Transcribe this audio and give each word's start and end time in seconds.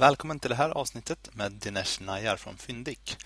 Välkommen 0.00 0.40
till 0.40 0.50
det 0.50 0.56
här 0.56 0.70
avsnittet 0.70 1.30
med 1.34 1.52
Dinesh 1.52 2.02
Nayar 2.02 2.36
från 2.36 2.56
Fyndik. 2.56 3.16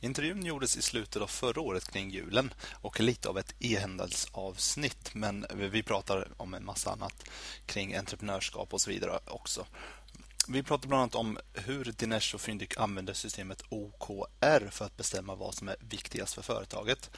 Intervjun 0.00 0.46
gjordes 0.46 0.76
i 0.76 0.82
slutet 0.82 1.22
av 1.22 1.26
förra 1.26 1.60
året 1.60 1.90
kring 1.92 2.10
julen 2.10 2.54
och 2.72 3.00
är 3.00 3.04
lite 3.04 3.28
av 3.28 3.38
ett 3.38 3.54
e-handelsavsnitt 3.58 5.14
men 5.14 5.46
vi 5.54 5.82
pratar 5.82 6.28
om 6.36 6.54
en 6.54 6.64
massa 6.64 6.90
annat 6.90 7.24
kring 7.66 7.94
entreprenörskap 7.94 8.74
och 8.74 8.80
så 8.80 8.90
vidare 8.90 9.18
också. 9.26 9.66
Vi 10.48 10.62
pratar 10.62 10.88
bland 10.88 11.00
annat 11.00 11.14
om 11.14 11.38
hur 11.52 11.84
Dinesh 11.84 12.34
och 12.34 12.40
Fyndik 12.40 12.78
använder 12.78 13.14
systemet 13.14 13.62
OKR 13.68 14.70
för 14.70 14.84
att 14.84 14.96
bestämma 14.96 15.34
vad 15.34 15.54
som 15.54 15.68
är 15.68 15.76
viktigast 15.80 16.34
för 16.34 16.42
företaget. 16.42 17.10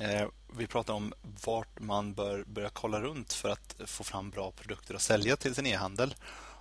Eh, 0.00 0.28
vi 0.56 0.66
pratar 0.66 0.94
om 0.94 1.14
vart 1.44 1.80
man 1.80 2.14
bör 2.14 2.44
börja 2.44 2.70
kolla 2.72 3.00
runt 3.00 3.32
för 3.32 3.48
att 3.48 3.76
få 3.84 4.04
fram 4.04 4.30
bra 4.30 4.50
produkter 4.50 4.94
att 4.94 5.02
sälja 5.02 5.36
till 5.36 5.54
sin 5.54 5.66
e-handel. 5.66 6.14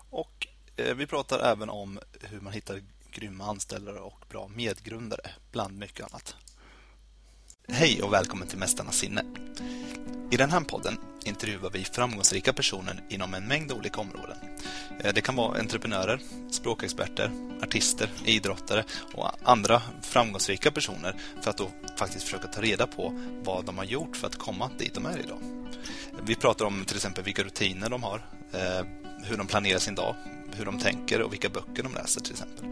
Och 0.10 0.48
Eh, 0.78 0.96
vi 0.96 1.07
pratar 1.07 1.39
även 1.39 1.70
om 1.70 2.00
hur 2.21 2.39
man 2.39 2.54
hittar 2.54 2.82
grymma 3.11 3.46
anställare 3.46 4.00
och 4.00 4.25
bra 4.29 4.47
medgrundare, 4.47 5.29
bland 5.51 5.78
mycket 5.78 6.06
annat. 6.11 6.36
Hej 7.68 8.01
och 8.01 8.14
välkommen 8.14 8.48
till 8.48 8.57
Mästarnas 8.57 8.98
sinne. 8.98 9.24
I 10.32 10.38
den 10.38 10.51
här 10.51 10.61
podden 10.61 10.98
intervjuar 11.25 11.70
vi 11.70 11.84
framgångsrika 11.84 12.54
personer 12.54 13.04
inom 13.10 13.34
en 13.34 13.48
mängd 13.48 13.71
olika 13.71 14.01
områden. 14.01 14.38
Eh, 15.00 15.14
det 15.14 15.21
kan 15.21 15.36
vara 15.36 15.60
entreprenörer, 15.60 16.20
språkexperter, 16.51 17.32
artister, 17.64 18.10
idrottare 18.26 18.84
och 19.14 19.29
andra 19.43 19.82
framgångsrika 20.01 20.71
personer 20.71 21.15
för 21.42 21.50
att 21.50 21.57
då 21.57 21.70
faktiskt 21.98 22.26
försöka 22.26 22.48
ta 22.48 22.62
reda 22.62 22.87
på 22.87 23.20
vad 23.43 23.65
de 23.65 23.78
har 23.78 23.86
gjort 23.86 24.18
för 24.18 24.28
att 24.28 24.36
komma 24.36 24.70
dit 24.78 24.93
de 24.93 25.06
är 25.06 25.20
idag. 25.20 25.39
Vi 26.23 26.36
pratar 26.36 26.65
om 26.65 26.86
till 26.86 26.96
exempel 26.96 27.23
vilka 27.23 27.43
rutiner 27.43 27.89
de 27.89 28.04
har, 28.04 28.26
eh, 28.54 29.04
hur 29.29 29.38
de 29.38 29.47
planerar 29.47 29.79
sin 29.79 29.96
dag, 29.96 30.15
hur 30.52 30.65
de 30.65 30.79
tänker 30.79 31.21
och 31.21 31.34
vilka 31.34 31.50
böcker 31.50 31.84
de 31.84 31.93
läser 31.93 32.22
till 32.22 32.31
exempel. 32.31 32.66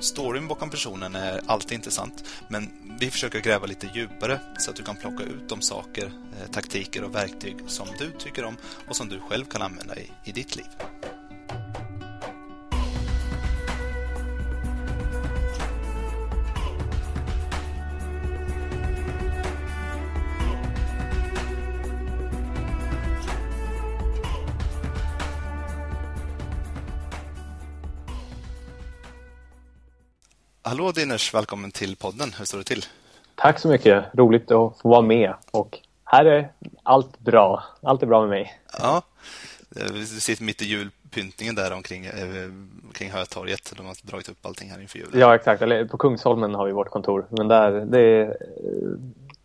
Storyn 0.00 0.48
bakom 0.48 0.70
personen 0.70 1.14
är 1.14 1.40
alltid 1.46 1.72
intressant 1.72 2.24
men 2.48 2.70
vi 3.00 3.10
försöker 3.10 3.40
gräva 3.40 3.66
lite 3.66 3.90
djupare 3.94 4.40
så 4.58 4.70
att 4.70 4.76
du 4.76 4.82
kan 4.82 4.96
plocka 4.96 5.24
ut 5.24 5.48
de 5.48 5.60
saker, 5.60 6.04
eh, 6.06 6.50
taktiker 6.50 7.04
och 7.04 7.14
verktyg 7.14 7.56
som 7.66 7.88
du 7.98 8.10
tycker 8.10 8.44
om 8.44 8.56
och 8.88 8.96
som 8.96 9.08
du 9.08 9.20
själv 9.20 9.44
kan 9.44 9.62
använda 9.62 9.96
i, 9.96 10.10
i 10.24 10.32
ditt 10.32 10.56
liv. 10.56 10.66
Hallå 30.62 30.92
Diners, 30.92 31.34
välkommen 31.34 31.70
till 31.70 31.96
podden. 31.96 32.32
Hur 32.38 32.44
står 32.44 32.58
det 32.58 32.64
till? 32.64 32.84
Tack 33.34 33.58
så 33.58 33.68
mycket. 33.68 34.04
Roligt 34.14 34.50
att 34.50 34.78
få 34.82 34.88
vara 34.88 35.00
med. 35.00 35.34
Och 35.50 35.78
här 36.04 36.24
är 36.24 36.52
allt 36.82 37.18
bra. 37.18 37.64
Allt 37.82 38.02
är 38.02 38.06
bra 38.06 38.20
med 38.20 38.28
mig. 38.28 38.60
Ja, 38.78 39.02
vi 39.92 40.06
sitter 40.06 40.44
mitt 40.44 40.62
i 40.62 40.64
julpyntningen 40.64 41.54
där 41.54 41.72
omkring 41.72 42.04
eh, 42.04 42.12
kring 42.92 43.10
Hötorget. 43.10 43.72
De 43.76 43.86
har 43.86 43.96
dragit 44.02 44.28
upp 44.28 44.46
allting 44.46 44.70
här 44.70 44.80
inför 44.80 44.98
julen. 44.98 45.20
Ja, 45.20 45.34
exakt. 45.34 45.62
Eller 45.62 45.84
på 45.84 45.98
Kungsholmen 45.98 46.54
har 46.54 46.66
vi 46.66 46.72
vårt 46.72 46.90
kontor. 46.90 47.26
Men 47.30 47.48
där, 47.48 47.70
det 47.70 48.00
är, 48.00 48.36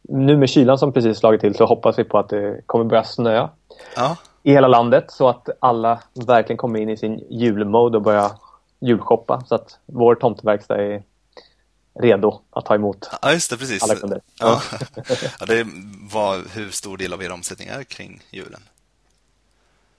nu 0.01 0.37
med 0.37 0.49
kylan 0.49 0.77
som 0.77 0.93
precis 0.93 1.17
slagit 1.17 1.41
till 1.41 1.55
så 1.55 1.65
hoppas 1.65 1.99
vi 1.99 2.03
på 2.03 2.19
att 2.19 2.29
det 2.29 2.61
kommer 2.65 2.85
börja 2.85 3.03
snöa 3.03 3.49
ja. 3.95 4.17
i 4.43 4.51
hela 4.51 4.67
landet 4.67 5.11
så 5.11 5.29
att 5.29 5.49
alla 5.59 5.99
verkligen 6.27 6.57
kommer 6.57 6.79
in 6.79 6.89
i 6.89 6.97
sin 6.97 7.23
julmode 7.29 7.97
och 7.97 8.03
börjar 8.03 8.31
julshoppa. 8.87 9.43
Så 9.45 9.55
att 9.55 9.79
vår 9.85 10.15
tomteverkstad 10.15 10.81
är 10.81 11.03
redo 11.99 12.41
att 12.49 12.65
ta 12.65 12.75
emot 12.75 13.09
ja, 13.21 13.31
just 13.31 13.49
det, 13.49 13.57
precis. 13.57 13.83
alla 13.83 13.95
kunder. 13.95 14.21
Ja. 14.39 14.61
ja, 15.39 15.45
det 15.47 15.65
var 16.13 16.55
hur 16.55 16.69
stor 16.69 16.97
del 16.97 17.13
av 17.13 17.23
er 17.23 17.31
omsättning 17.31 17.67
är 17.67 17.83
kring 17.83 18.21
julen? 18.31 18.61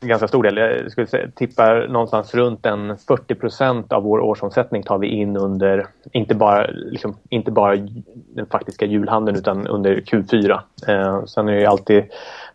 Ganska 0.01 0.29
stor 0.29 0.43
del. 0.43 0.57
Jag 0.57 0.93
skulle 0.93 1.07
säga, 1.07 1.29
tippar 1.35 1.89
någonstans 1.89 2.35
runt 2.35 2.67
en 2.67 2.99
40 2.99 3.35
procent 3.35 3.93
av 3.93 4.03
vår 4.03 4.21
årsomsättning 4.21 4.83
tar 4.83 4.99
vi 4.99 5.07
in 5.07 5.37
under, 5.37 5.87
inte 6.13 6.35
bara, 6.35 6.67
liksom, 6.67 7.17
inte 7.29 7.51
bara 7.51 7.77
den 8.15 8.47
faktiska 8.47 8.87
julhandeln 8.87 9.39
utan 9.39 9.67
under 9.67 9.97
Q4. 9.97 10.61
Eh, 10.89 11.25
sen 11.25 11.49
är 11.49 11.53
det 11.53 11.67
alltid 11.67 12.05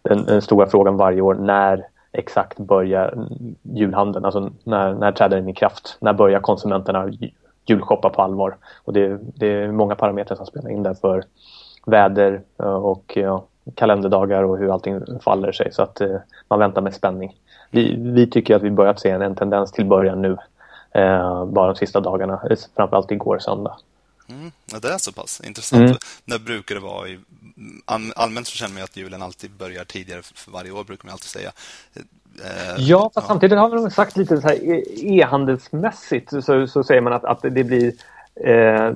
den, 0.02 0.26
den 0.26 0.42
stora 0.42 0.68
frågan 0.68 0.98
varje 0.98 1.22
år 1.22 1.34
när 1.34 1.88
exakt 2.12 2.58
börjar 2.58 3.28
julhandeln? 3.62 4.26
Alltså 4.26 4.52
när, 4.64 4.94
när 4.94 5.12
träder 5.12 5.38
den 5.38 5.50
i 5.50 5.54
kraft? 5.54 5.98
När 6.02 6.14
börjar 6.14 6.40
konsumenterna 6.40 7.12
julshoppa 7.66 8.10
på 8.10 8.22
allvar? 8.22 8.58
Och 8.84 8.94
det, 8.94 9.20
det 9.36 9.48
är 9.48 9.72
många 9.72 9.96
parametrar 9.96 10.38
som 10.38 10.46
spelar 10.46 10.70
in 10.70 10.84
där 10.84 10.94
för 10.94 11.24
väder 11.86 12.42
och 12.58 13.18
ja, 13.18 13.46
kalenderdagar 13.76 14.44
och 14.44 14.58
hur 14.58 14.74
allting 14.74 15.20
faller 15.24 15.52
sig. 15.52 15.74
Så 15.74 15.82
att 15.82 16.02
eh, 16.02 16.18
man 16.48 16.60
väntar 16.60 16.82
med 16.82 16.94
spänning. 16.94 17.36
Vi, 17.70 17.96
vi 17.96 18.28
tycker 18.28 18.56
att 18.56 18.62
vi 18.62 18.72
börjat 18.72 19.00
se 19.00 19.10
en, 19.10 19.22
en 19.22 19.36
tendens 19.36 19.72
till 19.72 19.86
början 19.86 20.22
nu. 20.22 20.38
Eh, 20.92 21.46
bara 21.46 21.68
de 21.68 21.76
sista 21.76 22.00
dagarna, 22.00 22.42
framförallt 22.76 23.12
igår 23.12 23.40
söndag. 23.40 23.78
Mm, 24.30 24.52
det 24.82 24.88
är 24.88 24.98
så 24.98 25.12
pass 25.12 25.42
intressant. 25.46 25.82
Mm. 25.82 25.98
När 26.26 26.40
brukar 26.40 26.76
det 26.76 26.82
vara? 26.82 27.08
I, 27.08 27.20
allmänt 28.16 28.48
så 28.48 28.58
känner 28.58 28.74
man 28.74 28.84
att 28.84 28.98
julen 28.98 29.22
alltid 29.22 29.52
börjar 29.52 29.84
tidigare 29.86 30.22
för 30.22 30.52
varje 30.52 30.72
år, 30.72 30.84
brukar 30.84 31.06
man 31.06 31.14
alltid 31.14 31.30
säga. 31.30 31.52
Eh, 31.96 32.76
ja, 32.78 33.12
fast 33.14 33.16
ja. 33.16 33.28
samtidigt 33.28 33.58
har 33.58 33.76
de 33.76 33.92
sagt 33.92 34.18
lite 34.18 34.42
så 34.42 34.48
här 34.48 34.56
e- 34.56 34.84
e-handelsmässigt 34.96 36.30
så, 36.30 36.68
så 36.68 36.84
säger 36.84 37.02
man 37.02 37.14
att, 37.14 37.26
att 37.26 37.42
det 37.42 37.64
blir 37.64 37.94
eh, 38.36 38.94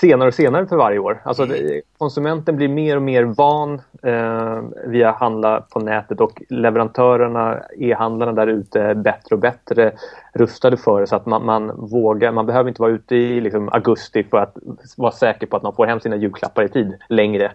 senare 0.00 0.28
och 0.28 0.34
senare 0.34 0.66
för 0.66 0.76
varje 0.76 0.98
år. 0.98 1.22
Alltså 1.24 1.42
mm. 1.42 1.80
konsumenten 1.98 2.56
blir 2.56 2.68
mer 2.68 2.96
och 2.96 3.02
mer 3.02 3.24
van 3.24 3.80
eh, 4.02 4.62
via 4.86 5.12
handla 5.12 5.60
på 5.60 5.80
nätet 5.80 6.20
och 6.20 6.42
leverantörerna, 6.48 7.62
e-handlarna 7.78 8.32
där 8.32 8.46
ute 8.46 8.80
är 8.80 8.94
bättre 8.94 9.34
och 9.34 9.38
bättre 9.38 9.92
rustade 10.32 10.76
för 10.76 11.00
det 11.00 11.06
så 11.06 11.16
att 11.16 11.26
man, 11.26 11.44
man, 11.44 11.88
vågar, 11.90 12.32
man 12.32 12.46
behöver 12.46 12.68
inte 12.68 12.82
vara 12.82 12.92
ute 12.92 13.16
i 13.16 13.40
liksom, 13.40 13.68
augusti 13.68 14.24
för 14.24 14.36
att 14.36 14.56
vara 14.96 15.12
säker 15.12 15.46
på 15.46 15.56
att 15.56 15.62
man 15.62 15.74
får 15.74 15.86
hem 15.86 16.00
sina 16.00 16.16
julklappar 16.16 16.62
i 16.62 16.68
tid 16.68 16.94
längre. 17.08 17.52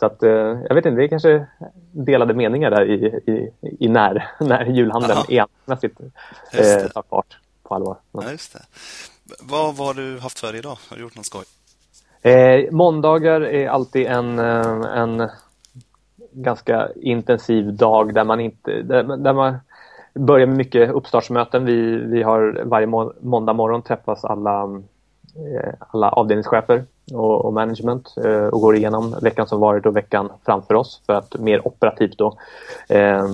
Så 0.00 0.06
att, 0.06 0.22
eh, 0.22 0.30
jag 0.68 0.74
vet 0.74 0.86
inte, 0.86 1.00
det 1.00 1.04
är 1.04 1.08
kanske 1.08 1.46
delade 1.92 2.34
meningar 2.34 2.70
där 2.70 2.90
i, 2.90 3.06
i, 3.06 3.52
i 3.80 3.88
när, 3.88 4.28
när 4.40 4.64
julhandeln 4.64 5.18
e-handelsmässigt 5.28 6.00
eh, 6.52 6.88
tar 6.88 7.04
fart 7.10 7.38
på 7.62 7.74
allvar. 7.74 7.96
Ja, 8.12 8.30
just 8.30 8.52
det. 8.52 8.62
Vad, 9.40 9.76
vad 9.76 9.86
har 9.86 9.94
du 9.94 10.18
haft 10.18 10.38
för 10.38 10.48
dig 10.48 10.58
idag? 10.58 10.78
Har 10.88 10.96
du 10.96 11.02
gjort 11.02 11.16
något 11.16 11.26
skoj? 11.26 11.44
Eh, 12.22 12.70
måndagar 12.70 13.40
är 13.40 13.68
alltid 13.68 14.06
en, 14.06 14.38
eh, 14.38 14.98
en 14.98 15.28
ganska 16.32 16.88
intensiv 16.96 17.74
dag 17.74 18.14
där 18.14 18.24
man 18.24 18.40
inte 18.40 18.82
där, 18.82 19.16
där 19.16 19.32
man 19.32 19.54
börjar 20.14 20.46
med 20.46 20.56
mycket 20.56 20.90
uppstartsmöten. 20.90 21.64
Vi, 21.64 21.96
vi 21.96 22.22
har 22.22 22.62
varje 22.64 22.86
må 22.86 23.12
måndag 23.20 23.52
morgon 23.52 23.82
träffas 23.82 24.24
alla, 24.24 24.62
eh, 25.36 25.72
alla 25.88 26.08
avdelningschefer 26.08 26.84
och, 27.12 27.44
och 27.44 27.52
management 27.52 28.14
eh, 28.24 28.46
och 28.46 28.60
går 28.60 28.76
igenom 28.76 29.14
veckan 29.22 29.46
som 29.46 29.60
varit 29.60 29.86
och 29.86 29.96
veckan 29.96 30.30
framför 30.44 30.74
oss 30.74 31.02
för 31.06 31.12
att 31.12 31.40
mer 31.40 31.66
operativt 31.66 32.18
då 32.18 32.36
eh, 32.88 33.28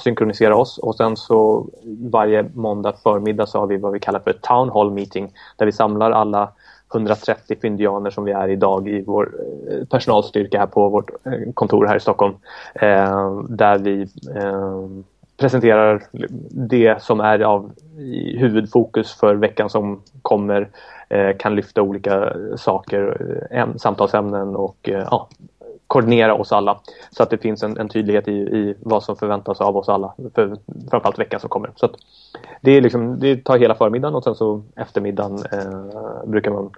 synkronisera 0.00 0.56
oss 0.56 0.78
och 0.78 0.94
sen 0.94 1.16
så 1.16 1.66
varje 2.10 2.42
måndag 2.54 2.92
förmiddag 3.02 3.46
så 3.46 3.58
har 3.58 3.66
vi 3.66 3.76
vad 3.76 3.92
vi 3.92 4.00
kallar 4.00 4.20
för 4.20 4.30
ett 4.30 4.42
town 4.42 4.70
hall 4.70 4.90
meeting 4.90 5.32
där 5.56 5.66
vi 5.66 5.72
samlar 5.72 6.10
alla 6.10 6.52
130 6.94 7.56
fyndianer 7.62 8.10
som 8.10 8.24
vi 8.24 8.32
är 8.32 8.48
idag 8.48 8.88
i 8.88 9.02
vår 9.06 9.32
eh, 9.70 9.84
personalstyrka 9.84 10.58
här 10.58 10.66
på 10.66 10.88
vårt 10.88 11.10
eh, 11.24 11.52
kontor 11.54 11.86
här 11.86 11.96
i 11.96 12.00
Stockholm. 12.00 12.34
Eh, 12.74 13.40
där 13.48 13.78
vi 13.78 14.02
eh, 14.36 14.86
presenterar 15.36 16.02
det 16.50 17.02
som 17.02 17.20
är 17.20 17.40
av 17.40 17.70
huvudfokus 18.38 19.12
för 19.12 19.34
veckan 19.34 19.70
som 19.70 20.02
kommer. 20.22 20.68
Kan 21.38 21.56
lyfta 21.56 21.82
olika 21.82 22.32
saker, 22.56 23.16
samtalsämnen 23.76 24.56
och 24.56 24.76
ja, 24.82 25.28
koordinera 25.92 26.34
oss 26.34 26.52
alla 26.52 26.80
så 27.10 27.22
att 27.22 27.30
det 27.30 27.38
finns 27.38 27.62
en, 27.62 27.78
en 27.78 27.88
tydlighet 27.88 28.28
i, 28.28 28.32
i, 28.32 28.74
vad 28.80 29.04
som 29.04 29.16
förväntas 29.16 29.60
av 29.60 29.76
oss 29.76 29.88
alla 29.88 30.14
för 30.34 30.56
framförallt 30.90 31.18
veckan 31.18 31.40
som 31.40 31.48
kommer. 31.48 31.70
Så 31.76 31.94
det, 32.60 32.70
är 32.70 32.80
liksom, 32.80 33.20
det 33.20 33.44
tar 33.44 33.58
hela 33.58 33.74
förmiddagen 33.74 34.14
och 34.14 34.24
sen 34.24 34.34
så 34.34 34.62
eftermiddagen 34.76 35.46
eh, 35.52 36.26
brukar 36.26 36.50
man 36.50 36.70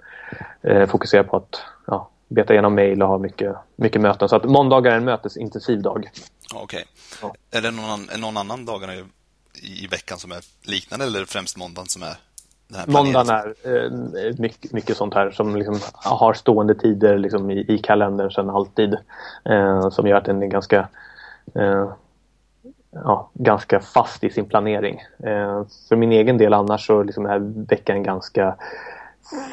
eh, 0.61 0.89
fokusera 0.89 1.23
på 1.23 1.37
att 1.37 1.61
ja, 1.87 2.09
beta 2.27 2.53
igenom 2.53 2.75
mejl 2.75 3.01
och 3.01 3.07
ha 3.07 3.17
mycket, 3.17 3.55
mycket 3.75 4.01
möten. 4.01 4.29
Så 4.29 4.35
att 4.35 4.43
måndagar 4.43 4.91
är 4.91 4.97
en 4.97 5.05
mötesintensiv 5.05 5.81
dag. 5.81 6.09
Okej. 6.53 6.63
Okay. 6.63 6.83
Ja. 7.21 7.57
Är 7.57 7.61
det 7.61 7.71
någon, 7.71 8.21
någon 8.21 8.37
annan 8.37 8.65
dagarna 8.65 8.95
i, 8.95 9.03
i 9.83 9.87
veckan 9.87 10.17
som 10.17 10.31
är 10.31 10.39
liknande 10.61 11.05
eller 11.05 11.19
är 11.19 11.23
det 11.23 11.31
främst 11.31 11.57
måndagen 11.57 11.87
som 11.87 12.03
är 12.03 12.15
Måndagen 12.87 13.29
är 13.29 13.53
eh, 13.63 13.91
mycket, 14.37 14.73
mycket 14.73 14.97
sånt 14.97 15.13
här 15.13 15.31
som 15.31 15.55
liksom 15.55 15.79
har 15.93 16.33
stående 16.33 16.75
tider 16.75 17.17
liksom 17.17 17.51
i, 17.51 17.65
i 17.67 17.77
kalendern 17.77 18.31
sedan 18.31 18.49
alltid. 18.49 18.97
Eh, 19.45 19.89
som 19.89 20.07
gör 20.07 20.17
att 20.17 20.25
den 20.25 20.43
är 20.43 20.47
ganska... 20.47 20.87
Eh, 21.55 21.89
ja, 23.03 23.29
ganska 23.33 23.79
fast 23.79 24.23
i 24.23 24.29
sin 24.29 24.45
planering. 24.45 25.01
Eh, 25.19 25.63
för 25.89 25.95
min 25.95 26.11
egen 26.11 26.37
del 26.37 26.53
annars 26.53 26.87
så 26.87 27.03
liksom 27.03 27.25
är 27.25 27.39
veckan 27.69 28.03
ganska 28.03 28.55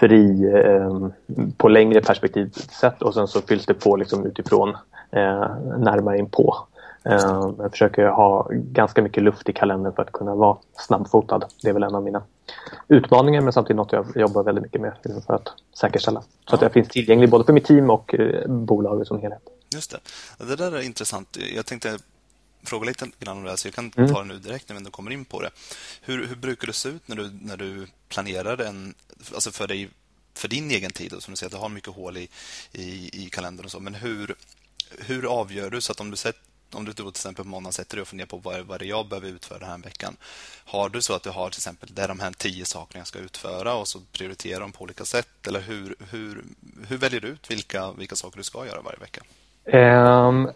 fri 0.00 0.52
eh, 0.54 1.08
på 1.56 1.68
längre 1.68 2.00
perspektiv 2.00 2.50
sett 2.80 3.02
och 3.02 3.14
sen 3.14 3.28
så 3.28 3.40
fylls 3.40 3.66
det 3.66 3.74
på 3.74 3.96
liksom 3.96 4.26
utifrån 4.26 4.68
eh, 5.10 5.56
närmare 5.78 6.18
in 6.18 6.28
på. 6.28 6.56
Eh, 7.04 7.52
jag 7.58 7.70
försöker 7.70 8.06
ha 8.06 8.48
ganska 8.52 9.02
mycket 9.02 9.22
luft 9.22 9.48
i 9.48 9.52
kalendern 9.52 9.92
för 9.94 10.02
att 10.02 10.12
kunna 10.12 10.34
vara 10.34 10.56
snabbfotad. 10.72 11.40
Det 11.62 11.68
är 11.68 11.72
väl 11.72 11.82
en 11.82 11.94
av 11.94 12.02
mina 12.02 12.22
utmaningar 12.88 13.40
men 13.40 13.52
samtidigt 13.52 13.76
något 13.76 13.92
jag 13.92 14.06
jobbar 14.16 14.42
väldigt 14.42 14.62
mycket 14.62 14.80
med 14.80 14.92
liksom 15.04 15.22
för 15.22 15.34
att 15.34 15.48
säkerställa. 15.80 16.20
Så 16.20 16.26
ja. 16.46 16.54
att 16.54 16.62
jag 16.62 16.72
finns 16.72 16.88
tillgänglig 16.88 17.30
både 17.30 17.44
för 17.44 17.52
mitt 17.52 17.64
team 17.64 17.90
och 17.90 18.14
eh, 18.14 18.48
bolaget 18.48 19.08
som 19.08 19.20
helhet. 19.20 19.42
Just 19.74 19.90
det. 19.90 19.98
Det 20.46 20.56
där 20.56 20.72
är 20.72 20.80
intressant. 20.80 21.38
Jag 21.54 21.66
tänkte 21.66 21.98
fråga 22.64 22.86
lite 22.86 23.06
grann 23.18 23.36
om 23.36 23.44
det 23.44 23.50
här, 23.50 23.56
så 23.56 23.68
jag 23.68 23.74
kan 23.74 23.92
mm. 23.96 24.12
ta 24.12 24.18
det 24.18 24.28
nu 24.28 24.38
direkt 24.38 24.68
när 24.68 24.76
vi 24.76 24.84
kommer 24.84 25.10
in 25.10 25.24
på 25.24 25.40
det. 25.40 25.50
Hur, 26.02 26.26
hur 26.26 26.36
brukar 26.36 26.66
det 26.66 26.72
se 26.72 26.88
ut 26.88 27.08
när 27.08 27.16
du, 27.16 27.30
när 27.42 27.56
du 27.56 27.86
planerar 28.08 28.60
en, 28.60 28.94
alltså 29.34 29.50
för 29.50 29.68
dig 29.68 29.90
för 30.34 30.48
din 30.48 30.70
egen 30.70 30.90
tid, 30.90 31.14
som 31.18 31.32
du 31.32 31.36
säger 31.36 31.48
att 31.48 31.52
du 31.52 31.58
har 31.58 31.68
mycket 31.68 31.94
hål 31.94 32.16
i, 32.16 32.28
i, 32.72 33.10
i 33.24 33.28
kalendern 33.32 33.64
och 33.64 33.70
så, 33.70 33.80
men 33.80 33.94
hur, 33.94 34.34
hur 34.98 35.40
avgör 35.40 35.70
du 35.70 35.80
så 35.80 35.92
att 35.92 36.00
om 36.00 36.10
du 36.10 36.16
sätter 36.16 36.51
om 36.74 36.84
du 36.84 36.92
till 36.92 37.08
exempel 37.08 37.44
på 37.44 37.50
måndag 37.50 37.72
sätter 37.72 37.96
dig 37.96 38.02
och 38.02 38.08
funderar 38.08 38.28
på 38.28 38.36
vad, 38.36 38.60
vad 38.60 38.78
det 38.78 38.86
jag 38.86 39.08
behöver 39.08 39.28
utföra 39.28 39.58
den 39.58 39.68
här 39.68 39.78
veckan. 39.78 40.16
Har 40.64 40.88
du 40.88 41.02
så 41.02 41.14
att 41.14 41.22
du 41.22 41.30
har 41.30 41.48
till 41.48 41.58
exempel 41.58 41.88
det 41.92 42.02
är 42.02 42.08
de 42.08 42.20
här 42.20 42.32
tio 42.38 42.64
sakerna 42.64 43.00
jag 43.00 43.06
ska 43.06 43.18
utföra 43.18 43.74
och 43.74 43.88
så 43.88 43.98
prioriterar 44.12 44.60
dem 44.60 44.72
på 44.72 44.82
olika 44.84 45.04
sätt? 45.04 45.46
Eller 45.48 45.60
hur, 45.60 45.94
hur, 46.10 46.42
hur 46.88 46.96
väljer 46.96 47.20
du 47.20 47.28
ut 47.28 47.50
vilka, 47.50 47.92
vilka 47.98 48.16
saker 48.16 48.36
du 48.36 48.42
ska 48.42 48.66
göra 48.66 48.80
varje 48.84 48.98
vecka? 48.98 49.20
Um, 49.64 50.50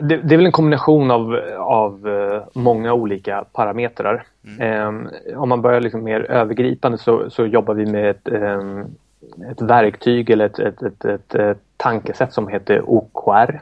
det, 0.00 0.16
det, 0.16 0.34
är 0.34 0.36
väl 0.36 0.46
en 0.46 0.52
kombination 0.52 1.10
av, 1.10 1.34
av 1.58 2.06
uh, 2.06 2.42
många 2.52 2.92
olika 2.92 3.44
parametrar. 3.52 4.24
Mm. 4.46 4.88
Um, 4.88 5.10
om 5.36 5.48
man 5.48 5.62
börjar 5.62 5.80
liksom 5.80 6.04
mer 6.04 6.20
övergripande 6.20 6.98
så, 6.98 7.30
så 7.30 7.46
jobbar 7.46 7.74
vi 7.74 7.86
med 7.86 8.10
ett, 8.10 8.28
um, 8.28 8.96
ett 9.50 9.60
verktyg 9.60 10.30
eller 10.30 10.46
ett, 10.46 10.58
ett, 10.58 10.82
ett, 10.82 11.04
ett, 11.04 11.34
ett 11.34 11.58
tankesätt 11.76 12.32
som 12.32 12.48
heter 12.48 12.82
OKR. 12.90 13.60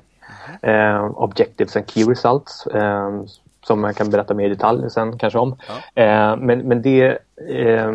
Eh, 0.62 1.04
Objectives 1.04 1.76
and 1.76 1.90
Key 1.90 2.04
Results 2.04 2.66
eh, 2.66 3.22
som 3.66 3.80
man 3.80 3.94
kan 3.94 4.10
berätta 4.10 4.34
mer 4.34 4.46
i 4.46 4.48
detalj 4.48 4.90
sen 4.90 5.18
kanske 5.18 5.38
om. 5.38 5.56
Ja. 5.94 6.02
Eh, 6.02 6.36
men, 6.36 6.58
men 6.58 6.82
det 6.82 7.18
eh, 7.50 7.92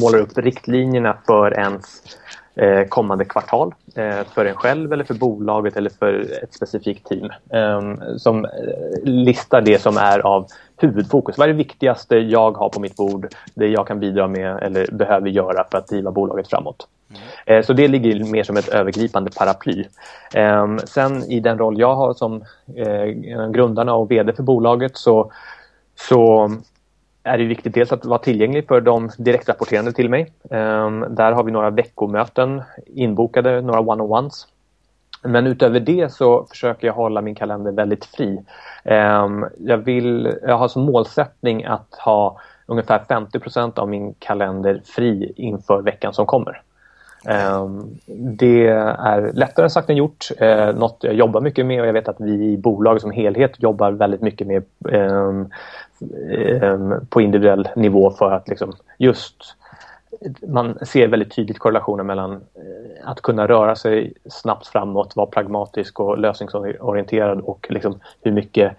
målar 0.00 0.18
upp 0.18 0.38
riktlinjerna 0.38 1.16
för 1.26 1.58
ens 1.58 2.02
eh, 2.54 2.84
kommande 2.88 3.24
kvartal 3.24 3.74
eh, 3.94 4.24
för 4.34 4.44
en 4.44 4.54
själv 4.54 4.92
eller 4.92 5.04
för 5.04 5.14
bolaget 5.14 5.76
eller 5.76 5.90
för 5.90 6.20
ett 6.42 6.54
specifikt 6.54 7.08
team 7.08 7.30
som 8.16 8.46
listar 9.02 9.60
det 9.60 9.78
som 9.78 9.96
är 9.96 10.18
av 10.18 10.46
huvudfokus. 10.76 11.38
Vad 11.38 11.48
är 11.48 11.52
det 11.52 11.58
viktigaste 11.58 12.16
jag 12.16 12.56
har 12.56 12.68
på 12.68 12.80
mitt 12.80 12.96
bord, 12.96 13.28
det 13.54 13.66
jag 13.66 13.86
kan 13.86 14.00
bidra 14.00 14.28
med 14.28 14.62
eller 14.62 14.88
behöver 14.92 15.28
göra 15.28 15.64
för 15.70 15.78
att 15.78 15.88
driva 15.88 16.10
bolaget 16.10 16.48
framåt? 16.48 16.88
Mm. 17.16 17.58
Eh, 17.58 17.64
så 17.64 17.72
det 17.72 17.88
ligger 17.88 18.32
mer 18.32 18.42
som 18.42 18.56
ett 18.56 18.68
övergripande 18.68 19.30
paraply. 19.38 19.84
Ehm, 20.34 20.78
sen 20.78 21.22
i 21.22 21.40
den 21.40 21.58
roll 21.58 21.80
jag 21.80 21.94
har 21.94 22.14
som 22.14 22.44
eh, 22.76 23.06
grundarna 23.50 23.94
och 23.94 24.10
VD 24.10 24.32
för 24.32 24.42
bolaget 24.42 24.96
så, 24.96 25.32
så 25.94 26.50
är 27.22 27.38
det 27.38 27.44
viktigt 27.44 27.74
dels 27.74 27.92
att 27.92 28.04
vara 28.04 28.18
tillgänglig 28.18 28.68
för 28.68 28.80
de 28.80 29.10
direktrapporterande 29.18 29.92
till 29.92 30.10
mig. 30.10 30.32
Ehm, 30.50 31.04
där 31.08 31.32
har 31.32 31.44
vi 31.44 31.52
några 31.52 31.70
veckomöten 31.70 32.62
inbokade, 32.86 33.60
några 33.60 33.80
one-on-ones. 33.80 34.46
Men 35.22 35.46
utöver 35.46 35.80
det 35.80 36.12
så 36.12 36.46
försöker 36.50 36.86
jag 36.86 36.94
hålla 36.94 37.20
min 37.20 37.34
kalender 37.34 37.72
väldigt 37.72 38.04
fri. 38.04 38.40
Ehm, 38.84 39.46
jag, 39.58 39.78
vill, 39.78 40.34
jag 40.42 40.58
har 40.58 40.68
som 40.68 40.82
målsättning 40.82 41.64
att 41.64 41.94
ha 42.04 42.40
ungefär 42.66 42.98
50% 42.98 43.78
av 43.78 43.88
min 43.88 44.14
kalender 44.18 44.82
fri 44.84 45.32
inför 45.36 45.82
veckan 45.82 46.14
som 46.14 46.26
kommer. 46.26 46.62
Ehm, 47.26 47.98
det 48.06 48.66
är 48.66 49.32
lättare 49.32 49.70
sagt 49.70 49.90
än 49.90 49.96
gjort. 49.96 50.28
Eh, 50.38 50.74
något 50.74 50.98
jag 51.00 51.14
jobbar 51.14 51.40
mycket 51.40 51.66
med 51.66 51.80
och 51.80 51.86
jag 51.86 51.92
vet 51.92 52.08
att 52.08 52.20
vi 52.20 52.52
i 52.52 52.56
bolaget 52.56 53.02
som 53.02 53.10
helhet 53.10 53.52
jobbar 53.62 53.92
väldigt 53.92 54.22
mycket 54.22 54.46
med 54.46 54.62
ehm, 54.92 55.48
ehm, 56.62 57.06
på 57.08 57.20
individuell 57.20 57.68
nivå 57.76 58.10
för 58.10 58.32
att 58.32 58.48
liksom 58.48 58.72
just 58.98 59.56
man 60.48 60.78
ser 60.82 61.08
väldigt 61.08 61.36
tydligt 61.36 61.58
korrelationen 61.58 62.06
mellan 62.06 62.32
eh, 62.32 63.08
att 63.08 63.22
kunna 63.22 63.48
röra 63.48 63.76
sig 63.76 64.12
snabbt 64.30 64.66
framåt, 64.66 65.16
vara 65.16 65.26
pragmatisk 65.26 66.00
och 66.00 66.18
lösningsorienterad 66.18 67.40
och 67.40 67.66
liksom 67.70 68.00
hur 68.22 68.32
mycket 68.32 68.72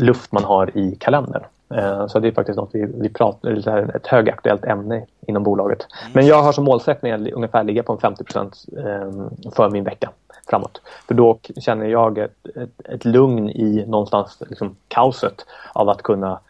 luft 0.00 0.32
man 0.32 0.44
har 0.44 0.78
i 0.78 0.96
kalendern. 1.00 1.42
Eh, 1.74 2.06
så 2.06 2.18
det 2.18 2.28
är 2.28 2.32
faktiskt 2.32 2.56
något 2.56 2.70
vi, 2.72 2.86
vi 2.94 3.08
pratar, 3.08 3.96
ett 3.96 4.06
högaktuellt 4.06 4.64
ämne 4.64 5.06
inom 5.26 5.42
bolaget. 5.42 5.86
Mm. 6.00 6.12
Men 6.14 6.26
jag 6.26 6.42
har 6.42 6.52
som 6.52 6.64
målsättning 6.64 7.12
att 7.12 7.32
ungefär 7.32 7.64
ligga 7.64 7.82
på 7.82 7.92
en 7.92 7.98
50 7.98 8.24
eh, 8.38 9.52
för 9.52 9.70
min 9.70 9.84
vecka 9.84 10.10
framåt. 10.50 10.80
För 11.06 11.14
då 11.14 11.38
känner 11.60 11.86
jag 11.86 12.18
ett, 12.18 12.46
ett, 12.56 12.80
ett 12.88 13.04
lugn 13.04 13.48
i 13.48 13.84
någonstans 13.86 14.42
liksom, 14.48 14.76
kaoset 14.88 15.46
av 15.72 15.88
att 15.88 16.02
kunna 16.02 16.40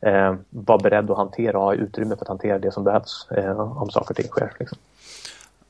eh, 0.00 0.34
vara 0.50 0.78
beredd 0.78 1.10
att 1.10 1.16
hantera 1.16 1.58
och 1.58 1.64
ha 1.64 1.74
utrymme 1.74 2.16
för 2.16 2.24
att 2.24 2.28
hantera 2.28 2.58
det 2.58 2.72
som 2.72 2.84
behövs 2.84 3.26
eh, 3.30 3.60
om 3.60 3.90
saker 3.90 4.10
och 4.10 4.16
ting 4.16 4.28
sker. 4.28 4.52
Liksom. 4.58 4.78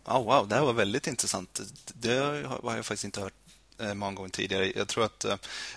Oh, 0.06 0.24
wow, 0.24 0.48
det 0.48 0.54
här 0.54 0.64
var 0.64 0.72
väldigt 0.72 1.06
intressant. 1.06 1.60
Det 1.94 2.16
har 2.18 2.76
jag 2.76 2.84
faktiskt 2.84 3.04
inte 3.04 3.20
hört 3.20 3.32
eh, 3.80 3.94
många 3.94 4.12
gånger 4.12 4.30
tidigare. 4.30 4.72
Jag 4.76 4.88
tror 4.88 5.04
att 5.04 5.26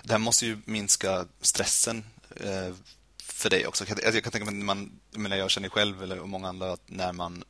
det 0.03 0.11
här 0.11 0.19
måste 0.19 0.45
ju 0.45 0.57
minska 0.65 1.25
stressen 1.41 2.03
för 3.43 3.49
dig 3.49 3.67
också. 3.67 3.85
Jag 4.03 4.23
kan 4.23 4.31
tänka 4.31 4.51
mig, 4.51 4.63
man, 4.63 4.91
jag, 5.11 5.21
menar, 5.21 5.37
jag 5.37 5.49
känner 5.49 5.69
själv, 5.69 6.03
eller 6.03 6.19
och 6.19 6.29
många 6.29 6.47
andra, 6.47 6.71
att 6.71 6.81
när 6.85 7.13
man 7.13 7.43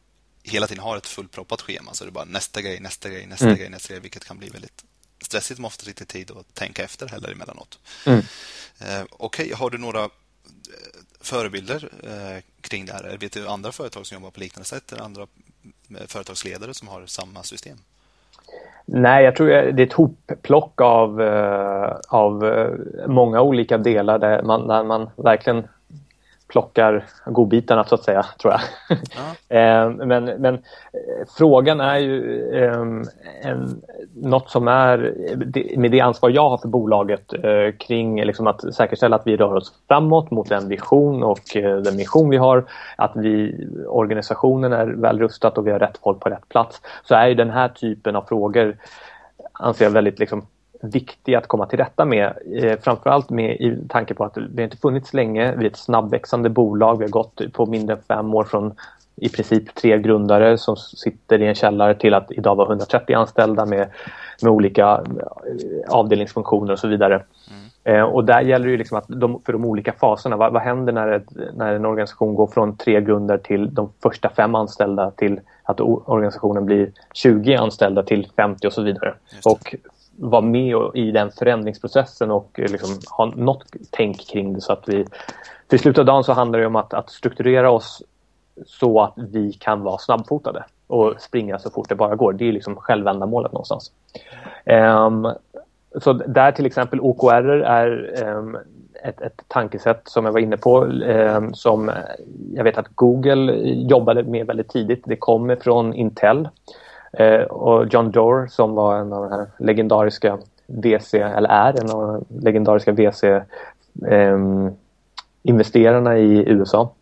hela 0.43 0.67
tiden 0.67 0.83
har 0.83 0.97
ett 0.97 1.07
fullproppat 1.07 1.61
schema 1.61 1.93
så 1.93 2.03
är 2.03 2.05
det 2.05 2.11
bara 2.11 2.25
nästa 2.25 2.61
grej, 2.61 2.79
nästa 2.79 3.09
grej, 3.09 3.25
nästa 3.25 3.45
mm. 3.45 3.57
grej, 3.57 3.69
nästa 3.69 3.89
grej, 3.89 4.01
vilket 4.01 4.25
kan 4.25 4.37
bli 4.37 4.49
väldigt 4.49 4.83
stressigt 5.21 5.59
om 5.59 5.65
ofta 5.65 5.89
inte 5.89 6.05
tid 6.05 6.31
att 6.31 6.53
tänka 6.53 6.83
efter 6.83 7.07
heller 7.07 7.31
emellanåt. 7.31 7.79
Mm. 8.05 8.19
Eh, 8.79 9.03
Okej, 9.11 9.45
okay, 9.45 9.53
har 9.53 9.69
du 9.69 9.77
några 9.77 10.03
eh, 10.03 10.09
förebilder 11.21 11.89
eh, 12.03 12.43
kring 12.61 12.85
det 12.85 12.93
här? 12.93 13.17
Vet 13.19 13.31
du 13.31 13.47
andra 13.47 13.71
företag 13.71 14.05
som 14.05 14.15
jobbar 14.15 14.31
på 14.31 14.39
liknande 14.39 14.67
sätt 14.67 14.91
eller 14.91 15.03
andra 15.03 15.21
eh, 15.21 16.07
företagsledare 16.07 16.73
som 16.73 16.87
har 16.87 17.05
samma 17.05 17.43
system? 17.43 17.77
Nej, 18.85 19.25
jag 19.25 19.35
tror 19.35 19.47
det 19.47 19.83
är 19.83 19.87
ett 19.87 19.93
hopplock 19.93 20.81
av, 20.81 21.21
eh, 21.21 21.95
av 22.07 22.43
många 23.07 23.41
olika 23.41 23.77
delar 23.77 24.19
där 24.19 24.43
man, 24.43 24.67
där 24.67 24.83
man 24.83 25.09
verkligen 25.15 25.67
plockar 26.53 27.05
godbitarna 27.25 27.83
så 27.83 27.95
att 27.95 28.03
säga, 28.03 28.25
tror 28.41 28.53
jag. 28.53 28.61
Ja. 28.89 28.97
Eh, 29.49 29.89
men, 29.89 30.25
men 30.25 30.53
eh, 30.53 31.27
frågan 31.37 31.81
är 31.81 31.97
ju 31.97 32.49
ehm, 32.55 33.03
en, 33.41 33.81
något 34.15 34.49
som 34.49 34.67
är 34.67 35.13
med 35.77 35.91
det 35.91 36.01
ansvar 36.01 36.29
jag 36.29 36.49
har 36.49 36.57
för 36.57 36.67
bolaget 36.67 37.33
eh, 37.33 37.77
kring 37.79 38.23
liksom 38.23 38.47
att 38.47 38.73
säkerställa 38.73 39.15
att 39.15 39.27
vi 39.27 39.37
rör 39.37 39.55
oss 39.55 39.73
framåt 39.87 40.31
mot 40.31 40.49
den 40.49 40.67
vision 40.67 41.23
och 41.23 41.41
den 41.53 41.95
mission 41.95 42.29
vi 42.29 42.37
har, 42.37 42.65
att 42.95 43.11
vi, 43.15 43.67
organisationen 43.87 44.73
är 44.73 44.85
väl 44.85 45.19
rustad 45.19 45.49
och 45.49 45.67
vi 45.67 45.71
har 45.71 45.79
rätt 45.79 45.99
folk 46.03 46.19
på 46.19 46.29
rätt 46.29 46.49
plats, 46.49 46.81
så 47.03 47.15
är 47.15 47.27
ju 47.27 47.33
den 47.33 47.49
här 47.49 47.69
typen 47.69 48.15
av 48.15 48.21
frågor 48.21 48.77
anser 49.53 49.85
jag 49.85 49.91
väldigt 49.91 50.19
liksom, 50.19 50.45
viktiga 50.83 51.37
att 51.37 51.47
komma 51.47 51.65
till 51.65 51.79
rätta 51.79 52.05
med. 52.05 52.33
Eh, 52.55 52.79
framförallt 52.79 53.29
med 53.29 53.55
i 53.55 53.77
tanke 53.89 54.13
på 54.13 54.23
att 54.23 54.37
vi 54.37 54.63
inte 54.63 54.77
funnits 54.77 55.13
länge. 55.13 55.55
Vi 55.55 55.65
är 55.65 55.69
ett 55.69 55.77
snabbväxande 55.77 56.49
bolag. 56.49 56.97
Vi 56.97 57.03
har 57.03 57.09
gått 57.09 57.41
på 57.53 57.65
mindre 57.65 57.95
än 57.95 58.01
fem 58.01 58.33
år 58.33 58.43
från 58.43 58.73
i 59.15 59.29
princip 59.29 59.75
tre 59.75 59.97
grundare 59.97 60.57
som 60.57 60.75
sitter 60.77 61.41
i 61.41 61.47
en 61.47 61.55
källare 61.55 61.95
till 61.95 62.13
att 62.13 62.31
idag 62.31 62.55
vara 62.55 62.67
130 62.67 63.15
anställda 63.15 63.65
med, 63.65 63.87
med 64.41 64.51
olika 64.51 64.83
eh, 64.85 65.93
avdelningsfunktioner 65.95 66.73
och 66.73 66.79
så 66.79 66.87
vidare. 66.87 67.23
Mm. 67.51 67.63
Eh, 67.83 68.03
och 68.03 68.25
där 68.25 68.41
gäller 68.41 68.67
det 68.67 68.77
liksom 68.77 68.97
att 68.97 69.05
de, 69.07 69.41
för 69.45 69.53
de 69.53 69.65
olika 69.65 69.91
faserna, 69.93 70.37
vad, 70.37 70.53
vad 70.53 70.61
händer 70.61 70.93
när, 70.93 71.07
ett, 71.07 71.29
när 71.53 71.73
en 71.73 71.85
organisation 71.85 72.35
går 72.35 72.47
från 72.47 72.77
tre 72.77 73.01
grundare 73.01 73.39
till 73.39 73.73
de 73.73 73.89
första 74.03 74.29
fem 74.29 74.55
anställda 74.55 75.11
till 75.11 75.39
att 75.63 75.79
organisationen 75.81 76.65
blir 76.65 76.91
20 77.13 77.55
anställda 77.55 78.03
till 78.03 78.27
50 78.35 78.67
och 78.67 78.73
så 78.73 78.81
vidare. 78.81 79.13
Och 79.45 79.75
vara 80.15 80.41
med 80.41 80.75
i 80.93 81.11
den 81.11 81.31
förändringsprocessen 81.31 82.31
och 82.31 82.59
eh, 82.59 82.71
liksom 82.71 82.99
ha 83.17 83.25
något 83.25 83.65
tänk 83.91 84.27
kring 84.29 84.53
det 84.53 84.61
så 84.61 84.73
att 84.73 84.89
vi 84.89 85.05
till 85.67 85.79
slutet 85.79 85.99
av 85.99 86.05
dagen 86.05 86.23
så 86.23 86.33
handlar 86.33 86.59
det 86.59 86.65
om 86.65 86.75
att, 86.75 86.93
att 86.93 87.09
strukturera 87.09 87.71
oss 87.71 88.03
så 88.65 89.01
att 89.01 89.13
vi 89.15 89.53
kan 89.53 89.81
vara 89.81 89.97
snabbfotade 89.97 90.65
och 90.87 91.13
springa 91.19 91.59
så 91.59 91.69
fort 91.69 91.89
det 91.89 91.95
bara 91.95 92.15
går. 92.15 92.33
Det 92.33 92.49
är 92.49 92.51
liksom 92.51 92.75
självändamålet 92.75 93.51
någonstans. 93.51 93.91
Um, 94.65 95.33
så 96.01 96.13
där 96.13 96.51
till 96.51 96.65
exempel 96.65 96.99
OKR 97.01 97.49
är 97.63 98.23
um, 98.27 98.57
ett, 99.03 99.21
ett 99.21 99.41
tankesätt 99.47 100.01
som 100.03 100.25
jag 100.25 100.31
var 100.31 100.39
inne 100.39 100.57
på 100.57 100.85
um, 100.85 101.53
som 101.53 101.91
jag 102.53 102.63
vet 102.63 102.77
att 102.77 102.95
Google 102.95 103.53
jobbade 103.65 104.23
med 104.23 104.47
väldigt 104.47 104.69
tidigt. 104.69 105.03
Det 105.05 105.15
kommer 105.15 105.55
från 105.55 105.93
Intel. 105.93 106.49
Eh, 107.17 107.41
och 107.41 107.93
John 107.93 108.11
Doerr 108.11 108.47
som 108.47 108.75
var 108.75 108.97
en 108.97 109.13
av 109.13 109.29
de 109.29 109.31
här 109.31 109.47
legendariska 109.57 110.37
VC, 110.67 111.13
eller 111.13 111.49
är 111.49 111.81
en 111.81 111.91
av 111.91 112.25
de 112.29 112.39
legendariska 112.45 112.91
VC 112.91 113.23
eh, 113.23 114.37
investerarna 115.43 116.17
i 116.17 116.49
USA 116.49 116.93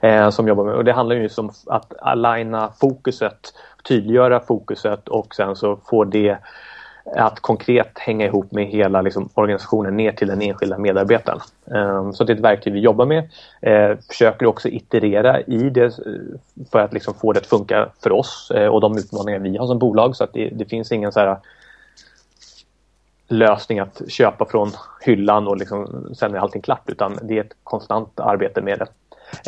eh, 0.00 0.30
som 0.30 0.48
jobbar 0.48 0.64
med 0.64 0.74
och 0.74 0.84
det 0.84 0.92
handlar 0.92 1.16
ju 1.16 1.28
om 1.36 1.50
att 1.66 1.92
aligna 1.98 2.72
fokuset, 2.80 3.54
tydliggöra 3.88 4.40
fokuset 4.40 5.08
och 5.08 5.34
sen 5.34 5.56
så 5.56 5.76
får 5.76 6.04
det 6.04 6.38
att 7.12 7.40
konkret 7.40 7.98
hänga 7.98 8.26
ihop 8.26 8.52
med 8.52 8.66
hela 8.66 9.02
liksom, 9.02 9.28
organisationen 9.34 9.96
ner 9.96 10.12
till 10.12 10.28
den 10.28 10.42
enskilda 10.42 10.78
medarbetaren. 10.78 11.40
Ehm, 11.74 12.12
så 12.12 12.24
det 12.24 12.32
är 12.32 12.36
ett 12.36 12.42
verktyg 12.42 12.72
vi 12.72 12.80
jobbar 12.80 13.06
med. 13.06 13.28
Ehm, 13.60 13.96
försöker 14.08 14.46
också 14.46 14.68
iterera 14.68 15.40
i 15.40 15.70
det 15.70 15.84
eh, 15.84 15.92
för 16.72 16.78
att 16.78 16.92
liksom, 16.92 17.14
få 17.14 17.32
det 17.32 17.40
att 17.40 17.46
funka 17.46 17.88
för 18.02 18.12
oss 18.12 18.50
eh, 18.54 18.68
och 18.68 18.80
de 18.80 18.98
utmaningar 18.98 19.38
vi 19.38 19.56
har 19.56 19.66
som 19.66 19.78
bolag. 19.78 20.16
Så 20.16 20.24
att 20.24 20.32
det, 20.32 20.48
det 20.48 20.64
finns 20.64 20.92
ingen 20.92 21.12
så 21.12 21.20
här, 21.20 21.28
eh, 21.28 21.36
lösning 23.28 23.78
att 23.78 24.02
köpa 24.08 24.44
från 24.44 24.70
hyllan 25.00 25.48
och 25.48 25.56
liksom, 25.56 26.08
sen 26.14 26.34
är 26.34 26.38
allting 26.38 26.62
klart 26.62 26.82
utan 26.86 27.18
det 27.22 27.38
är 27.38 27.40
ett 27.40 27.56
konstant 27.64 28.20
arbete 28.20 28.60
med 28.60 28.78
det. 28.78 28.86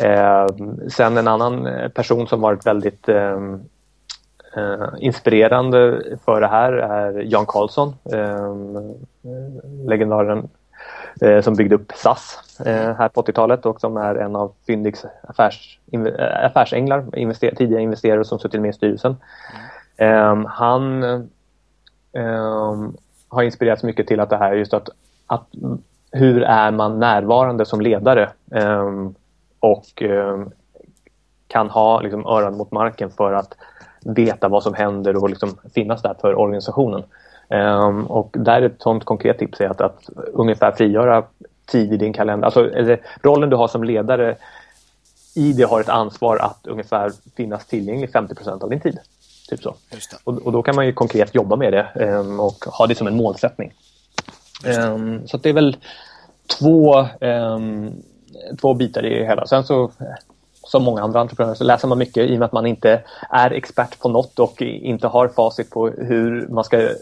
Eh, 0.05 0.47
sen 0.89 1.17
en 1.17 1.27
annan 1.27 1.69
person 1.93 2.27
som 2.27 2.41
varit 2.41 2.65
väldigt 2.65 3.09
eh, 3.09 3.39
eh, 4.57 4.87
inspirerande 4.99 6.01
för 6.25 6.41
det 6.41 6.47
här 6.47 6.73
är 6.73 7.21
Jan 7.21 7.45
Karlsson, 7.45 7.95
eh, 8.13 8.55
legendaren 9.87 10.49
eh, 11.21 11.41
som 11.41 11.55
byggde 11.55 11.75
upp 11.75 11.91
SAS 11.95 12.39
eh, 12.65 12.95
här 12.95 13.09
på 13.09 13.21
80-talet 13.21 13.65
och 13.65 13.81
som 13.81 13.97
är 13.97 14.15
en 14.15 14.35
av 14.35 14.51
Fyndiks 14.67 15.05
affärs, 15.21 15.79
eh, 15.91 16.45
affärsänglar, 16.45 17.17
invester, 17.17 17.55
tidigare 17.55 17.83
investerare 17.83 18.25
som 18.25 18.39
suttit 18.39 18.61
med 18.61 18.69
i 18.69 18.73
styrelsen. 18.73 19.15
Ehm, 19.97 20.45
han 20.45 21.03
ehm, 22.13 22.97
har 23.27 23.43
inspirerats 23.43 23.83
mycket 23.83 24.07
till 24.07 24.19
att 24.19 24.29
det 24.29 24.37
här 24.37 24.53
just 24.53 24.73
att, 24.73 24.89
att 25.27 25.47
hur 26.11 26.43
är 26.43 26.71
man 26.71 26.99
närvarande 26.99 27.65
som 27.65 27.81
ledare 27.81 28.29
ehm, 28.51 29.15
och 29.59 30.03
kan 31.47 31.69
ha 31.69 32.01
liksom, 32.01 32.25
öron 32.25 32.57
mot 32.57 32.71
marken 32.71 33.09
för 33.09 33.33
att 33.33 33.53
veta 34.15 34.47
vad 34.47 34.63
som 34.63 34.73
händer 34.73 35.23
och 35.23 35.29
liksom 35.29 35.57
finnas 35.73 36.01
där 36.01 36.15
för 36.21 36.39
organisationen. 36.39 37.03
Um, 37.49 38.05
och 38.05 38.29
där 38.31 38.61
är 38.61 38.65
ett 38.65 38.81
sånt 38.81 39.05
konkret 39.05 39.39
tips 39.39 39.61
är 39.61 39.69
att, 39.69 39.81
att 39.81 40.09
ungefär 40.33 40.71
frigöra 40.71 41.23
tid 41.65 41.93
i 41.93 41.97
din 41.97 42.13
kalender. 42.13 42.45
Alltså 42.45 42.69
rollen 43.21 43.49
du 43.49 43.55
har 43.55 43.67
som 43.67 43.83
ledare 43.83 44.35
i 45.35 45.53
det 45.53 45.63
har 45.63 45.81
ett 45.81 45.89
ansvar 45.89 46.37
att 46.37 46.67
ungefär 46.67 47.11
finnas 47.35 47.65
tillgänglig 47.65 48.09
50% 48.09 48.63
av 48.63 48.69
din 48.69 48.79
tid. 48.79 48.99
Typ 49.49 49.63
så. 49.63 49.75
Och, 50.23 50.37
och, 50.37 50.51
då 50.51 50.63
kan 50.63 50.75
man 50.75 50.85
ju 50.85 50.93
konkret 50.93 51.35
jobba 51.35 51.55
med 51.55 51.73
det 51.73 52.05
um, 52.05 52.39
och 52.39 52.65
ha 52.65 52.87
det 52.87 52.95
som 52.95 53.07
en 53.07 53.17
målsättning. 53.17 53.73
Um, 54.89 55.27
så 55.27 55.37
det 55.37 55.49
är 55.49 55.53
väl 55.53 55.77
två, 56.59 57.07
två 58.61 58.73
bitar 58.73 59.05
i 59.05 59.19
det 59.19 59.25
hela. 59.25 59.45
Sen 59.45 59.63
så 59.63 59.91
som 60.67 60.83
många 60.83 61.01
andra 61.01 61.19
entreprenörer 61.19 61.55
så 61.55 61.63
läser 61.63 61.87
man 61.87 61.97
mycket 61.97 62.29
i 62.29 62.35
och 62.35 62.39
med 62.39 62.45
att 62.45 62.51
man 62.51 62.65
inte 62.65 63.03
är 63.29 63.51
expert 63.51 63.99
på 63.99 64.09
något 64.09 64.39
och 64.39 64.61
inte 64.61 65.07
har 65.07 65.27
facit 65.27 65.69
på 65.69 65.87
hur 65.87 66.47
man 66.47 66.63
ska 66.63 66.81
eh, 66.81 66.93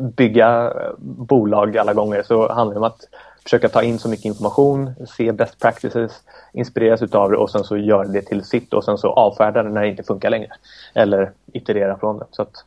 bygga 0.00 0.70
eh, 0.70 0.92
bolag 0.98 1.78
alla 1.78 1.94
gånger 1.94 2.22
så 2.22 2.52
handlar 2.52 2.74
det 2.74 2.78
om 2.78 2.84
att 2.84 3.04
försöka 3.42 3.68
ta 3.68 3.82
in 3.82 3.98
så 3.98 4.08
mycket 4.08 4.24
information, 4.24 4.94
se 5.16 5.32
best 5.32 5.58
practices, 5.58 6.12
inspireras 6.52 7.02
utav 7.02 7.30
det 7.30 7.36
och 7.36 7.50
sen 7.50 7.64
så 7.64 7.76
göra 7.76 8.08
det 8.08 8.22
till 8.22 8.44
sitt 8.44 8.72
och 8.74 8.84
sen 8.84 8.98
så 8.98 9.08
avfärda 9.08 9.62
det 9.62 9.70
när 9.70 9.82
det 9.82 9.88
inte 9.88 10.02
funkar 10.02 10.30
längre. 10.30 10.52
Eller 10.94 11.32
iterera 11.52 11.98
från 11.98 12.18
det. 12.18 12.26
Så 12.30 12.42
att 12.42 12.64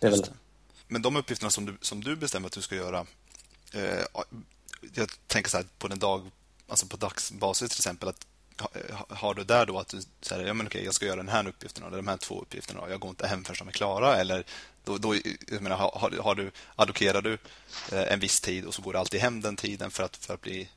det 0.00 0.06
är 0.06 0.10
väl... 0.10 0.22
Men 0.88 1.02
de 1.02 1.16
uppgifterna 1.16 1.50
som 1.50 1.66
du, 1.66 1.76
som 1.80 2.04
du 2.04 2.16
bestämmer 2.16 2.46
att 2.46 2.52
du 2.52 2.60
ska 2.60 2.74
göra 2.74 2.98
eh, 3.74 4.24
jag 4.94 5.08
tänker 5.26 5.50
så 5.50 5.56
här 5.56 5.66
på 5.78 5.88
den 5.88 5.98
dag, 5.98 6.30
alltså 6.68 6.86
på 6.86 6.96
dagsbasis 6.96 7.70
till 7.70 7.78
exempel 7.78 8.08
att 8.08 8.26
har 9.08 9.34
du 9.34 9.44
där 9.44 9.66
då 9.66 9.78
att 9.78 9.88
du 9.88 9.98
säger 10.20 10.46
ja, 10.46 10.54
men 10.54 10.66
okej, 10.66 10.84
jag 10.84 10.94
ska 10.94 11.06
göra 11.06 11.16
den 11.16 11.28
här 11.28 11.48
uppgiften 11.48 11.84
eller 11.86 11.96
de 11.96 12.08
här 12.08 12.16
två 12.16 12.40
uppgifterna 12.40 12.80
och 12.80 12.90
jag 12.90 13.00
går 13.00 13.10
inte 13.10 13.26
hem 13.26 13.44
förrän 13.44 13.56
de 13.58 13.68
är 13.68 13.72
klara 13.72 14.16
eller 14.16 14.44
då, 14.84 14.96
då 14.98 15.14
jag 15.52 15.62
menar, 15.62 15.76
har, 15.76 16.22
har 16.22 16.34
du, 16.34 16.50
allokerar 16.76 17.22
du 17.22 17.32
eh, 17.92 18.12
en 18.12 18.20
viss 18.20 18.40
tid 18.40 18.64
och 18.64 18.74
så 18.74 18.82
går 18.82 18.92
du 18.92 18.98
alltid 18.98 19.20
hem 19.20 19.40
den 19.40 19.56
tiden 19.56 19.90
för 19.90 20.04
att, 20.04 20.16
för 20.16 20.34
att 20.34 20.40
bli 20.40 20.68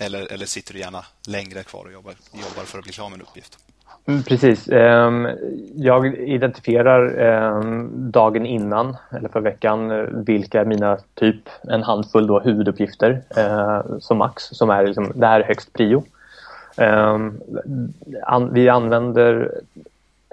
eller, 0.00 0.32
eller 0.32 0.46
sitter 0.46 0.72
du 0.72 0.80
gärna 0.80 1.04
längre 1.28 1.62
kvar 1.62 1.84
och 1.84 1.92
jobbar, 1.92 2.14
jobbar 2.32 2.64
för 2.64 2.78
att 2.78 2.84
bli 2.84 2.92
klar 2.92 3.08
med 3.08 3.16
en 3.16 3.22
uppgift? 3.22 3.58
Mm, 4.06 4.22
precis. 4.22 4.68
Ehm, 4.68 5.28
jag 5.74 6.06
identifierar 6.18 7.18
ehm, 7.18 8.10
dagen 8.10 8.46
innan 8.46 8.96
eller 9.10 9.28
för 9.28 9.40
veckan 9.40 10.06
vilka 10.24 10.60
är 10.60 10.64
mina 10.64 10.98
typ 11.14 11.48
en 11.62 11.82
handfull 11.82 12.26
då 12.26 12.40
huvuduppgifter 12.40 13.22
eh, 13.36 13.98
som 13.98 14.18
max 14.18 14.42
som 14.42 14.70
är 14.70 14.86
liksom, 14.86 15.12
det 15.14 15.26
här 15.26 15.40
är 15.40 15.44
högst 15.44 15.72
prio. 15.72 16.04
Um, 16.80 17.40
an, 18.22 18.54
vi 18.54 18.68
använder 18.68 19.50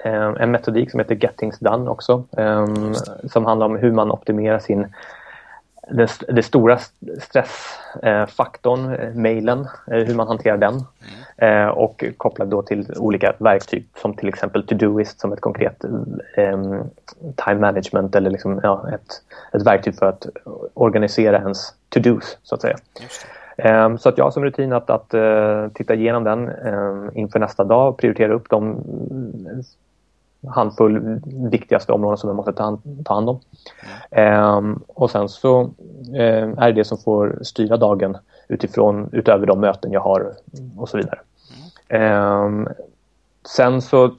um, 0.05 0.37
en 0.37 0.51
metodik 0.51 0.91
som 0.91 0.99
heter 0.99 1.15
Get 1.15 1.37
Things 1.37 1.59
Done 1.59 1.89
också. 1.89 2.23
Um, 2.31 2.95
som 3.31 3.45
handlar 3.45 3.65
om 3.65 3.77
hur 3.77 3.91
man 3.91 4.11
optimerar 4.11 4.59
sin 4.59 4.87
den, 5.89 6.07
den 6.27 6.43
stora 6.43 6.79
stressfaktorn, 7.21 8.93
eh, 8.93 9.13
mailen, 9.13 9.67
eh, 9.87 10.03
hur 10.03 10.15
man 10.15 10.27
hanterar 10.27 10.57
den. 10.57 10.83
Mm. 11.37 11.69
Och 11.69 12.03
kopplat 12.17 12.49
då 12.49 12.61
till 12.61 12.93
olika 12.97 13.33
verktyg 13.37 13.87
som 14.01 14.13
till 14.13 14.27
exempel 14.27 14.67
Todoist 14.67 15.19
som 15.19 15.33
ett 15.33 15.41
konkret 15.41 15.85
time 17.35 17.59
management 17.59 18.15
eller 18.15 18.29
liksom, 18.29 18.59
ja, 18.63 18.89
ett, 18.93 19.21
ett 19.53 19.67
verktyg 19.67 19.95
för 19.95 20.05
att 20.05 20.27
organisera 20.73 21.37
ens 21.37 21.73
to-dos 21.89 22.37
så 22.43 22.55
att 22.55 22.61
säga. 22.61 22.77
Ehm, 22.99 23.07
Ehm, 23.57 23.97
så 23.97 24.09
att 24.09 24.17
jag 24.17 24.25
har 24.25 24.31
som 24.31 24.43
rutin 24.43 24.73
att, 24.73 24.89
att 24.89 25.13
eh, 25.13 25.67
titta 25.73 25.93
igenom 25.93 26.23
den 26.23 26.49
ehm, 26.49 27.11
inför 27.13 27.39
nästa 27.39 27.63
dag 27.63 27.89
och 27.89 27.97
prioritera 27.97 28.33
upp 28.33 28.49
de 28.49 28.71
eh, 28.71 30.49
handfull 30.49 31.21
viktigaste 31.51 31.91
områden 31.91 32.17
som 32.17 32.29
jag 32.29 32.35
måste 32.35 32.53
ta 32.53 32.63
hand, 32.63 33.05
ta 33.05 33.13
hand 33.13 33.29
om. 33.29 33.39
Mm. 34.11 34.79
Och 34.87 35.11
sen 35.11 35.29
så 35.29 35.61
eh, 36.15 36.49
är 36.57 36.65
det 36.65 36.71
det 36.71 36.85
som 36.85 36.97
får 36.97 37.39
styra 37.41 37.77
dagen 37.77 38.17
utifrån, 38.47 39.09
utöver 39.11 39.45
de 39.45 39.59
möten 39.59 39.91
jag 39.91 40.01
har 40.01 40.33
och 40.77 40.89
så 40.89 40.97
vidare. 40.97 41.19
Mm. 41.89 42.67
Sen 43.47 43.81
så, 43.81 44.11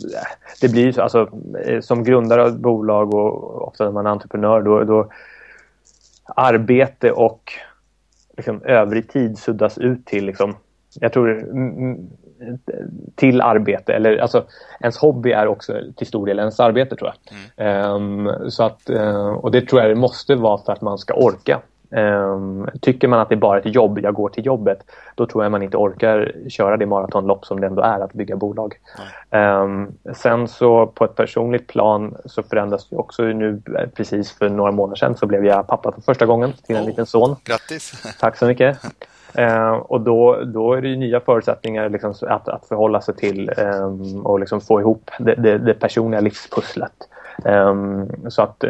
det 0.61 0.69
blir 0.69 0.93
så, 0.93 1.03
alltså 1.03 1.29
som 1.81 2.05
grundare 2.05 2.43
av 2.43 2.49
ett 2.49 2.55
bolag 2.55 3.15
och 3.15 3.69
ofta 3.69 3.85
när 3.85 3.91
man 3.91 4.07
är 4.07 4.11
entreprenör 4.11 4.63
då, 4.63 4.85
då 4.85 5.09
arbete 6.25 7.13
och 7.13 7.53
liksom, 8.39 8.63
övrig 8.63 9.09
tid 9.09 9.39
suddas 9.39 9.79
ut 9.79 10.07
till 10.07 10.27
liksom, 10.27 10.57
jag 11.01 11.13
tror 11.13 11.49
till 13.15 13.41
arbete 13.41 13.93
eller 13.93 14.19
alltså 14.19 14.45
ens 14.81 14.97
hobby 14.99 15.31
är 15.31 15.47
också 15.47 15.81
till 15.97 16.07
stor 16.07 16.27
del 16.27 16.39
ens 16.39 16.61
arbete 16.61 16.97
tror 16.97 17.11
jag. 17.11 17.37
Mm. 17.59 18.27
Um, 18.27 18.51
så 18.51 18.63
att, 18.65 18.91
uh, 18.91 19.29
och 19.29 19.51
det 19.51 19.69
tror 19.69 19.81
jag 19.81 19.91
det 19.91 20.01
måste 20.01 20.35
vara 20.35 20.59
för 20.59 20.73
att 20.73 20.81
man 20.81 20.99
ska 20.99 21.15
orka. 21.15 21.61
Um, 21.91 22.69
tycker 22.81 23.09
man 23.09 23.21
att 23.21 23.29
det 23.29 23.35
är 23.35 23.37
bara 23.37 23.59
ett 23.59 23.75
jobb, 23.75 23.99
jag 24.03 24.15
går 24.15 24.29
till 24.29 24.47
jobbet, 24.47 24.79
då 25.15 25.27
tror 25.27 25.45
jag 25.45 25.53
man 25.53 25.63
inte 25.63 25.77
orkar 25.77 26.33
köra 26.49 26.77
det 26.77 26.87
maratonlopp 26.87 27.47
som 27.47 27.61
det 27.61 27.67
ändå 27.67 27.83
är 27.83 28.01
att 28.01 28.13
bygga 28.13 28.37
bolag. 28.37 28.75
Um, 29.31 29.93
sen 30.15 30.49
så 30.49 30.87
på 30.87 31.05
ett 31.05 31.15
personligt 31.15 31.67
plan 31.67 32.17
så 32.25 32.43
förändras 32.43 32.89
det 32.89 32.97
också 32.97 33.23
nu 33.23 33.63
precis 33.95 34.33
för 34.33 34.49
några 34.49 34.73
månader 34.73 34.97
sedan 34.97 35.17
så 35.17 35.27
blev 35.27 35.45
jag 35.45 35.67
pappa 35.67 35.93
för 35.93 36.01
första 36.01 36.27
gången 36.27 36.53
till 36.67 36.77
en 36.77 36.83
oh, 36.83 36.87
liten 36.87 37.07
son. 37.07 37.37
Grattis! 37.45 38.17
Tack 38.21 38.37
så 38.37 38.47
mycket! 38.47 38.79
Uh, 39.39 39.71
och 39.71 40.01
då, 40.01 40.43
då 40.45 40.73
är 40.73 40.83
det 40.83 40.97
nya 40.97 41.21
förutsättningar 41.21 41.89
liksom 41.89 42.15
att, 42.23 42.49
att 42.49 42.67
förhålla 42.67 43.01
sig 43.01 43.17
till 43.17 43.51
um, 43.57 44.27
och 44.27 44.41
liksom 44.41 44.61
få 44.61 44.81
ihop 44.81 45.11
det, 45.19 45.35
det, 45.35 45.59
det 45.59 45.75
personliga 45.75 46.21
livspusslet. 46.21 46.93
Så 48.29 48.43
att 48.43 48.65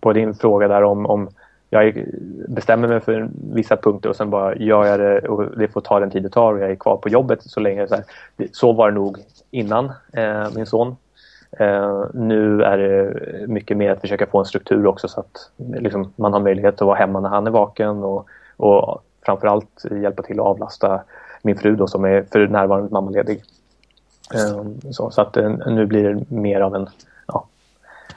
på 0.00 0.12
din 0.12 0.34
fråga 0.34 0.68
där 0.68 0.82
om, 0.82 1.06
om 1.06 1.28
jag 1.70 2.04
bestämmer 2.48 2.88
mig 2.88 3.00
för 3.00 3.28
vissa 3.52 3.76
punkter 3.76 4.08
och 4.08 4.16
sen 4.16 4.30
bara 4.30 4.56
gör 4.56 4.86
jag 4.86 5.00
det 5.00 5.28
och 5.28 5.58
det 5.58 5.68
får 5.68 5.80
ta 5.80 6.00
den 6.00 6.10
tid 6.10 6.22
det 6.22 6.28
tar 6.28 6.52
och 6.52 6.60
jag 6.60 6.70
är 6.70 6.74
kvar 6.74 6.96
på 6.96 7.08
jobbet 7.08 7.42
så 7.42 7.60
länge. 7.60 7.88
Så, 7.88 7.94
här, 7.94 8.04
så 8.52 8.72
var 8.72 8.90
det 8.90 8.94
nog 8.94 9.18
innan 9.50 9.92
eh, 10.12 10.46
min 10.54 10.66
son. 10.66 10.96
Eh, 11.58 12.04
nu 12.14 12.62
är 12.62 12.78
det 12.78 13.14
mycket 13.48 13.76
mer 13.76 13.90
att 13.90 14.00
försöka 14.00 14.26
få 14.26 14.38
en 14.38 14.44
struktur 14.44 14.86
också 14.86 15.08
så 15.08 15.20
att 15.20 15.50
liksom, 15.56 16.12
man 16.16 16.32
har 16.32 16.40
möjlighet 16.40 16.74
att 16.74 16.86
vara 16.86 16.98
hemma 16.98 17.20
när 17.20 17.28
han 17.28 17.46
är 17.46 17.50
vaken 17.50 18.02
och, 18.02 18.28
och 18.56 19.02
framförallt 19.26 19.84
hjälpa 19.90 20.22
till 20.22 20.40
att 20.40 20.46
avlasta 20.46 21.00
min 21.42 21.56
fru 21.56 21.76
då, 21.76 21.86
som 21.86 22.04
är 22.04 22.22
för 22.32 22.46
närvarande 22.46 22.92
mammaledig. 22.92 23.42
Eh, 24.34 24.90
så, 24.90 25.10
så 25.10 25.22
att 25.22 25.36
eh, 25.36 25.50
nu 25.66 25.86
blir 25.86 26.14
det 26.14 26.30
mer 26.30 26.60
av 26.60 26.74
en, 26.74 26.88
ja, 27.26 27.46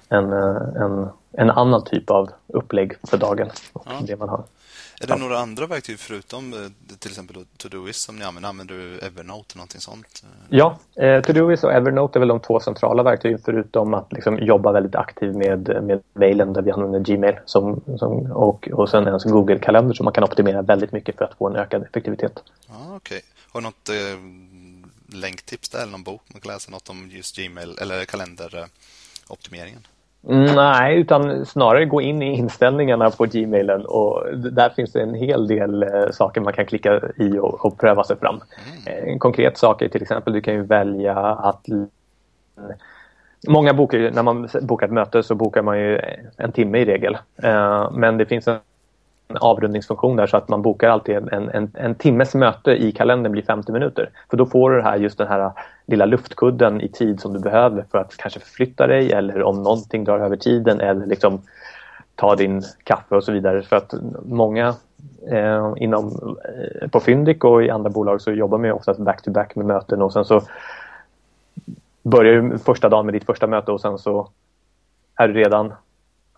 en, 0.09 0.33
eh, 0.33 0.81
en 0.81 1.09
en 1.31 1.49
annan 1.49 1.83
typ 1.83 2.09
av 2.09 2.29
upplägg 2.47 2.93
för 3.03 3.17
dagen 3.17 3.49
och 3.73 3.83
ja. 3.85 4.01
det 4.07 4.15
man 4.15 4.29
har. 4.29 4.43
Är 5.03 5.07
det 5.07 5.15
några 5.15 5.39
andra 5.39 5.67
verktyg 5.67 5.99
förutom 5.99 6.53
eh, 6.53 6.59
till 6.99 7.11
exempel 7.11 7.45
Todoist 7.57 8.01
som 8.01 8.15
ni 8.15 8.25
använder? 8.25 8.49
Använder 8.49 8.75
du 8.75 8.97
Evernote 8.97 9.53
eller 9.53 9.57
någonting 9.57 9.81
sånt? 9.81 10.23
Ja, 10.49 10.79
eh, 10.95 11.21
Todoist 11.21 11.63
och 11.63 11.73
Evernote 11.73 12.17
är 12.17 12.19
väl 12.19 12.27
de 12.27 12.39
två 12.39 12.59
centrala 12.59 13.03
verktygen 13.03 13.39
förutom 13.45 13.93
att 13.93 14.13
liksom 14.13 14.39
jobba 14.39 14.71
väldigt 14.71 14.95
aktivt 14.95 15.35
med, 15.35 15.83
med 15.83 16.01
mailen 16.13 16.53
där 16.53 16.61
vi 16.61 16.71
använder 16.71 16.99
Gmail 16.99 17.35
som, 17.45 17.81
som, 17.99 18.31
och, 18.31 18.69
och 18.73 18.89
sen 18.89 19.07
en 19.07 19.19
Google-kalender 19.19 19.93
som 19.93 20.03
man 20.03 20.13
kan 20.13 20.23
optimera 20.23 20.61
väldigt 20.61 20.91
mycket 20.91 21.17
för 21.17 21.25
att 21.25 21.37
få 21.37 21.47
en 21.47 21.55
ökad 21.55 21.83
effektivitet. 21.83 22.43
Ah, 22.67 22.73
Okej. 22.73 22.95
Okay. 22.95 23.21
Har 23.51 23.61
du 23.61 23.65
något 23.65 23.89
eh, 23.89 25.15
länktips 25.19 25.69
där 25.69 25.81
eller 25.81 25.91
någon 25.91 26.03
bok 26.03 26.21
man 26.27 26.41
kan 26.41 26.53
läsa 26.53 26.71
något 26.71 26.89
om 26.89 27.09
just 27.11 27.35
Gmail 27.35 27.77
eller 27.81 28.05
kalenderoptimeringen? 28.05 29.87
Mm, 30.29 30.55
nej, 30.55 30.97
utan 30.97 31.45
snarare 31.45 31.85
gå 31.85 32.01
in 32.01 32.21
i 32.21 32.37
inställningarna 32.37 33.09
på 33.09 33.25
Gmailen 33.25 33.85
och 33.85 34.37
där 34.37 34.69
finns 34.69 34.91
det 34.91 35.01
en 35.01 35.13
hel 35.13 35.47
del 35.47 35.83
eh, 35.83 36.09
saker 36.11 36.41
man 36.41 36.53
kan 36.53 36.65
klicka 36.65 37.01
i 37.17 37.37
och, 37.39 37.65
och 37.65 37.79
pröva 37.79 38.03
sig 38.03 38.17
fram. 38.17 38.41
Mm. 38.87 39.09
En 39.09 39.19
konkret 39.19 39.57
sak 39.57 39.81
är 39.81 39.87
till 39.87 40.01
exempel 40.01 40.33
du 40.33 40.41
kan 40.41 40.53
ju 40.53 40.61
välja 40.63 41.15
att 41.17 41.65
Många 43.47 43.73
bokar 43.73 44.11
när 44.11 44.23
man 44.23 44.49
bokar 44.61 44.85
ett 44.85 44.93
möte 44.93 45.23
så 45.23 45.35
bokar 45.35 45.61
man 45.61 45.79
ju 45.79 45.99
en 46.37 46.51
timme 46.51 46.77
i 46.77 46.85
regel. 46.85 47.17
Eh, 47.43 47.91
men 47.91 48.17
det 48.17 48.25
finns 48.25 48.47
en 48.47 48.59
avrundningsfunktion 49.37 50.15
där 50.15 50.27
så 50.27 50.37
att 50.37 50.49
man 50.49 50.61
bokar 50.61 50.89
alltid 50.89 51.15
en, 51.15 51.49
en, 51.49 51.71
en 51.73 51.95
timmes 51.95 52.35
möte 52.35 52.71
i 52.71 52.91
kalendern 52.91 53.31
blir 53.31 53.43
50 53.43 53.71
minuter. 53.71 54.09
För 54.29 54.37
då 54.37 54.45
får 54.45 54.71
du 54.71 54.77
det 54.77 54.83
här, 54.83 54.97
just 54.97 55.17
den 55.17 55.27
här 55.27 55.51
lilla 55.85 56.05
luftkudden 56.05 56.81
i 56.81 56.87
tid 56.87 57.19
som 57.19 57.33
du 57.33 57.39
behöver 57.39 57.85
för 57.91 57.97
att 57.97 58.17
kanske 58.17 58.39
förflytta 58.39 58.87
dig 58.87 59.11
eller 59.11 59.43
om 59.43 59.63
någonting 59.63 60.03
drar 60.03 60.19
över 60.19 60.35
tiden 60.35 60.79
eller 60.79 61.05
liksom 61.05 61.41
ta 62.15 62.35
din 62.35 62.61
kaffe 62.83 63.15
och 63.15 63.23
så 63.23 63.31
vidare. 63.31 63.61
För 63.61 63.75
att 63.75 63.93
många 64.25 64.75
eh, 65.31 65.73
inom, 65.77 66.37
eh, 66.81 66.89
på 66.89 66.99
Fyndik 66.99 67.43
och 67.43 67.63
i 67.63 67.69
andra 67.69 67.89
bolag 67.89 68.21
så 68.21 68.31
jobbar 68.31 68.57
man 68.57 68.71
oftast 68.71 68.99
back-to-back 68.99 69.55
med 69.55 69.65
möten 69.65 70.01
och 70.01 70.13
sen 70.13 70.25
så 70.25 70.41
börjar 72.03 72.41
du 72.41 72.57
första 72.57 72.89
dagen 72.89 73.05
med 73.05 73.13
ditt 73.13 73.25
första 73.25 73.47
möte 73.47 73.71
och 73.71 73.81
sen 73.81 73.97
så 73.97 74.27
är 75.15 75.27
du 75.27 75.33
redan 75.33 75.73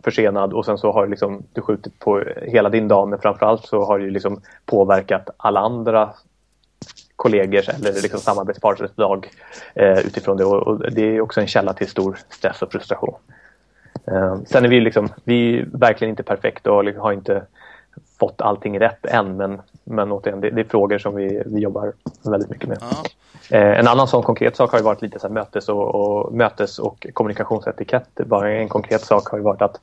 försenad 0.04 0.54
och 0.54 0.66
sen 0.66 0.78
så 0.78 0.92
har 0.92 1.08
liksom, 1.08 1.44
du 1.54 1.62
skjutit 1.62 2.00
på 2.00 2.24
hela 2.42 2.70
din 2.70 2.88
dag 2.88 3.08
men 3.08 3.20
framförallt 3.20 3.66
så 3.66 3.86
har 3.86 4.00
det 4.00 4.10
liksom 4.10 4.42
påverkat 4.66 5.30
alla 5.38 5.60
andra 5.60 6.10
kollegors 7.16 7.70
eller 7.70 8.02
liksom 8.02 8.20
samarbetspartners 8.20 8.92
dag 8.92 9.30
eh, 9.76 10.00
utifrån 10.00 10.38
det 10.38 10.46
och, 10.46 10.68
och, 10.68 10.92
det 10.92 11.02
är 11.02 11.22
också 11.22 11.42
en 11.42 11.48
källa 11.48 11.74
till 11.74 11.90
stor 11.90 12.20
stress 12.30 12.62
och 12.62 12.72
frustration. 12.72 13.16
Eh, 14.08 14.38
sen 14.46 14.66
är 14.66 14.70
vi 14.70 14.80
liksom, 14.80 15.10
vi 15.24 15.60
är 15.60 15.66
verkligen 15.74 16.10
inte 16.10 16.24
perfekta 16.24 16.72
och 16.72 16.86
har 16.86 17.12
inte 17.12 17.44
fått 18.20 18.42
allting 18.42 18.80
rätt 18.80 19.06
än 19.06 19.38
men, 19.38 19.62
men 19.84 20.12
återigen, 20.12 20.42
det, 20.42 20.50
det 20.50 20.62
är 20.62 20.66
frågor 20.66 20.98
som 20.98 21.16
vi, 21.16 21.44
vi 21.46 21.60
jobbar 21.60 21.94
väldigt 22.24 22.50
mycket 22.50 22.70
med. 22.70 22.78
Ja. 22.82 23.04
Eh, 23.58 23.80
en 23.80 23.88
annan 23.88 24.08
sån 24.08 24.24
konkret 24.24 24.56
sak 24.56 24.72
har 24.72 24.80
ju 24.80 24.84
varit 24.84 25.02
lite 25.02 25.20
så 25.20 25.30
mötes 25.30 25.70
och, 25.70 25.96
och, 25.96 26.34
mötes 26.34 26.80
och 26.80 27.08
kommunikationsetikett. 27.14 28.10
Bara 28.26 28.52
en 28.52 28.70
konkret 28.70 29.02
sak 29.02 29.28
har 29.28 29.38
ju 29.38 29.44
varit 29.44 29.62
att 29.62 29.80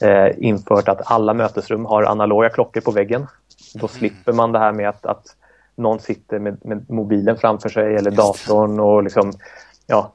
eh, 0.00 0.28
infört 0.38 0.88
att 0.88 1.10
alla 1.12 1.34
mötesrum 1.34 1.84
har 1.84 2.02
analoga 2.02 2.48
klockor 2.48 2.80
på 2.80 2.90
väggen. 2.90 3.26
Då 3.74 3.86
mm. 3.86 3.88
slipper 3.88 4.32
man 4.32 4.52
det 4.52 4.58
här 4.58 4.72
med 4.72 4.88
att, 4.88 5.06
att 5.06 5.36
någon 5.76 6.00
sitter 6.00 6.38
med, 6.38 6.56
med 6.64 6.90
mobilen 6.90 7.36
framför 7.36 7.68
sig 7.68 7.96
eller 7.96 8.10
datorn 8.10 8.80
och 8.80 9.02
liksom, 9.02 9.32
ja, 9.86 10.12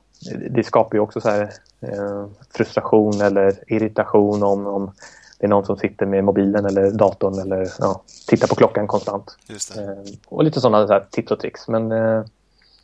det 0.49 0.63
skapar 0.63 0.95
ju 0.95 0.99
också 0.99 1.21
så 1.21 1.29
här, 1.29 1.41
eh, 1.81 2.25
frustration 2.53 3.21
eller 3.21 3.53
irritation 3.67 4.43
om, 4.43 4.67
om 4.67 4.91
det 5.39 5.45
är 5.45 5.49
någon 5.49 5.65
som 5.65 5.77
sitter 5.77 6.05
med 6.05 6.23
mobilen 6.23 6.65
eller 6.65 6.91
datorn 6.91 7.39
eller 7.39 7.71
ja, 7.79 8.01
tittar 8.27 8.47
på 8.47 8.55
klockan 8.55 8.87
konstant. 8.87 9.37
Eh, 9.49 10.13
och 10.27 10.43
lite 10.43 10.61
sådana 10.61 10.87
så 10.87 10.93
här, 10.93 11.05
tips 11.11 11.31
och 11.31 11.39
tricks. 11.39 11.67
Men 11.67 11.91
eh, 11.91 12.23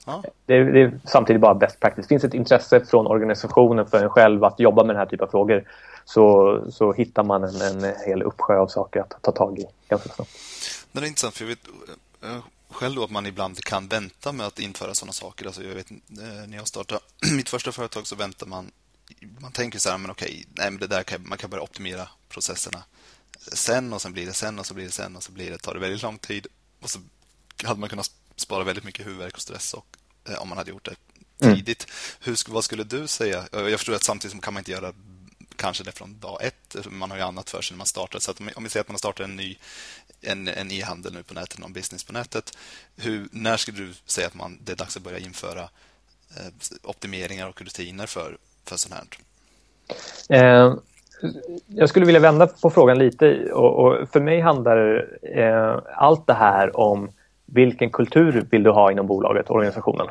ja. 0.06 0.24
det, 0.46 0.64
det, 0.64 0.82
är 0.82 1.00
samtidigt 1.06 1.42
bara 1.42 1.56
best 1.56 1.80
practice. 1.80 2.08
Finns 2.08 2.24
ett 2.24 2.34
intresse 2.34 2.86
från 2.86 3.08
organisationen 3.08 3.86
för 3.86 4.04
en 4.04 4.10
själv 4.10 4.44
att 4.44 4.60
jobba 4.60 4.84
med 4.84 4.96
den 4.96 5.00
här 5.00 5.06
typen 5.06 5.28
av 5.28 5.32
frågor 5.32 5.64
så, 6.06 6.60
så 6.72 6.94
hittar 6.94 7.24
man 7.24 7.44
en, 7.44 7.62
en 7.62 7.94
hel 8.06 8.24
uppsjö 8.24 8.58
av 8.58 8.68
saker 8.68 9.00
att 9.00 9.22
ta 9.22 9.32
tag 9.32 9.60
i 9.60 9.66
ganska 9.88 10.10
snabbt. 10.10 10.32
Det 10.92 11.00
är 11.00 11.06
intressant, 11.06 11.34
för 11.34 11.44
jag 11.44 11.50
vet 11.50 11.68
eh, 12.24 12.44
själv 12.72 12.96
då 12.96 13.04
att 13.04 13.12
man 13.12 13.26
ibland 13.26 13.64
kan 13.64 13.88
vänta 13.88 14.32
med 14.32 14.46
att 14.46 14.60
införa 14.60 14.94
sådana 14.94 15.14
saker. 15.14 15.46
Alltså 15.46 15.64
jag 15.64 15.76
vet, 15.76 15.88
när 16.48 16.58
jag 16.58 16.68
startade 16.68 17.02
mitt 17.36 17.50
första 17.50 17.72
företag 17.72 18.08
så 18.08 18.16
väntar 18.16 18.48
man 18.48 18.72
man 19.40 19.52
tänker 19.52 19.80
så 19.80 19.90
här, 19.90 19.98
men 19.98 20.12
okej, 20.12 20.46
nej, 20.58 20.72
men 20.72 20.80
det 20.80 20.88
där 20.88 21.04
kan, 21.04 21.28
man 21.30 21.38
kan 21.38 21.50
börja 21.50 21.64
optimera 21.64 22.08
processerna 22.36 22.84
sen 23.54 23.94
och 23.94 24.02
sen 24.02 24.14
blir 24.14 24.26
det 24.26 24.34
sen 24.34 24.60
och 24.60 24.66
så 24.66 24.74
blir 24.74 24.86
det 24.86 24.92
sen 24.92 25.16
och 25.16 25.24
så 25.24 25.32
blir 25.32 25.52
det, 25.52 25.58
tar 25.58 25.74
det 25.74 25.80
väldigt 25.80 26.02
lång 26.02 26.18
tid 26.18 26.48
och 26.82 26.90
så 26.90 27.00
hade 27.64 27.80
man 27.80 27.90
kunnat 27.90 28.12
spara 28.36 28.64
väldigt 28.64 28.84
mycket 28.84 29.06
huvudvärk 29.06 29.36
och 29.36 29.42
stress 29.42 29.74
och, 29.74 29.86
eh, 30.30 30.42
om 30.42 30.50
man 30.50 30.58
hade 30.58 30.70
gjort 30.70 30.86
det 30.86 30.96
mm. 31.46 31.56
tidigt. 31.56 31.84
Mm. 31.84 31.96
Hur, 32.20 32.54
vad 32.54 32.64
skulle 32.64 32.84
du 32.84 33.08
säga? 33.08 33.48
Jag 33.52 33.80
förstår 33.80 33.94
att 33.94 34.04
samtidigt 34.04 34.42
kan 34.42 34.54
man 34.54 34.62
inte 34.62 34.72
göra 34.72 34.94
kanske 35.56 35.84
det 35.84 35.92
från 35.92 36.20
dag 36.20 36.44
ett. 36.44 36.76
Man 36.90 37.12
har 37.12 37.18
ju 37.18 37.24
annat 37.24 37.50
för 37.50 37.62
sig 37.62 37.74
när 37.74 37.78
man 37.78 37.88
startar. 37.88 38.20
Så 38.20 38.34
om 38.56 38.64
vi 38.64 38.70
säger 38.70 38.82
att 38.82 38.90
man 38.90 38.98
startar 38.98 39.24
en 39.24 39.36
ny 39.36 39.58
en, 40.22 40.48
en 40.48 40.72
e-handel 40.72 41.14
nu 41.14 41.24
på 41.24 41.34
nätet, 41.34 41.60
någon 41.60 41.74
business 41.74 42.04
på 42.04 42.14
nätet. 42.14 42.58
Hur, 42.96 43.28
när 43.32 43.58
skulle 43.58 43.78
du 43.78 43.94
säga 44.06 44.28
att 44.28 44.34
man, 44.34 44.60
det 44.64 44.72
är 44.72 44.76
dags 44.76 44.98
att 44.98 45.04
börja 45.04 45.20
införa 45.20 45.70
eh, 46.38 46.52
optimeringar 46.84 47.48
och 47.48 47.62
rutiner 47.62 48.06
för, 48.06 48.38
för 48.66 48.78
sånt 48.78 48.94
här? 48.94 49.06
Eh, 50.30 50.76
jag 51.68 51.90
skulle 51.90 52.06
vilja 52.06 52.22
vända 52.22 52.48
på 52.48 52.70
frågan 52.70 52.98
lite 52.98 53.54
och, 53.54 53.86
och 53.86 54.10
för 54.10 54.20
mig 54.20 54.40
handlar 54.42 55.08
eh, 55.22 55.78
allt 55.94 56.28
det 56.28 56.34
här 56.34 56.80
om 56.80 57.10
vilken 57.46 57.90
kultur 57.90 58.46
vill 58.52 58.64
du 58.64 58.70
ha 58.70 58.92
inom 58.92 59.08
bolaget, 59.08 59.50
organisationen. 59.50 60.08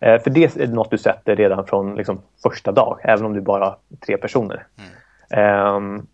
Eh, 0.00 0.22
för 0.22 0.30
det 0.30 0.56
är 0.56 0.66
något 0.66 0.90
du 0.90 0.98
sätter 0.98 1.36
redan 1.36 1.66
från 1.66 1.94
liksom, 1.94 2.20
första 2.42 2.72
dag, 2.72 2.98
även 3.02 3.26
om 3.26 3.34
du 3.34 3.40
bara 3.40 3.64
har 3.64 3.76
tre 4.06 4.16
personer. 4.16 4.66
Mm. 4.78 4.90
Ehm, 5.30 6.06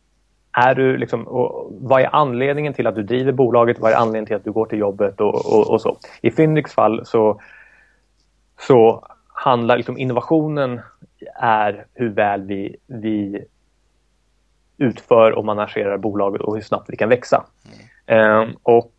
är 0.52 0.74
du 0.74 0.96
liksom, 0.96 1.24
vad 1.70 2.00
är 2.00 2.14
anledningen 2.14 2.74
till 2.74 2.86
att 2.86 2.94
du 2.94 3.02
driver 3.02 3.32
bolaget? 3.32 3.78
Vad 3.78 3.92
är 3.92 3.96
anledningen 3.96 4.26
till 4.26 4.36
att 4.36 4.44
du 4.44 4.52
går 4.52 4.66
till 4.66 4.78
jobbet 4.78 5.20
och, 5.20 5.34
och, 5.34 5.70
och 5.70 5.80
så? 5.80 5.96
I 6.20 6.30
Fyndiks 6.30 6.72
fall 6.72 7.06
så, 7.06 7.40
så 8.60 9.06
handlar 9.28 9.76
liksom 9.76 9.98
innovationen 9.98 10.80
är 11.40 11.86
hur 11.94 12.08
väl 12.08 12.42
vi, 12.42 12.76
vi 12.86 13.44
utför 14.78 15.32
och 15.32 15.44
managerar 15.44 15.98
bolaget 15.98 16.40
och 16.40 16.54
hur 16.54 16.62
snabbt 16.62 16.90
vi 16.90 16.96
kan 16.96 17.08
växa. 17.08 17.44
Mm. 18.06 18.40
Eh, 18.42 18.54
och 18.62 18.92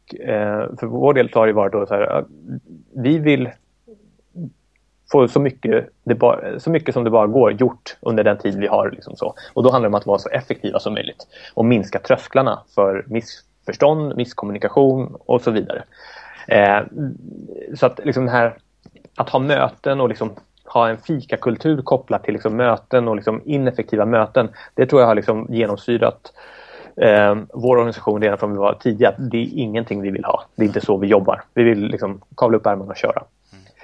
för 0.80 0.86
vår 0.86 1.14
del 1.14 1.30
har 1.34 1.48
det 1.48 1.54
varit 1.54 1.74
då 1.74 1.86
så 1.86 1.94
här, 1.94 2.26
vi 2.96 3.18
vill 3.18 3.50
få 5.12 5.28
så 5.28 5.40
mycket, 5.40 5.90
bara, 6.04 6.60
så 6.60 6.70
mycket 6.70 6.94
som 6.94 7.04
det 7.04 7.10
bara 7.10 7.28
går 7.28 7.52
gjort 7.52 7.98
under 8.02 8.24
den 8.24 8.38
tid 8.38 8.56
vi 8.60 8.68
har. 8.68 8.92
Liksom 8.92 9.16
så. 9.16 9.34
Och 9.54 9.64
då 9.64 9.72
handlar 9.72 9.90
det 9.90 9.94
om 9.96 10.00
att 10.00 10.06
vara 10.06 10.20
så 10.20 10.30
effektiva 10.30 10.80
som 10.80 10.94
möjligt 10.94 11.28
och 11.54 11.66
minska 11.66 12.00
trösklarna 12.00 12.64
för 12.76 13.06
missförstånd, 13.08 14.16
misskommunikation 14.16 15.16
och 15.26 15.42
så 15.42 15.52
vidare. 15.52 15.84
Eh, 16.48 16.80
så 17.76 17.86
att 17.86 18.00
liksom 18.04 18.28
här, 18.28 18.58
att 19.16 19.30
ha 19.30 19.40
möten 19.40 20.02
och 20.02 20.10
liksom 20.10 20.32
ha 20.76 20.90
en 20.90 20.98
fikakultur 20.98 21.82
kopplat 21.82 22.24
till 22.24 22.34
liksom 22.34 22.56
möten 22.56 23.08
och 23.08 23.16
liksom 23.16 23.42
ineffektiva 23.46 24.06
möten. 24.06 24.50
Det 24.74 24.86
tror 24.86 25.02
jag 25.02 25.08
har 25.08 25.16
liksom 25.16 25.48
genomsyrat 25.50 26.34
eh, 26.96 27.36
vår 27.54 27.78
organisation 27.78 28.22
redan 28.22 28.38
från 28.38 28.52
vi 28.52 28.58
var 28.58 28.74
tidiga. 28.74 29.14
Det 29.18 29.38
är 29.38 29.50
ingenting 29.54 30.02
vi 30.02 30.10
vill 30.10 30.26
ha. 30.26 30.44
Det 30.56 30.64
är 30.64 30.68
inte 30.68 30.82
så 30.82 30.98
vi 30.98 31.08
jobbar. 31.08 31.44
Vi 31.54 31.64
vill 31.64 31.88
liksom 31.88 32.22
kavla 32.38 32.58
upp 32.58 32.66
ärmarna 32.66 32.92
och 32.92 32.98
köra. 32.98 33.24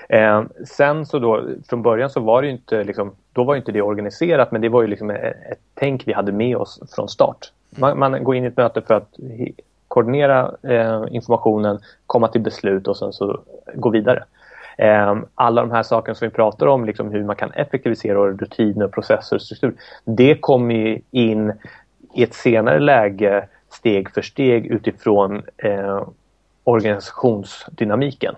Eh, 0.09 0.43
sen 0.65 1.05
så 1.05 1.19
då, 1.19 1.43
från 1.69 1.81
början 1.81 2.09
så 2.09 2.19
var 2.19 2.41
det 2.41 2.47
inte, 2.47 2.83
liksom, 2.83 3.11
då 3.33 3.43
var 3.43 3.55
inte 3.55 3.71
det 3.71 3.81
organiserat 3.81 4.51
men 4.51 4.61
det 4.61 4.69
var 4.69 4.81
ju 4.81 4.87
liksom 4.87 5.09
ett, 5.09 5.35
ett 5.51 5.59
tänk 5.73 6.07
vi 6.07 6.13
hade 6.13 6.31
med 6.31 6.57
oss 6.57 6.79
från 6.95 7.09
start. 7.09 7.51
Man, 7.69 7.99
man 7.99 8.23
går 8.23 8.35
in 8.35 8.43
i 8.43 8.47
ett 8.47 8.57
möte 8.57 8.81
för 8.81 8.93
att 8.93 9.09
koordinera 9.87 10.51
eh, 10.63 11.03
informationen, 11.11 11.79
komma 12.07 12.27
till 12.27 12.41
beslut 12.41 12.87
och 12.87 12.97
sen 12.97 13.13
så 13.13 13.39
gå 13.75 13.89
vidare. 13.89 14.23
Eh, 14.77 15.15
alla 15.35 15.61
de 15.61 15.71
här 15.71 15.83
sakerna 15.83 16.15
som 16.15 16.27
vi 16.27 16.33
pratar 16.33 16.67
om, 16.67 16.85
liksom 16.85 17.11
hur 17.11 17.23
man 17.23 17.35
kan 17.35 17.51
effektivisera 17.51 18.19
rutiner, 18.19 18.87
processer 18.87 19.35
och 19.35 19.41
struktur, 19.41 19.73
det 20.05 20.35
kommer 20.35 21.01
in 21.11 21.53
i 22.13 22.23
ett 22.23 22.33
senare 22.33 22.79
läge 22.79 23.47
steg 23.69 24.09
för 24.09 24.21
steg 24.21 24.65
utifrån 24.65 25.41
eh, 25.57 26.07
organisationsdynamiken. 26.63 28.35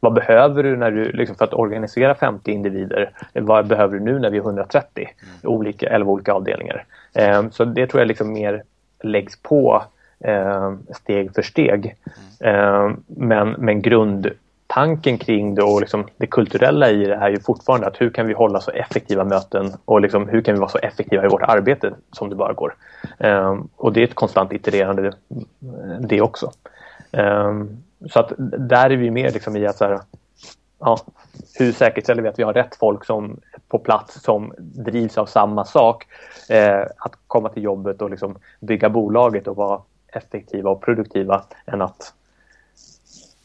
Vad 0.00 0.12
behöver 0.12 0.62
du 0.62 0.76
när 0.76 0.90
du, 0.90 1.12
liksom 1.12 1.36
för 1.36 1.44
att 1.44 1.54
organisera 1.54 2.14
50 2.14 2.52
individer? 2.52 3.10
Vad 3.32 3.66
behöver 3.66 3.98
du 3.98 4.04
nu 4.04 4.18
när 4.18 4.30
vi 4.30 4.36
är 4.36 4.42
130? 4.42 5.08
Mm. 5.22 5.54
Olika, 5.54 5.86
11 5.86 6.12
olika 6.12 6.32
avdelningar. 6.32 6.84
Eh, 7.14 7.48
så 7.50 7.64
det 7.64 7.86
tror 7.86 8.00
jag 8.00 8.08
liksom 8.08 8.32
mer 8.32 8.62
läggs 9.02 9.42
på 9.42 9.82
eh, 10.24 10.74
steg 10.94 11.34
för 11.34 11.42
steg. 11.42 11.96
Mm. 12.40 12.54
Eh, 12.54 12.96
men, 13.06 13.50
men 13.50 13.82
grund 13.82 14.30
tanken 14.70 15.18
kring 15.18 15.54
det 15.54 15.62
och 15.62 15.80
liksom 15.80 16.06
det 16.16 16.26
kulturella 16.26 16.90
i 16.90 17.04
det 17.04 17.14
är 17.14 17.28
ju 17.28 17.40
fortfarande 17.40 17.86
att 17.86 18.00
hur 18.00 18.10
kan 18.10 18.26
vi 18.26 18.34
hålla 18.34 18.60
så 18.60 18.70
effektiva 18.70 19.24
möten 19.24 19.72
och 19.84 20.00
liksom 20.00 20.28
hur 20.28 20.42
kan 20.42 20.54
vi 20.54 20.60
vara 20.60 20.70
så 20.70 20.78
effektiva 20.78 21.24
i 21.24 21.28
vårt 21.28 21.42
arbete 21.42 21.94
som 22.12 22.28
det 22.28 22.34
bara 22.36 22.52
går. 22.52 22.74
Um, 23.18 23.68
och 23.76 23.92
det 23.92 24.00
är 24.00 24.04
ett 24.04 24.14
konstant 24.14 24.52
itererande 24.52 25.06
eh, 25.06 25.14
det 26.00 26.20
också. 26.20 26.52
Um, 27.10 27.82
så 28.10 28.20
att 28.20 28.32
där 28.58 28.90
är 28.90 28.96
vi 28.96 29.10
mer 29.10 29.30
liksom 29.30 29.56
i 29.56 29.66
att 29.66 29.76
så 29.76 29.84
här, 29.84 30.00
ja, 30.78 30.98
hur 31.54 31.72
säkerställer 31.72 32.22
vi 32.22 32.28
att 32.28 32.38
vi 32.38 32.42
har 32.42 32.52
rätt 32.52 32.76
folk 32.76 33.04
som 33.04 33.40
på 33.68 33.78
plats 33.78 34.22
som 34.22 34.52
drivs 34.58 35.18
av 35.18 35.26
samma 35.26 35.64
sak. 35.64 36.06
Eh, 36.48 36.82
att 36.96 37.12
komma 37.26 37.48
till 37.48 37.62
jobbet 37.62 38.02
och 38.02 38.10
liksom 38.10 38.38
bygga 38.60 38.88
bolaget 38.88 39.48
och 39.48 39.56
vara 39.56 39.80
effektiva 40.12 40.70
och 40.70 40.82
produktiva 40.82 41.42
än 41.66 41.82
att 41.82 42.14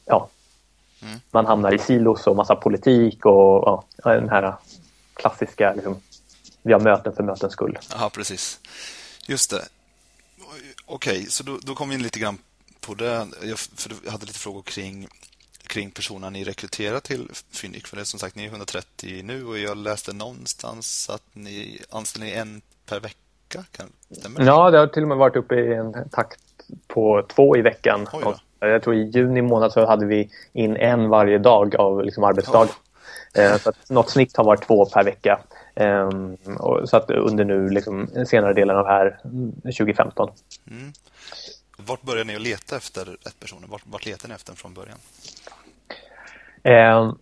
ja, 0.05 0.27
mm. 1.05 1.19
man 1.31 1.45
hamnar 1.45 1.73
i 1.73 1.79
silos 1.79 2.27
och 2.27 2.35
massa 2.35 2.55
politik 2.55 3.25
och 3.25 3.85
ja, 4.03 4.13
den 4.13 4.29
här 4.29 4.55
klassiska 5.13 5.73
liksom, 5.73 6.01
vi 6.61 6.73
har 6.73 6.79
möten 6.79 7.15
för 7.15 7.23
mötens 7.23 7.53
skull. 7.53 7.79
Ja, 7.91 8.09
precis. 8.13 8.59
Just 9.27 9.49
det. 9.49 9.61
Okej, 10.85 11.17
okay, 11.17 11.25
så 11.25 11.43
då, 11.43 11.57
då 11.61 11.75
kom 11.75 11.89
vi 11.89 11.95
in 11.95 12.03
lite 12.03 12.19
grann 12.19 12.37
på 12.81 12.93
det. 12.93 13.27
Jag, 13.43 13.59
för 13.59 13.91
jag 14.03 14.11
hade 14.11 14.25
lite 14.25 14.39
frågor 14.39 14.61
kring 14.61 15.07
kring 15.67 15.91
personerna 15.91 16.29
ni 16.29 16.43
rekryterar 16.43 16.99
till 16.99 17.29
Fyndik. 17.51 17.87
För 17.87 17.95
det 17.95 18.01
är 18.01 18.05
som 18.05 18.19
sagt, 18.19 18.35
ni 18.35 18.43
är 18.43 18.49
130 18.49 19.21
nu 19.23 19.45
och 19.45 19.57
jag 19.57 19.77
läste 19.77 20.13
någonstans 20.13 21.09
att 21.09 21.23
ni 21.33 21.81
anställer 21.89 22.27
en 22.27 22.61
per 22.85 22.99
vecka. 22.99 23.63
Kan, 23.71 23.91
ja, 24.37 24.71
det 24.71 24.77
har 24.77 24.87
till 24.87 25.01
och 25.01 25.07
med 25.07 25.17
varit 25.17 25.35
uppe 25.35 25.55
i 25.55 25.73
en 25.73 26.09
takt 26.09 26.39
på 26.87 27.25
två 27.35 27.57
i 27.57 27.61
veckan. 27.61 28.07
Jag 28.67 28.83
tror 28.83 28.95
i 28.95 29.03
juni 29.03 29.41
månad 29.41 29.71
så 29.71 29.85
hade 29.85 30.05
vi 30.05 30.29
in 30.53 30.75
en 30.75 31.09
varje 31.09 31.37
dag 31.37 31.75
av 31.75 32.03
liksom 32.03 32.23
arbetsdag. 32.23 32.67
Oh. 33.37 33.57
Så 33.57 33.69
att 33.69 33.89
något 33.89 34.09
snitt 34.09 34.37
har 34.37 34.43
varit 34.43 34.67
två 34.67 34.85
per 34.85 35.03
vecka. 35.03 35.39
Och, 36.59 36.89
så 36.89 36.97
att 36.97 37.11
under 37.11 37.45
nu 37.45 37.69
liksom, 37.69 38.09
senare 38.27 38.53
delen 38.53 38.77
av 38.77 38.85
här 38.85 39.19
2015. 39.63 40.31
Mm. 40.71 40.91
Vart 41.77 42.01
började 42.01 42.23
ni 42.23 42.35
att 42.35 42.41
leta 42.41 42.77
efter 42.77 43.17
ett 43.27 43.39
person? 43.39 43.65
Vart, 43.67 43.81
vart 43.85 44.05
letade 44.05 44.27
ni 44.27 44.35
efter 44.35 44.53
från 44.53 44.73
början? 44.73 44.97
Eh, 46.63 47.13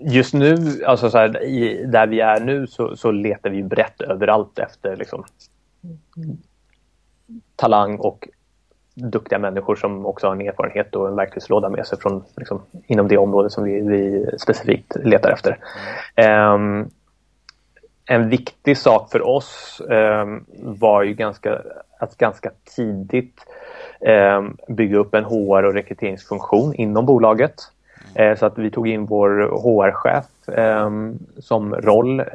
just 0.00 0.34
nu, 0.34 0.84
alltså 0.84 1.10
så 1.10 1.18
här, 1.18 1.42
i, 1.42 1.84
där 1.86 2.06
vi 2.06 2.20
är 2.20 2.40
nu 2.40 2.66
så, 2.66 2.96
så 2.96 3.10
letar 3.10 3.50
vi 3.50 3.62
brett 3.62 4.00
överallt 4.00 4.58
efter 4.58 4.96
liksom, 4.96 5.24
talang 7.56 7.96
och 7.98 8.28
duktiga 8.98 9.38
människor 9.38 9.76
som 9.76 10.06
också 10.06 10.26
har 10.26 10.34
en 10.34 10.40
erfarenhet 10.40 10.96
och 10.96 11.08
en 11.08 11.16
verktygslåda 11.16 11.68
med 11.68 11.86
sig 11.86 11.98
från 11.98 12.24
liksom, 12.36 12.62
inom 12.86 13.08
det 13.08 13.18
område 13.18 13.50
som 13.50 13.64
vi, 13.64 13.80
vi 13.80 14.26
specifikt 14.38 14.96
letar 15.04 15.30
efter. 15.30 15.58
Mm. 16.14 16.52
Um, 16.52 16.90
en 18.06 18.28
viktig 18.28 18.78
sak 18.78 19.10
för 19.12 19.28
oss 19.28 19.82
um, 19.88 20.44
var 20.58 21.02
ju 21.02 21.14
ganska, 21.14 21.58
att 21.98 22.16
ganska 22.16 22.50
tidigt 22.76 23.46
um, 24.00 24.56
bygga 24.68 24.98
upp 24.98 25.14
en 25.14 25.24
HR 25.24 25.62
och 25.62 25.74
rekryteringsfunktion 25.74 26.74
inom 26.74 27.06
bolaget. 27.06 27.54
Eh, 28.14 28.36
så 28.36 28.46
att 28.46 28.58
vi 28.58 28.70
tog 28.70 28.88
in 28.88 29.06
vår 29.06 29.30
HR-chef 29.62 30.24
som 31.38 31.74
roll 31.74 32.20
eh, 32.20 32.26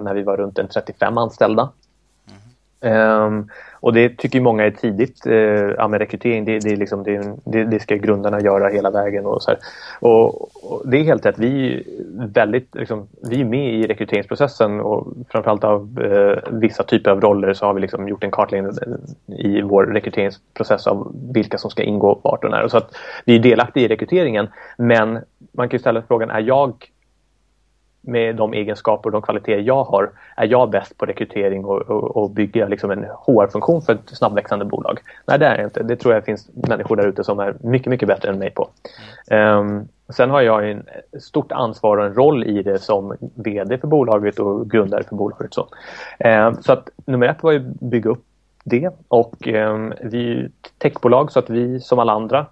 när 0.00 0.14
vi 0.14 0.22
var 0.22 0.36
runt 0.36 0.58
en 0.58 0.68
35 0.68 1.18
anställda. 1.18 1.70
Mm 2.82 3.48
och 3.80 3.92
det 3.92 4.18
tycker 4.18 4.40
många 4.40 4.64
är 4.64 4.70
tidigt. 4.70 5.26
Eh, 5.26 5.34
ja, 5.78 5.88
med 5.88 6.00
rekrytering, 6.00 6.44
det, 6.44 6.58
det, 6.58 6.70
är 6.70 6.76
liksom, 6.76 7.02
det, 7.02 7.36
det, 7.44 7.64
det, 7.64 7.80
ska 7.80 7.96
grundarna 7.96 8.40
göra 8.40 8.68
hela 8.68 8.90
vägen. 8.90 9.26
Och, 9.26 9.42
så 9.42 9.54
och, 10.00 10.34
och, 10.64 10.82
Det 10.90 10.98
är 10.98 11.04
helt 11.04 11.26
rätt. 11.26 11.38
Vi 11.38 11.74
är, 11.74 11.82
väldigt, 12.26 12.74
liksom, 12.74 13.08
vi 13.30 13.40
är 13.40 13.44
med 13.44 13.74
i 13.74 13.86
rekryteringsprocessen 13.86 14.80
och 14.80 15.06
framförallt 15.28 15.64
av 15.64 16.00
eh, 16.04 16.52
vissa 16.52 16.82
typer 16.82 17.10
av 17.10 17.20
roller 17.20 17.52
så 17.52 17.66
har 17.66 17.74
vi 17.74 17.80
liksom 17.80 18.08
gjort 18.08 18.24
en 18.24 18.30
kartläggning 18.30 18.72
i 19.26 19.62
vår 19.62 19.84
rekryteringsprocess 19.84 20.86
av 20.86 21.12
vilka 21.34 21.58
som 21.58 21.70
ska 21.70 21.82
ingå 21.82 22.20
vart 22.22 22.44
och 22.44 22.50
när. 22.50 22.68
Så 22.68 22.76
att 22.76 22.96
vi 23.24 23.36
är 23.36 23.38
delaktiga 23.38 23.84
i 23.84 23.88
rekryteringen 23.88 24.48
men 24.78 25.18
man 25.52 25.68
kan 25.68 25.80
ställa 25.80 26.02
frågan, 26.02 26.30
är 26.30 26.40
jag 26.40 26.90
med 28.00 28.36
de 28.36 28.52
egenskaper 28.52 29.08
och 29.08 29.12
de 29.12 29.22
kvaliteter 29.22 29.62
jag 29.62 29.84
har, 29.84 30.10
är 30.36 30.46
jag 30.46 30.70
bäst 30.70 30.98
på 30.98 31.06
rekrytering 31.06 31.64
och, 31.64 31.80
och, 31.80 32.16
och 32.16 32.30
bygga 32.30 32.68
liksom 32.68 32.90
en 32.90 33.04
HR-funktion 33.04 33.82
för 33.82 33.92
ett 33.92 34.08
snabbväxande 34.08 34.64
bolag? 34.64 34.98
Nej, 35.26 35.38
det 35.38 35.46
är 35.46 35.56
jag 35.56 35.66
inte. 35.66 35.82
Det 35.82 35.96
tror 35.96 36.14
jag 36.14 36.24
finns 36.24 36.50
människor 36.68 36.96
där 36.96 37.06
ute 37.06 37.24
som 37.24 37.40
är 37.40 37.56
mycket, 37.60 37.90
mycket 37.90 38.08
bättre 38.08 38.28
än 38.28 38.38
mig 38.38 38.50
på. 38.50 38.68
Um, 39.30 39.88
sen 40.08 40.30
har 40.30 40.40
jag 40.40 40.70
en 40.70 40.82
stort 41.20 41.52
ansvar 41.52 41.96
och 41.96 42.06
en 42.06 42.14
roll 42.14 42.44
i 42.44 42.62
det 42.62 42.78
som 42.78 43.16
VD 43.34 43.78
för 43.78 43.88
bolaget 43.88 44.38
och 44.38 44.70
grundare 44.70 45.04
för 45.04 45.16
bolaget. 45.16 45.54
Så, 45.54 45.68
um, 46.24 46.62
så 46.62 46.72
att 46.72 46.88
nummer 47.04 47.26
ett 47.26 47.42
var 47.42 47.54
att 47.54 47.62
bygga 47.62 48.10
upp 48.10 48.24
det 48.64 48.90
och 49.08 49.46
um, 49.46 49.92
vi 50.02 50.32
är 50.32 50.44
ett 50.44 50.72
techbolag 50.78 51.32
så 51.32 51.38
att 51.38 51.50
vi 51.50 51.80
som 51.80 51.98
alla 51.98 52.12
andra 52.12 52.46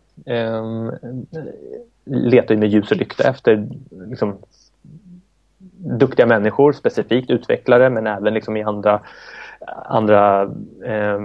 letar 2.04 2.56
med 2.56 2.68
ljus 2.68 2.90
och 2.90 2.96
lykta 2.96 3.28
efter 3.28 3.68
liksom, 3.90 4.36
duktiga 5.88 6.26
människor, 6.26 6.72
specifikt 6.72 7.30
utvecklare 7.30 7.90
men 7.90 8.06
även 8.06 8.34
liksom 8.34 8.56
i 8.56 8.62
andra, 8.62 9.00
andra 9.84 10.42
eh, 10.84 11.20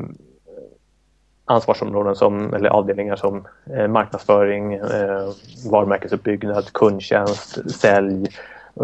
ansvarsområden 1.45 2.15
som, 2.15 2.53
eller 2.53 2.69
avdelningar 2.69 3.15
som 3.15 3.47
eh, 3.77 3.87
marknadsföring, 3.87 4.73
eh, 4.73 5.29
varumärkesuppbyggnad, 5.71 6.73
kundtjänst, 6.73 7.71
sälj 7.71 8.27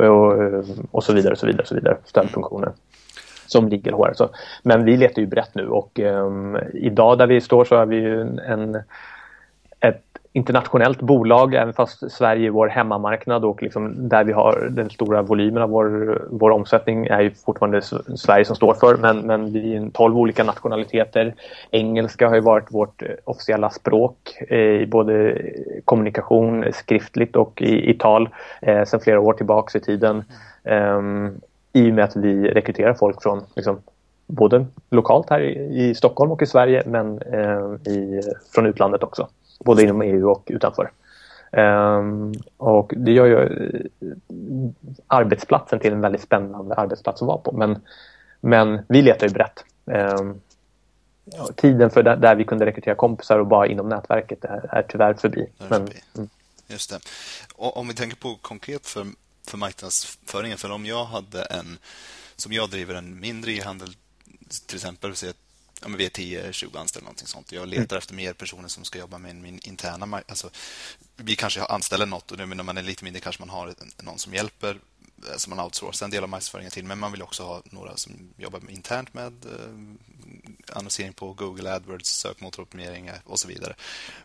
eh, 0.01 0.07
och, 0.07 0.43
eh, 0.43 0.63
och 0.91 1.03
så 1.03 1.13
vidare. 1.13 1.31
Och 1.31 1.37
så 1.37 1.45
vidare, 1.45 1.67
så 1.67 1.75
vidare 1.75 1.97
stödfunktioner 2.05 2.71
som 3.47 3.67
ligger 3.67 3.91
HR. 3.91 4.13
Så, 4.13 4.29
men 4.63 4.85
vi 4.85 4.97
letar 4.97 5.21
ju 5.21 5.27
brett 5.27 5.55
nu 5.55 5.67
och 5.67 5.99
eh, 5.99 6.29
idag 6.73 7.17
där 7.17 7.27
vi 7.27 7.41
står 7.41 7.65
så 7.65 7.75
har 7.75 7.85
vi 7.85 7.95
ju 7.95 8.21
en, 8.21 8.81
internationellt 10.33 11.01
bolag, 11.01 11.53
även 11.53 11.73
fast 11.73 12.11
Sverige 12.11 12.47
är 12.47 12.51
vår 12.51 12.67
hemmamarknad 12.67 13.45
och 13.45 13.63
liksom 13.63 14.09
där 14.09 14.23
vi 14.23 14.33
har 14.33 14.67
den 14.71 14.89
stora 14.89 15.21
volymen 15.21 15.63
av 15.63 15.69
vår, 15.69 16.21
vår 16.29 16.51
omsättning 16.51 17.05
är 17.05 17.21
ju 17.21 17.31
fortfarande 17.31 17.81
Sverige 18.15 18.45
som 18.45 18.55
står 18.55 18.73
för. 18.73 18.97
Men, 18.97 19.19
men 19.19 19.53
vi 19.53 19.75
är 19.75 19.89
12 19.89 20.17
olika 20.17 20.43
nationaliteter. 20.43 21.35
Engelska 21.71 22.27
har 22.27 22.35
ju 22.35 22.41
varit 22.41 22.71
vårt 22.71 23.01
eh, 23.01 23.09
officiella 23.23 23.69
språk 23.69 24.37
eh, 24.49 24.57
i 24.57 24.87
både 24.87 25.41
kommunikation 25.85 26.65
skriftligt 26.73 27.35
och 27.35 27.61
i, 27.61 27.89
i 27.89 27.93
tal 27.93 28.29
eh, 28.61 28.83
sedan 28.83 28.99
flera 28.99 29.19
år 29.19 29.33
tillbaks 29.33 29.75
i 29.75 29.79
tiden. 29.79 30.23
Mm. 30.63 31.41
I 31.73 31.91
och 31.91 31.95
med 31.95 32.03
att 32.03 32.15
vi 32.15 32.49
rekryterar 32.49 32.93
folk 32.93 33.23
från 33.23 33.43
liksom, 33.55 33.81
både 34.27 34.65
lokalt 34.89 35.29
här 35.29 35.39
i, 35.39 35.89
i 35.89 35.95
Stockholm 35.95 36.31
och 36.31 36.41
i 36.41 36.45
Sverige 36.45 36.83
men 36.85 37.21
eh, 37.21 37.93
i, 37.93 38.21
från 38.53 38.65
utlandet 38.65 39.03
också 39.03 39.27
både 39.59 39.83
inom 39.83 40.01
EU 40.01 40.29
och 40.29 40.43
utanför. 40.45 40.91
Um, 41.51 42.33
och 42.57 42.93
det 42.95 43.11
gör 43.11 43.25
ju 43.25 43.35
eh, 43.35 44.11
arbetsplatsen 45.07 45.79
till 45.79 45.93
en 45.93 46.01
väldigt 46.01 46.21
spännande 46.21 46.75
arbetsplats 46.75 47.21
att 47.21 47.27
vara 47.27 47.37
på. 47.37 47.51
Men, 47.51 47.81
men 48.41 48.81
vi 48.87 49.01
letar 49.01 49.27
ju 49.27 49.33
brett. 49.33 49.63
Um, 49.85 50.41
tiden 51.55 51.89
för 51.89 52.03
där, 52.03 52.15
där, 52.15 52.35
vi 52.35 52.43
kunde 52.43 52.65
rekrytera 52.65 52.95
kompisar 52.95 53.39
och 53.39 53.47
bara 53.47 53.67
inom 53.67 53.89
nätverket 53.89 54.45
är, 54.45 54.75
är 54.75 54.81
tyvärr 54.89 55.13
förbi. 55.13 55.41
Är 55.41 55.69
men, 55.69 55.87
förbi. 55.87 56.01
Mm. 56.17 56.29
Just 56.67 56.89
det. 56.89 56.99
Och 57.55 57.77
om 57.77 57.87
vi 57.87 57.93
tänker 57.93 58.17
på 58.17 58.35
konkret 58.41 58.87
för, 58.87 59.05
för 59.47 59.57
marknadsföringen, 59.57 60.57
för 60.57 60.71
om 60.71 60.85
jag 60.85 61.05
hade 61.05 61.43
en, 61.43 61.77
som 62.35 62.53
jag 62.53 62.69
driver 62.69 62.95
en 62.95 63.19
mindre 63.19 63.51
e-handel 63.51 63.89
till 64.67 64.75
exempel, 64.75 65.15
så 65.15 65.25
ja, 65.81 65.87
men 65.87 65.97
vi 65.97 66.05
är 66.05 66.09
10-20 66.09 66.77
anställda 66.77 67.05
någonting 67.05 67.27
sånt. 67.27 67.51
Jag 67.51 67.67
letar 67.67 67.95
mm. 67.95 67.97
efter 67.97 68.13
mer 68.13 68.33
personer 68.33 68.67
som 68.67 68.83
ska 68.83 68.99
jobba 68.99 69.17
med 69.17 69.35
min 69.35 69.59
interna 69.63 70.23
alltså, 70.27 70.49
Vi 71.15 71.35
kanske 71.35 71.63
anställer 71.63 72.05
något 72.05 72.31
och 72.31 72.37
nu 72.37 72.45
när 72.45 72.63
man 72.63 72.77
är 72.77 72.81
lite 72.81 73.03
mindre 73.03 73.19
kanske 73.19 73.41
man 73.41 73.49
har 73.49 73.75
någon 73.97 74.19
som 74.19 74.33
hjälper 74.33 74.79
eh, 75.29 75.37
som 75.37 75.49
man 75.55 75.65
outsourcar 75.65 76.05
en 76.05 76.11
del 76.11 76.23
av 76.23 76.29
marknadsföringen 76.29 76.71
till. 76.71 76.85
Men 76.85 76.99
man 76.99 77.11
vill 77.11 77.21
också 77.21 77.43
ha 77.43 77.61
några 77.65 77.97
som 77.97 78.33
jobbar 78.37 78.69
internt 78.69 79.13
med 79.13 79.45
eh, 79.45 80.77
annonsering 80.77 81.13
på 81.13 81.33
Google 81.33 81.73
AdWords, 81.73 82.09
sökmotoroptimering 82.09 83.07
eh, 83.07 83.15
och 83.23 83.39
så 83.39 83.47
vidare. 83.47 83.75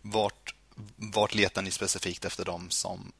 Vart, 0.02 0.54
vart 0.96 1.34
letar 1.34 1.62
ni 1.62 1.70
specifikt 1.70 2.24
efter 2.24 2.44
dem 2.44 2.70
som 2.70 3.12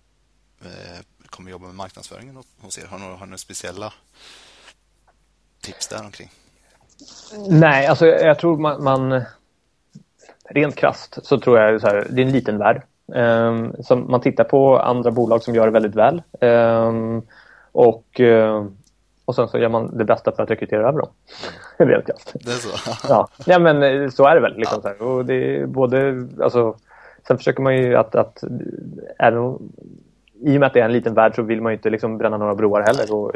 eh, 0.61 0.99
kommer 1.27 1.51
jobba 1.51 1.66
med 1.66 1.75
marknadsföringen 1.75 2.42
hos 2.59 2.79
er? 2.79 2.87
Har 2.87 2.99
ni, 2.99 3.05
har 3.05 3.18
ni 3.18 3.27
några 3.27 3.38
speciella 3.38 3.92
tips 5.61 5.88
där 5.88 6.05
omkring? 6.05 6.31
Nej, 7.48 7.87
alltså 7.87 8.07
jag 8.07 8.38
tror 8.38 8.57
man, 8.57 8.85
man 8.85 9.22
rent 10.48 10.76
krast 10.76 11.26
så 11.26 11.38
tror 11.38 11.59
jag 11.59 11.80
så 11.80 11.87
här, 11.87 12.07
det 12.11 12.22
är 12.22 12.26
en 12.26 12.33
liten 12.33 12.59
värld. 12.59 12.83
Um, 13.07 13.72
som 13.80 14.11
man 14.11 14.20
tittar 14.20 14.44
på 14.44 14.78
andra 14.78 15.11
bolag 15.11 15.42
som 15.42 15.54
gör 15.54 15.66
det 15.66 15.72
väldigt 15.72 15.94
väl. 15.94 16.22
Um, 16.40 17.22
och, 17.72 18.20
uh, 18.20 18.66
och 19.24 19.35
sen 19.35 19.48
så 19.48 19.59
gör 19.59 19.68
man 19.68 19.98
det 19.98 20.04
bästa 20.04 20.33
för 20.33 20.42
att 20.42 20.50
rekrytera 20.50 20.88
över 20.88 20.98
dem. 20.98 21.09
rent 21.76 22.07
krasst. 22.07 22.33
Det 22.35 22.50
är 22.50 22.54
så? 22.54 22.90
ja. 23.09 23.28
ja, 23.46 23.59
men 23.59 23.83
eh, 23.83 24.11
så 24.11 24.26
är 24.26 24.35
det 24.35 24.40
väl. 24.40 24.57
Liksom, 24.57 24.80
ja. 24.85 25.04
Och 25.04 25.24
det 25.24 25.68
både, 25.68 26.28
alltså, 26.42 26.76
sen 27.26 27.38
försöker 27.38 27.62
man 27.62 27.76
ju 27.76 27.96
att, 27.96 28.14
att 28.14 28.44
även 29.18 29.59
i 30.40 30.57
och 30.57 30.61
med 30.61 30.66
att 30.66 30.74
det 30.74 30.80
är 30.80 30.85
en 30.85 30.92
liten 30.92 31.14
värld 31.14 31.35
så 31.35 31.42
vill 31.42 31.61
man 31.61 31.72
ju 31.72 31.76
inte 31.76 31.90
liksom 31.90 32.18
bränna 32.18 32.37
några 32.37 32.54
broar 32.54 32.83
heller. 32.83 33.14
Och, 33.14 33.33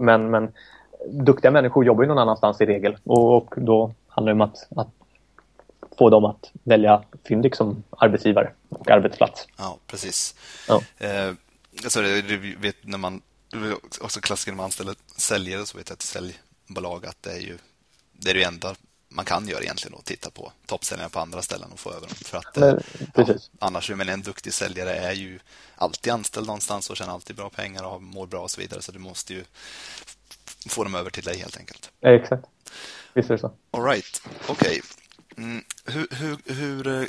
men, 0.00 0.30
men 0.30 0.48
duktiga 1.12 1.50
människor 1.50 1.84
jobbar 1.84 2.02
ju 2.02 2.08
någon 2.08 2.18
annanstans 2.18 2.60
i 2.60 2.66
regel 2.66 2.96
och, 3.04 3.36
och 3.36 3.54
då 3.56 3.92
handlar 4.08 4.34
det 4.34 4.42
om 4.42 4.50
att, 4.50 4.66
att 4.76 4.88
få 5.98 6.10
dem 6.10 6.24
att 6.24 6.50
välja 6.62 7.02
Fyndik 7.28 7.54
som 7.54 7.82
arbetsgivare 7.90 8.52
och 8.68 8.90
arbetsplats. 8.90 9.46
Ja, 9.56 9.76
precis. 9.86 10.34
Ja. 10.68 10.82
Eh, 10.98 11.32
alltså, 11.84 12.02
det, 12.02 12.56
vet, 12.58 12.76
när 12.80 12.98
man, 12.98 13.22
också 14.00 14.20
klassiker 14.20 14.52
när 14.52 14.56
man 14.56 14.64
anställer 14.64 14.94
säljare 15.16 15.66
så 15.66 15.78
vet 15.78 15.88
jag 15.88 15.94
att 15.94 16.02
säljbolag 16.02 17.06
att 17.06 17.22
det 17.22 17.32
är 17.32 17.40
ju 17.40 17.58
det 18.12 18.30
är 18.30 18.34
det 18.34 18.42
enda 18.42 18.74
man 19.08 19.24
kan 19.24 19.48
göra 19.48 19.62
egentligen 19.62 19.98
att 19.98 20.04
titta 20.04 20.30
på 20.30 20.52
toppsäljarna 20.66 21.08
på 21.08 21.20
andra 21.20 21.42
ställen 21.42 21.72
och 21.72 21.80
få 21.80 21.90
över 21.90 22.06
dem. 22.06 22.16
För 22.24 22.38
att, 22.38 22.56
Men, 22.56 22.82
ja, 23.14 23.34
annars, 23.58 23.90
men 23.90 24.08
en 24.08 24.22
duktig 24.22 24.54
säljare 24.54 24.94
är 24.94 25.12
ju 25.12 25.38
alltid 25.76 26.12
anställd 26.12 26.46
någonstans 26.46 26.90
och 26.90 26.96
tjänar 26.96 27.12
alltid 27.12 27.36
bra 27.36 27.50
pengar 27.50 27.84
och 27.84 28.02
mår 28.02 28.26
bra 28.26 28.40
och 28.40 28.50
så 28.50 28.60
vidare. 28.60 28.82
Så 28.82 28.92
du 28.92 28.98
måste 28.98 29.34
ju 29.34 29.44
få 30.68 30.84
dem 30.84 30.94
över 30.94 31.10
till 31.10 31.24
dig 31.24 31.38
helt 31.38 31.56
enkelt. 31.56 31.90
Ja, 32.00 32.10
exakt. 32.10 32.44
Visst 33.14 33.30
är 33.30 33.34
det 33.34 33.40
så. 33.40 33.52
All 33.70 33.84
right. 33.84 34.22
Okej. 34.46 34.54
Okay. 34.54 34.80
Mm. 35.44 35.64
Hur, 35.84 36.06
hur, 36.10 36.54
hur, 36.54 36.86
eh, 36.86 37.08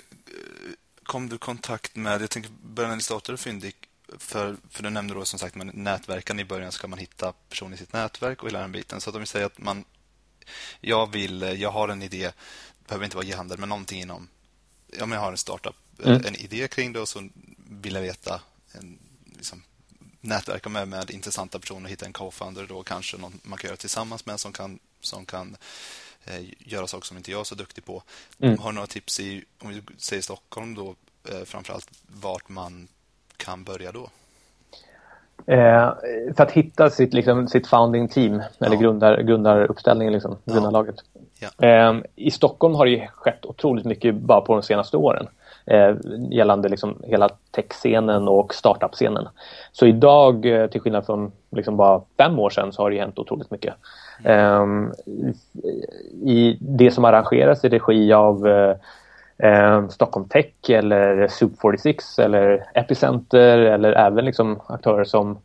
kom 1.03 1.29
du 1.29 1.35
i 1.35 1.39
kontakt 1.39 1.95
med, 1.95 2.21
jag 2.21 2.29
tänker 2.29 2.51
börja 2.61 2.89
när 2.89 2.95
ni 2.95 3.01
startade 3.01 3.37
Fyndik, 3.37 3.75
för, 4.17 4.57
för 4.69 4.83
du 4.83 4.89
nämnde 4.89 5.13
då 5.13 5.25
som 5.25 5.39
sagt 5.39 5.55
med 5.55 5.75
nätverkan 5.75 6.39
i 6.39 6.45
början 6.45 6.71
ska 6.71 6.87
man 6.87 6.99
hitta 6.99 7.33
personer 7.49 7.75
i 7.75 7.77
sitt 7.77 7.93
nätverk 7.93 8.43
och 8.43 8.49
hela 8.49 8.59
den 8.59 8.71
biten. 8.71 9.01
Så 9.01 9.09
att 9.09 9.15
om 9.15 9.21
vi 9.21 9.27
säger 9.27 9.45
att 9.45 9.57
man 9.57 9.85
jag 10.81 11.11
vill, 11.11 11.41
jag 11.41 11.71
har 11.71 11.89
en 11.89 12.01
idé, 12.01 12.23
det 12.79 12.87
behöver 12.87 13.05
inte 13.05 13.17
vara 13.17 13.27
e-handel, 13.27 13.57
men 13.57 13.69
någonting 13.69 14.01
inom, 14.01 14.27
men 14.99 15.11
jag 15.11 15.19
har 15.19 15.31
en 15.31 15.37
startup, 15.37 15.75
mm. 16.03 16.25
en 16.25 16.35
idé 16.35 16.67
kring 16.67 16.93
det 16.93 16.99
och 16.99 17.09
så 17.09 17.29
vill 17.69 17.93
jag 17.93 18.01
veta, 18.01 18.41
en, 18.71 18.99
liksom, 19.37 19.63
nätverka 20.21 20.69
med, 20.69 20.87
med 20.87 21.11
intressanta 21.11 21.59
personer, 21.59 21.89
hitta 21.89 22.05
en 22.05 22.13
co-founder 22.13 22.65
då 22.69 22.83
kanske 22.83 23.17
någon 23.17 23.39
man 23.43 23.57
kan 23.57 23.67
göra 23.67 23.77
tillsammans 23.77 24.25
med 24.25 24.39
som 24.39 24.51
kan, 24.53 24.79
som 25.01 25.25
kan 25.25 25.57
eh, 26.25 26.41
göra 26.59 26.87
saker 26.87 27.05
som 27.05 27.17
inte 27.17 27.31
jag 27.31 27.39
är 27.39 27.43
så 27.43 27.55
duktig 27.55 27.85
på. 27.85 28.03
Mm. 28.39 28.59
Har 28.59 28.69
du 28.69 28.75
några 28.75 28.87
tips 28.87 29.19
i, 29.19 29.43
om 29.61 29.69
vi 29.69 29.81
säger 29.97 30.21
Stockholm 30.21 30.75
då, 30.75 30.95
eh, 31.29 31.43
framförallt 31.45 31.89
vart 32.07 32.49
man 32.49 32.87
kan 33.37 33.63
börja 33.63 33.91
då? 33.91 34.09
Eh, 35.45 35.93
för 36.35 36.43
att 36.43 36.51
hitta 36.51 36.89
sitt, 36.89 37.13
liksom, 37.13 37.47
sitt 37.47 37.67
founding 37.67 38.07
team, 38.07 38.43
ja. 38.57 38.65
eller 38.65 38.75
grundar, 38.75 39.21
grundaruppställningen, 39.21 40.13
liksom, 40.13 40.37
ja. 40.43 40.53
grundarlaget. 40.53 40.95
Ja. 41.39 41.67
Eh, 41.67 42.01
I 42.15 42.31
Stockholm 42.31 42.75
har 42.75 42.85
det 42.85 43.09
skett 43.13 43.45
otroligt 43.45 43.85
mycket 43.85 44.15
bara 44.15 44.41
på 44.41 44.53
de 44.53 44.63
senaste 44.63 44.97
åren. 44.97 45.27
Eh, 45.69 45.95
gällande 46.31 46.69
liksom 46.69 46.95
hela 47.03 47.29
techscenen 47.51 48.27
och 48.27 48.53
startup-scenen. 48.53 49.27
Så 49.71 49.85
idag, 49.85 50.45
eh, 50.45 50.67
till 50.67 50.81
skillnad 50.81 51.05
från 51.05 51.31
liksom 51.51 51.77
bara 51.77 52.01
fem 52.17 52.39
år 52.39 52.49
sedan, 52.49 52.73
så 52.73 52.81
har 52.81 52.91
det 52.91 52.99
hänt 52.99 53.19
otroligt 53.19 53.51
mycket. 53.51 53.73
Mm. 54.23 54.91
I 56.25 56.57
det 56.59 56.91
som 56.91 57.05
arrangeras 57.05 57.65
i 57.65 57.69
regi 57.69 58.13
av 58.13 58.47
eh, 58.47 58.75
eh, 59.37 59.87
Stockholm 59.87 60.27
Tech 60.29 60.69
eller 60.69 61.27
Soup 61.27 61.51
46 61.61 62.19
eller 62.19 62.65
Epicenter 62.73 63.57
eller 63.57 63.91
även 63.91 64.25
liksom 64.25 64.59
aktörer 64.67 65.03
som 65.03 65.37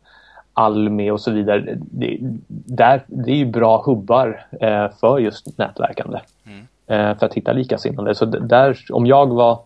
Almi 0.53 1.11
och 1.11 1.21
så 1.21 1.31
vidare. 1.31 1.77
Det, 1.77 2.17
där, 2.47 3.03
det 3.07 3.31
är 3.31 3.35
ju 3.35 3.45
bra 3.45 3.83
hubbar 3.85 4.45
eh, 4.61 4.87
för 4.99 5.19
just 5.19 5.57
nätverkande. 5.57 6.19
Mm. 6.45 6.67
Eh, 6.87 7.17
för 7.17 7.25
att 7.25 7.33
hitta 7.33 7.53
likasinnade. 7.53 8.15
Så 8.15 8.25
där, 8.25 8.77
om 8.91 9.05
jag 9.05 9.33
var 9.33 9.59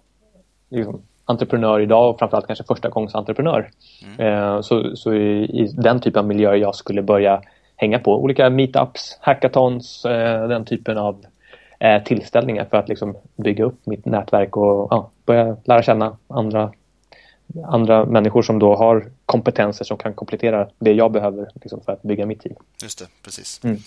liksom, 0.70 1.02
entreprenör 1.26 1.80
idag 1.80 2.10
och 2.10 2.20
framförallt 2.20 2.48
kanske 2.48 2.66
första 2.66 2.90
gångs 2.90 3.16
entreprenör 3.16 3.72
mm. 4.04 4.20
eh, 4.20 4.62
så, 4.62 4.96
så 4.96 5.14
i, 5.14 5.44
i, 5.44 5.72
den 5.78 6.02
typen 6.02 6.20
av 6.20 6.28
miljöer 6.28 6.56
jag 6.56 6.76
skulle 6.76 7.02
börja 7.02 7.42
hänga 7.76 8.00
på 8.00 8.24
olika 8.24 8.50
meetups, 8.50 9.18
hackathons, 9.22 10.06
eh, 10.06 10.48
den 10.48 10.66
typen 10.66 10.98
av 10.98 11.26
eh, 11.80 12.04
tillställningar 12.04 12.66
för 12.66 12.78
att 12.78 12.90
liksom 12.90 13.18
bygga 13.36 13.64
upp 13.66 13.86
mitt 13.86 14.06
nätverk 14.06 14.58
och 14.58 14.88
ja, 14.92 15.12
börja 15.26 15.58
lära 15.64 15.84
känna 15.84 16.18
andra, 16.28 16.74
andra 17.68 18.06
människor 18.06 18.42
som 18.42 18.60
då 18.60 18.76
har 18.76 19.12
kompetenser 19.26 19.86
som 19.86 19.98
kan 19.98 20.14
komplettera 20.14 20.70
det 20.80 20.94
jag 20.94 21.12
behöver 21.12 21.50
liksom, 21.62 21.82
för 21.86 21.92
att 21.92 22.02
bygga 22.02 22.26
mitt 22.26 22.42
team. 22.42 22.56
Just 22.84 23.00
det, 23.00 23.06
precis. 23.24 23.64
Mm. 23.64 23.78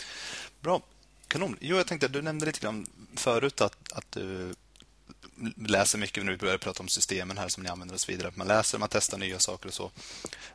Bra. 0.60 0.80
Kanon. 1.28 1.56
Jo, 1.60 1.76
jag 1.76 1.86
tänkte, 1.86 2.08
du 2.08 2.22
nämnde 2.22 2.46
lite 2.46 2.60
grann 2.60 2.86
förut 3.16 3.60
att, 3.60 3.92
att 3.94 4.06
du 4.10 4.54
läser 5.56 5.98
mycket 5.98 6.24
nu, 6.24 6.32
vi 6.32 6.38
börjar 6.38 6.58
prata 6.58 6.82
om 6.82 6.88
systemen 6.88 7.38
här 7.38 7.48
som 7.48 7.62
ni 7.62 7.68
använder 7.68 7.94
och 7.94 8.00
så 8.00 8.12
vidare. 8.12 8.32
Man 8.34 8.46
läser, 8.46 8.78
man 8.78 8.88
testar 8.92 9.18
nya 9.18 9.38
saker 9.38 9.68
och 9.68 9.74
så. 9.74 9.90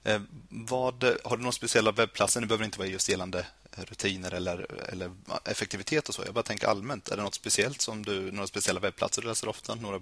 Eh, 0.03 0.21
vad, 0.49 1.03
har 1.23 1.37
du 1.37 1.43
några 1.43 1.51
speciella 1.51 1.91
webbplatser? 1.91 2.41
Det 2.41 2.47
behöver 2.47 2.65
inte 2.65 2.79
vara 2.79 2.89
just 2.89 3.09
gällande 3.09 3.45
rutiner 3.75 4.33
eller, 4.33 4.65
eller 4.93 5.11
effektivitet 5.45 6.09
och 6.09 6.15
så. 6.15 6.23
Jag 6.25 6.33
bara 6.33 6.43
tänker 6.43 6.67
allmänt. 6.67 7.09
Är 7.09 7.17
det 7.17 7.23
något 7.23 7.35
speciellt 7.35 7.81
som 7.81 8.05
du, 8.05 8.31
några 8.31 8.47
speciella 8.47 8.79
webbplatser 8.79 9.21
du 9.21 9.27
läser 9.27 9.49
ofta? 9.49 9.75
Några 9.75 9.99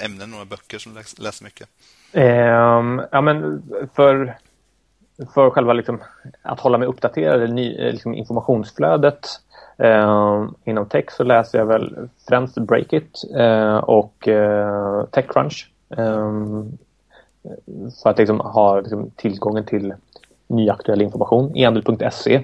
ämnen, 0.00 0.30
några 0.30 0.44
böcker 0.44 0.78
som 0.78 0.94
du 0.94 1.02
läser 1.22 1.44
mycket? 1.44 1.68
Um, 2.12 3.02
ja, 3.12 3.20
men 3.20 3.62
för, 3.94 4.38
för 5.34 5.50
själva 5.50 5.72
liksom, 5.72 6.00
att 6.42 6.60
hålla 6.60 6.78
mig 6.78 6.88
uppdaterad, 6.88 7.50
ny, 7.50 7.76
eh, 7.76 7.92
liksom 7.92 8.14
informationsflödet 8.14 9.26
eh, 9.78 10.44
inom 10.64 10.86
tech 10.86 11.10
så 11.10 11.24
läser 11.24 11.58
jag 11.58 11.66
väl 11.66 12.08
främst 12.28 12.58
Breakit 12.58 13.22
eh, 13.36 13.76
och 13.76 14.28
eh, 14.28 15.04
Techcrunch. 15.04 15.70
Eh, 15.96 16.30
för 18.02 18.10
att 18.10 18.18
liksom 18.18 18.40
ha 18.40 18.80
liksom, 18.80 19.10
tillgången 19.16 19.64
till 19.64 19.94
ny 20.46 20.70
aktuell 20.70 21.02
information. 21.02 21.56
Enel.se 21.56 22.42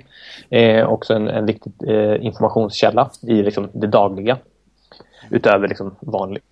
är 0.51 0.79
eh, 0.79 0.89
också 0.89 1.15
en, 1.15 1.29
en 1.29 1.47
viktig 1.47 1.73
eh, 1.87 2.25
informationskälla 2.25 3.11
i 3.23 3.43
liksom, 3.43 3.69
det 3.73 3.87
dagliga 3.87 4.39
utöver 5.31 5.69
liksom, 5.69 5.97
vanlig, 6.01 6.43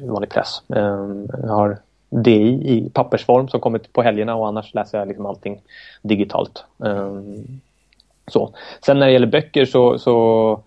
vanlig 0.00 0.30
press. 0.30 0.62
Eh, 0.68 1.08
jag 1.42 1.54
har 1.54 1.78
DI 2.08 2.76
i 2.76 2.90
pappersform 2.92 3.48
som 3.48 3.60
kommer 3.60 3.78
på 3.78 4.02
helgerna 4.02 4.34
och 4.34 4.48
annars 4.48 4.74
läser 4.74 4.98
jag 4.98 5.08
liksom 5.08 5.26
allting 5.26 5.62
digitalt. 6.02 6.64
Um, 6.78 7.60
så. 8.26 8.54
Sen 8.84 8.98
när 8.98 9.06
det 9.06 9.12
gäller 9.12 9.26
böcker 9.26 9.64
så, 9.64 9.98
så, 9.98 10.60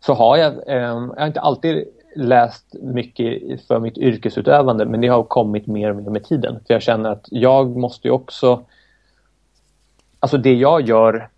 så 0.00 0.14
har 0.14 0.36
jag, 0.36 0.52
um, 0.52 1.12
jag 1.14 1.22
har 1.22 1.26
inte 1.26 1.40
alltid 1.40 1.84
läst 2.16 2.74
mycket 2.82 3.66
för 3.66 3.80
mitt 3.80 3.98
yrkesutövande 3.98 4.84
men 4.84 5.00
det 5.00 5.08
har 5.08 5.22
kommit 5.22 5.66
mer 5.66 5.90
och 5.90 5.96
mer 5.96 6.10
med 6.10 6.24
tiden. 6.24 6.60
För 6.66 6.74
jag 6.74 6.82
känner 6.82 7.10
att 7.10 7.26
jag 7.30 7.76
måste 7.76 8.08
ju 8.08 8.12
också 8.12 8.64
Alltså 10.24 10.38
det 10.38 10.54
jag 10.54 10.88
gör 10.88 11.28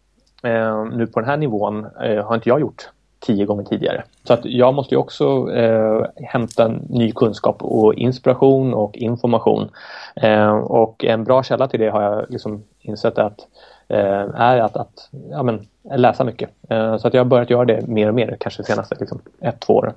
eh, 0.43 0.85
nu 0.85 1.07
på 1.07 1.21
den 1.21 1.29
här 1.29 1.37
nivån 1.37 1.85
eh, 1.85 2.27
har 2.27 2.35
inte 2.35 2.49
jag 2.49 2.61
gjort 2.61 2.89
tio 3.27 3.45
gånger 3.45 3.65
tidigare. 3.65 4.05
Så 4.25 4.33
att 4.33 4.45
jag 4.45 4.75
måste 4.75 4.95
ju 4.95 4.99
också 4.99 5.53
eh, 5.53 6.07
hämta 6.17 6.69
ny 6.89 7.13
kunskap 7.13 7.57
och 7.61 7.95
inspiration 7.95 8.75
och 8.75 8.97
information. 8.97 9.69
Eh, 10.17 10.57
och 10.57 11.05
en 11.05 11.25
bra 11.25 11.43
källa 11.43 11.69
till 11.69 11.81
det 11.81 11.89
har 11.89 12.03
jag 12.03 12.27
liksom 12.29 12.65
insett 12.81 13.19
att, 13.19 13.47
eh, 13.89 14.41
är 14.41 14.59
att, 14.59 14.77
att 14.77 15.11
ja, 15.31 15.43
men, 15.43 15.67
läsa 15.95 16.25
mycket. 16.25 16.51
Eh, 16.69 16.97
så 16.97 17.09
att 17.09 17.15
jag 17.15 17.21
har 17.21 17.29
börjat 17.29 17.51
göra 17.51 17.65
det 17.65 17.87
mer 17.87 18.09
och 18.09 18.15
mer, 18.15 18.37
kanske 18.41 18.63
de 18.63 18.67
senaste 18.67 18.97
liksom, 19.01 19.21
ett, 19.41 19.61
två 19.61 19.75
åren. 19.75 19.95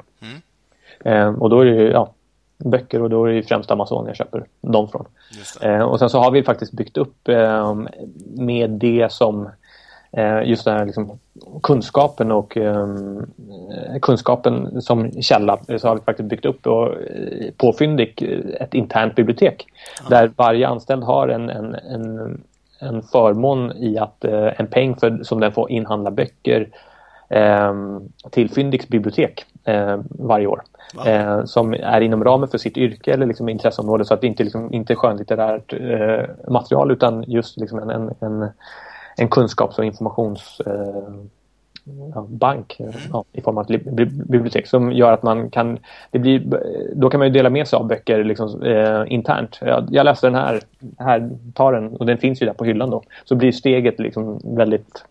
Mm. 1.04 1.36
och 1.36 1.50
då 1.50 1.60
är 1.60 1.66
det 1.66 1.84
ja, 1.84 2.10
böcker 2.58 3.02
och 3.02 3.10
då 3.10 3.26
är 3.26 3.34
det 3.34 3.44
främst 3.44 3.72
Amazon 3.72 4.08
jag 4.08 4.16
köper 4.16 4.46
dem 4.62 4.88
från. 4.88 5.06
Eh, 5.62 5.82
och 5.82 6.00
sen 6.00 6.10
så 6.10 6.20
har 6.20 6.32
vi 6.32 6.44
faktiskt 6.44 6.72
byggt 6.72 6.98
upp 6.98 7.28
eh, 7.28 7.76
med 8.36 8.70
det 8.70 9.12
som 9.12 9.46
eh, 9.46 9.52
just 10.44 10.66
den 10.66 10.78
här 10.78 10.86
liksom, 10.86 11.20
kunskapen 11.64 12.32
och 12.32 12.58
eh, 12.58 12.88
kunskapen 14.02 14.82
som 14.82 15.12
källa 15.22 15.60
så 15.78 15.88
har 15.88 15.96
vi 15.96 16.02
faktiskt 16.02 16.30
byggt 16.30 16.46
upp 16.46 16.68
och, 16.68 16.88
eh, 16.88 17.52
på 17.58 17.74
Fyndik 17.74 18.22
ett 18.60 18.74
internt 18.74 19.16
bibliotek. 19.16 19.68
Ja. 20.04 20.18
där 20.18 20.32
varje 20.36 20.68
anställd 20.68 21.04
har 21.04 21.28
en, 21.28 21.50
en, 21.50 21.76
en, 21.76 22.42
en 22.80 23.02
förmån 23.02 23.72
i 23.72 23.98
att 23.98 24.26
en 24.58 24.68
peng 24.68 24.96
för, 24.96 25.24
som 25.24 25.40
den 25.40 25.52
får 25.52 25.72
inhandla 25.72 26.12
böcker 26.12 26.68
till 28.30 28.50
Fyndiks 28.50 28.88
bibliotek 28.88 29.46
varje 30.10 30.48
år. 30.48 30.62
Eh, 31.06 31.46
som 31.46 31.74
är 31.74 32.02
inom 32.02 32.24
ramen 32.24 32.50
för 32.50 32.58
sitt 32.58 32.78
yrke 32.78 33.14
eller 33.14 33.26
liksom 33.26 33.50
intresseområde. 33.50 34.06
Så 34.06 34.14
att 34.14 34.22
det 34.22 34.28
inte, 34.28 34.44
liksom, 34.44 34.74
inte 34.74 34.94
är 34.94 34.96
skönlitterärt 34.96 35.74
eh, 35.74 36.52
material 36.52 36.92
utan 36.92 37.24
just 37.28 37.58
liksom 37.58 37.80
en, 37.80 37.90
en, 37.90 38.14
en, 38.20 38.50
en 39.20 39.30
kunskaps 39.30 39.78
och 39.78 39.86
informationsbank 39.86 41.30
eh, 42.80 42.86
ja, 42.86 42.92
ja, 43.12 43.24
i 43.34 43.42
form 43.42 43.58
av 43.58 43.72
ett 43.72 43.84
bibliotek 44.28 44.68
som 44.68 44.92
gör 44.92 45.12
att 45.12 45.24
man 45.24 45.50
kan 45.50 45.80
det 46.12 46.20
blir, 46.20 46.44
då 46.96 47.10
kan 47.10 47.20
man 47.20 47.28
ju 47.28 47.34
dela 47.34 47.50
med 47.50 47.68
sig 47.68 47.78
av 47.78 47.88
böcker 47.88 48.24
liksom, 48.24 48.64
eh, 48.64 49.04
internt. 49.08 49.58
Jag, 49.62 49.88
jag 49.92 50.06
läste 50.06 50.28
den 50.28 50.36
här, 50.36 50.62
här, 50.98 51.30
ta 51.54 51.72
den 51.72 51.96
och 51.96 52.06
den 52.06 52.18
finns 52.18 52.42
ju 52.42 52.46
där 52.46 52.54
på 52.54 52.66
hyllan 52.66 52.90
då. 52.90 53.04
Så 53.26 53.36
blir 53.36 53.52
steget 53.52 54.00
liksom 54.00 54.40
väldigt 54.44 55.04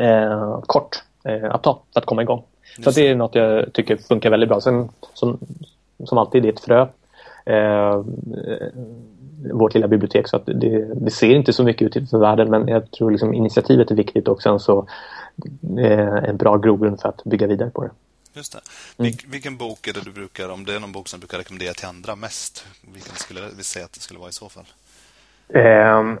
eh, 0.00 0.60
kort 0.66 1.02
eh, 1.24 1.54
att 1.54 1.62
ta 1.62 1.80
för 1.92 2.00
att 2.00 2.06
komma 2.06 2.22
igång. 2.22 2.42
Så 2.84 2.90
det 2.90 3.08
är 3.08 3.14
något 3.14 3.34
jag 3.34 3.72
tycker 3.72 3.96
funkar 3.96 4.30
väldigt 4.30 4.48
bra. 4.48 4.60
Sen 4.60 4.88
som, 5.14 5.38
som 6.04 6.18
alltid, 6.18 6.42
det 6.42 6.48
är 6.48 6.52
ett 6.52 6.60
frö. 6.60 6.86
Eh, 7.48 8.04
vårt 9.52 9.74
lilla 9.74 9.88
bibliotek 9.88 10.28
så 10.28 10.36
att 10.36 10.46
det, 10.46 10.94
det, 10.94 11.10
ser 11.10 11.30
inte 11.30 11.52
så 11.52 11.64
mycket 11.64 11.96
ut 11.96 12.10
för 12.10 12.18
världen 12.18 12.50
men 12.50 12.68
jag 12.68 12.90
tror 12.90 13.10
liksom 13.10 13.34
initiativet 13.34 13.90
är 13.90 13.94
viktigt 13.94 14.28
och 14.28 14.42
sen 14.42 14.60
så 14.60 14.86
eh, 15.78 16.24
en 16.24 16.36
bra 16.36 16.56
grogrund 16.56 17.00
för 17.00 17.08
att 17.08 17.24
bygga 17.24 17.46
vidare 17.46 17.70
på 17.70 17.82
det. 17.82 17.90
Just 18.34 18.52
det. 18.52 18.60
Mm. 19.02 19.12
Vilken 19.26 19.56
bok 19.56 19.86
är 19.86 19.92
det 19.92 20.04
du 20.04 20.12
brukar, 20.12 20.48
om 20.48 20.64
det 20.64 20.74
är 20.74 20.80
någon 20.80 20.92
bok 20.92 21.08
som 21.08 21.20
du 21.20 21.26
brukar 21.26 21.38
rekommendera 21.38 21.74
till 21.74 21.86
andra 21.86 22.16
mest, 22.16 22.66
vilken 22.94 23.14
skulle 23.14 23.40
vi 23.56 23.62
säga 23.62 23.84
att 23.84 23.92
det 23.92 24.00
skulle 24.00 24.18
vara 24.18 24.28
i 24.28 24.32
så 24.32 24.48
fall? 24.48 24.64
Um, 25.48 26.18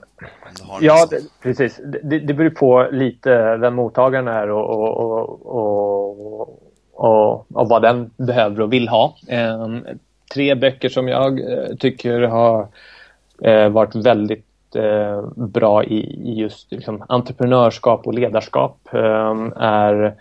ja, 0.80 1.06
det, 1.10 1.22
precis. 1.42 1.80
Det, 2.02 2.18
det 2.18 2.34
beror 2.34 2.50
på 2.50 2.88
lite 2.92 3.56
vem 3.56 3.74
mottagaren 3.74 4.28
är 4.28 4.50
och, 4.50 4.70
och, 4.70 5.40
och, 5.44 6.48
och, 6.92 7.46
och 7.56 7.68
vad 7.68 7.82
den 7.82 8.10
behöver 8.16 8.60
och 8.60 8.72
vill 8.72 8.88
ha. 8.88 9.16
Um, 9.28 9.84
tre 10.34 10.54
böcker 10.54 10.88
som 10.88 11.08
jag 11.08 11.40
uh, 11.40 11.76
tycker 11.78 12.20
har 12.20 12.68
uh, 13.46 13.68
varit 13.68 13.94
väldigt 13.94 14.46
uh, 14.76 15.28
bra 15.34 15.84
i, 15.84 16.32
just 16.40 16.72
liksom, 16.72 17.04
entreprenörskap 17.08 18.06
och 18.06 18.14
ledarskap 18.14 18.78
um, 18.92 19.52
är 19.56 20.14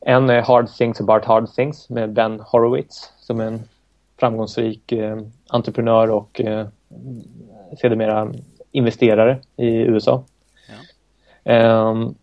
en 0.00 0.30
är 0.30 0.42
Hard 0.42 0.68
Things 0.68 1.00
About 1.00 1.24
Hard 1.24 1.54
Things 1.54 1.90
med 1.90 2.12
Ben 2.12 2.40
Horowitz 2.40 3.12
som 3.18 3.40
är 3.40 3.46
en 3.46 3.62
framgångsrik 4.20 4.92
entreprenör 5.48 6.10
och 6.10 6.40
sedermera 7.80 8.32
investerare 8.72 9.38
i 9.56 9.68
USA. 9.68 10.24
Ja. 11.44 11.88
Um, 11.88 12.14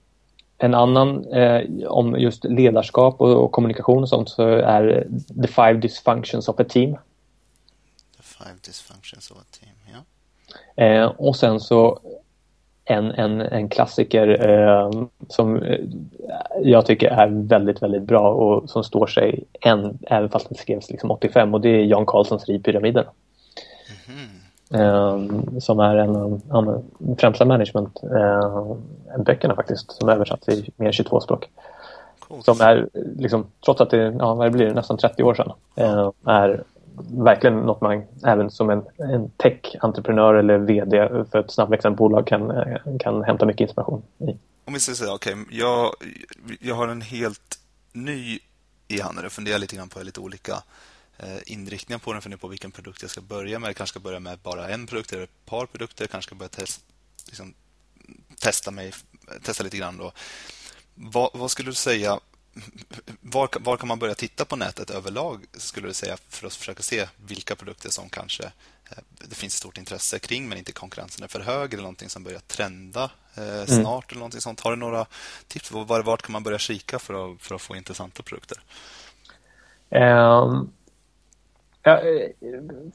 en 0.59 0.73
annan 0.73 1.25
eh, 1.33 1.61
om 1.87 2.19
just 2.19 2.43
ledarskap 2.43 3.21
och, 3.21 3.43
och, 3.43 3.51
kommunikation 3.51 4.03
och 4.03 4.09
sånt 4.09 4.29
så 4.29 4.43
är 4.47 5.07
The 5.41 5.47
Five 5.47 5.73
Dysfunctions 5.73 6.49
of 6.49 6.59
a 6.59 6.63
Team. 6.69 6.97
Five 8.39 8.55
Dysfunctions 8.65 9.31
of 9.31 9.37
a 9.37 9.43
Team, 9.51 9.75
ja. 9.93 9.99
Eh, 10.83 11.05
och 11.05 11.35
sen 11.35 11.59
så 11.59 11.99
en, 12.85 13.11
en, 13.11 13.41
en 13.41 13.69
klassiker 13.69 14.49
eh, 14.49 14.91
som 15.27 15.63
eh, 15.63 15.79
jag 16.61 16.85
tycker 16.85 17.07
är 17.07 17.27
väldigt, 17.27 17.81
väldigt 17.81 18.03
bra 18.03 18.29
och 18.29 18.69
som 18.69 18.83
står 18.83 19.07
sig 19.07 19.43
än, 19.61 19.99
även 20.07 20.29
fast 20.29 20.49
den 20.49 20.57
skrevs 20.57 20.89
liksom 20.89 21.11
85 21.11 21.53
och 21.53 21.61
det 21.61 21.69
är 21.69 21.85
Jan. 21.85 22.05
Mm 22.09 22.25
-hmm. 24.05 24.39
Um, 24.71 25.61
som 25.61 25.79
är 25.79 25.95
en 25.95 26.15
av 26.15 26.41
um, 26.49 26.83
främsta 27.17 27.45
managementböckerna 27.45 29.53
uh, 29.53 29.55
faktiskt, 29.55 29.91
som 29.91 30.09
översatts 30.09 30.49
i 30.49 30.71
mer 30.75 30.87
än 30.87 30.93
22 30.93 31.19
språk. 31.19 31.49
Coolt. 32.19 32.45
Som 32.45 32.61
är, 32.61 32.89
liksom, 33.17 33.45
trots 33.65 33.81
att 33.81 33.89
det, 33.89 34.15
ja, 34.19 34.33
vad 34.33 34.51
blir 34.51 34.73
nästan 34.73 34.97
30 34.97 35.23
år 35.23 35.33
sedan, 35.33 35.51
uh, 35.79 36.11
är 36.25 36.63
verkligen 37.09 37.59
något 37.59 37.81
man 37.81 38.03
även 38.25 38.51
som 38.51 38.69
en, 38.69 38.83
en 38.97 39.29
tech-entreprenör 39.29 40.33
eller 40.33 40.57
VD 40.57 41.09
för 41.31 41.39
ett 41.39 41.51
snabbväxande 41.51 41.97
bolag 41.97 42.27
kan, 42.27 42.51
eh, 42.51 42.77
kan 42.99 43.23
hämta 43.23 43.45
mycket 43.45 43.61
inspiration 43.61 44.03
i. 44.17 44.37
Om 44.65 44.73
vi 44.73 44.79
säger 44.79 44.95
så 44.95 45.05
här, 45.05 45.13
okej, 45.13 45.33
okay, 45.33 45.57
jag, 45.57 45.93
jag 46.59 46.75
har 46.75 46.87
en 46.87 47.01
helt 47.01 47.59
ny 47.93 48.39
e-handel 48.87 49.25
och 49.25 49.31
funderar 49.31 49.59
lite 49.59 49.75
grann 49.75 49.89
på 49.89 49.99
lite 49.99 50.19
olika 50.19 50.63
eh, 51.17 51.37
inriktningar 51.45 51.99
på 51.99 52.13
den, 52.13 52.21
funderar 52.21 52.39
på 52.39 52.47
vilken 52.47 52.71
produkt 52.71 53.01
jag 53.01 53.11
ska 53.11 53.21
börja 53.21 53.59
med. 53.59 53.67
Jag 53.67 53.75
kanske 53.75 53.93
ska 53.93 53.99
börja 53.99 54.19
med 54.19 54.39
bara 54.39 54.69
en 54.69 54.87
produkt 54.87 55.13
eller 55.13 55.23
ett 55.23 55.45
par 55.45 55.65
produkter. 55.65 56.03
Jag 56.03 56.09
kanske 56.09 56.29
ska 56.29 56.35
börja 56.35 56.49
test, 56.49 56.81
liksom, 57.25 57.53
testa, 58.39 58.71
mig, 58.71 58.93
testa 59.43 59.63
lite 59.63 59.77
grann. 59.77 59.97
Då. 59.97 60.11
Vad, 60.95 61.29
vad 61.33 61.51
skulle 61.51 61.69
du 61.69 61.75
säga 61.75 62.19
var, 63.21 63.49
var, 63.59 63.77
kan 63.77 63.87
man 63.87 63.99
börja 63.99 64.15
titta 64.15 64.45
på 64.45 64.55
nätet 64.55 64.89
överlag 64.89 65.45
skulle 65.53 65.87
du 65.87 65.93
säga 65.93 66.17
för 66.29 66.47
att 66.47 66.53
försöka 66.53 66.83
se 66.83 67.05
vilka 67.27 67.55
produkter 67.55 67.89
som 67.89 68.09
kanske 68.09 68.43
eh, 68.43 69.03
det 69.29 69.35
finns 69.35 69.53
stort 69.53 69.77
intresse 69.77 70.19
kring 70.19 70.49
men 70.49 70.57
inte 70.57 70.71
konkurrensen 70.71 71.23
är 71.23 71.27
för 71.27 71.39
hög 71.39 71.73
eller 71.73 71.83
någonting 71.83 72.09
som 72.09 72.23
börjar 72.23 72.39
trenda 72.39 73.11
eh, 73.35 73.43
mm. 73.43 73.65
snart 73.65 74.03
mm. 74.03 74.09
eller 74.09 74.19
någonting 74.19 74.41
sånt. 74.41 74.59
Har 74.59 74.71
du 74.71 74.77
några 74.77 75.05
tips? 75.47 75.71
Var, 75.71 76.03
vart 76.03 76.21
kan 76.21 76.33
man 76.33 76.43
börja 76.43 76.57
kika 76.57 76.99
för 76.99 77.33
att, 77.33 77.41
för 77.41 77.55
att 77.55 77.61
få 77.61 77.75
intressanta 77.75 78.23
produkter? 78.23 78.57
Um, 79.89 80.71
Ja, 81.83 81.99
eh, 81.99 82.29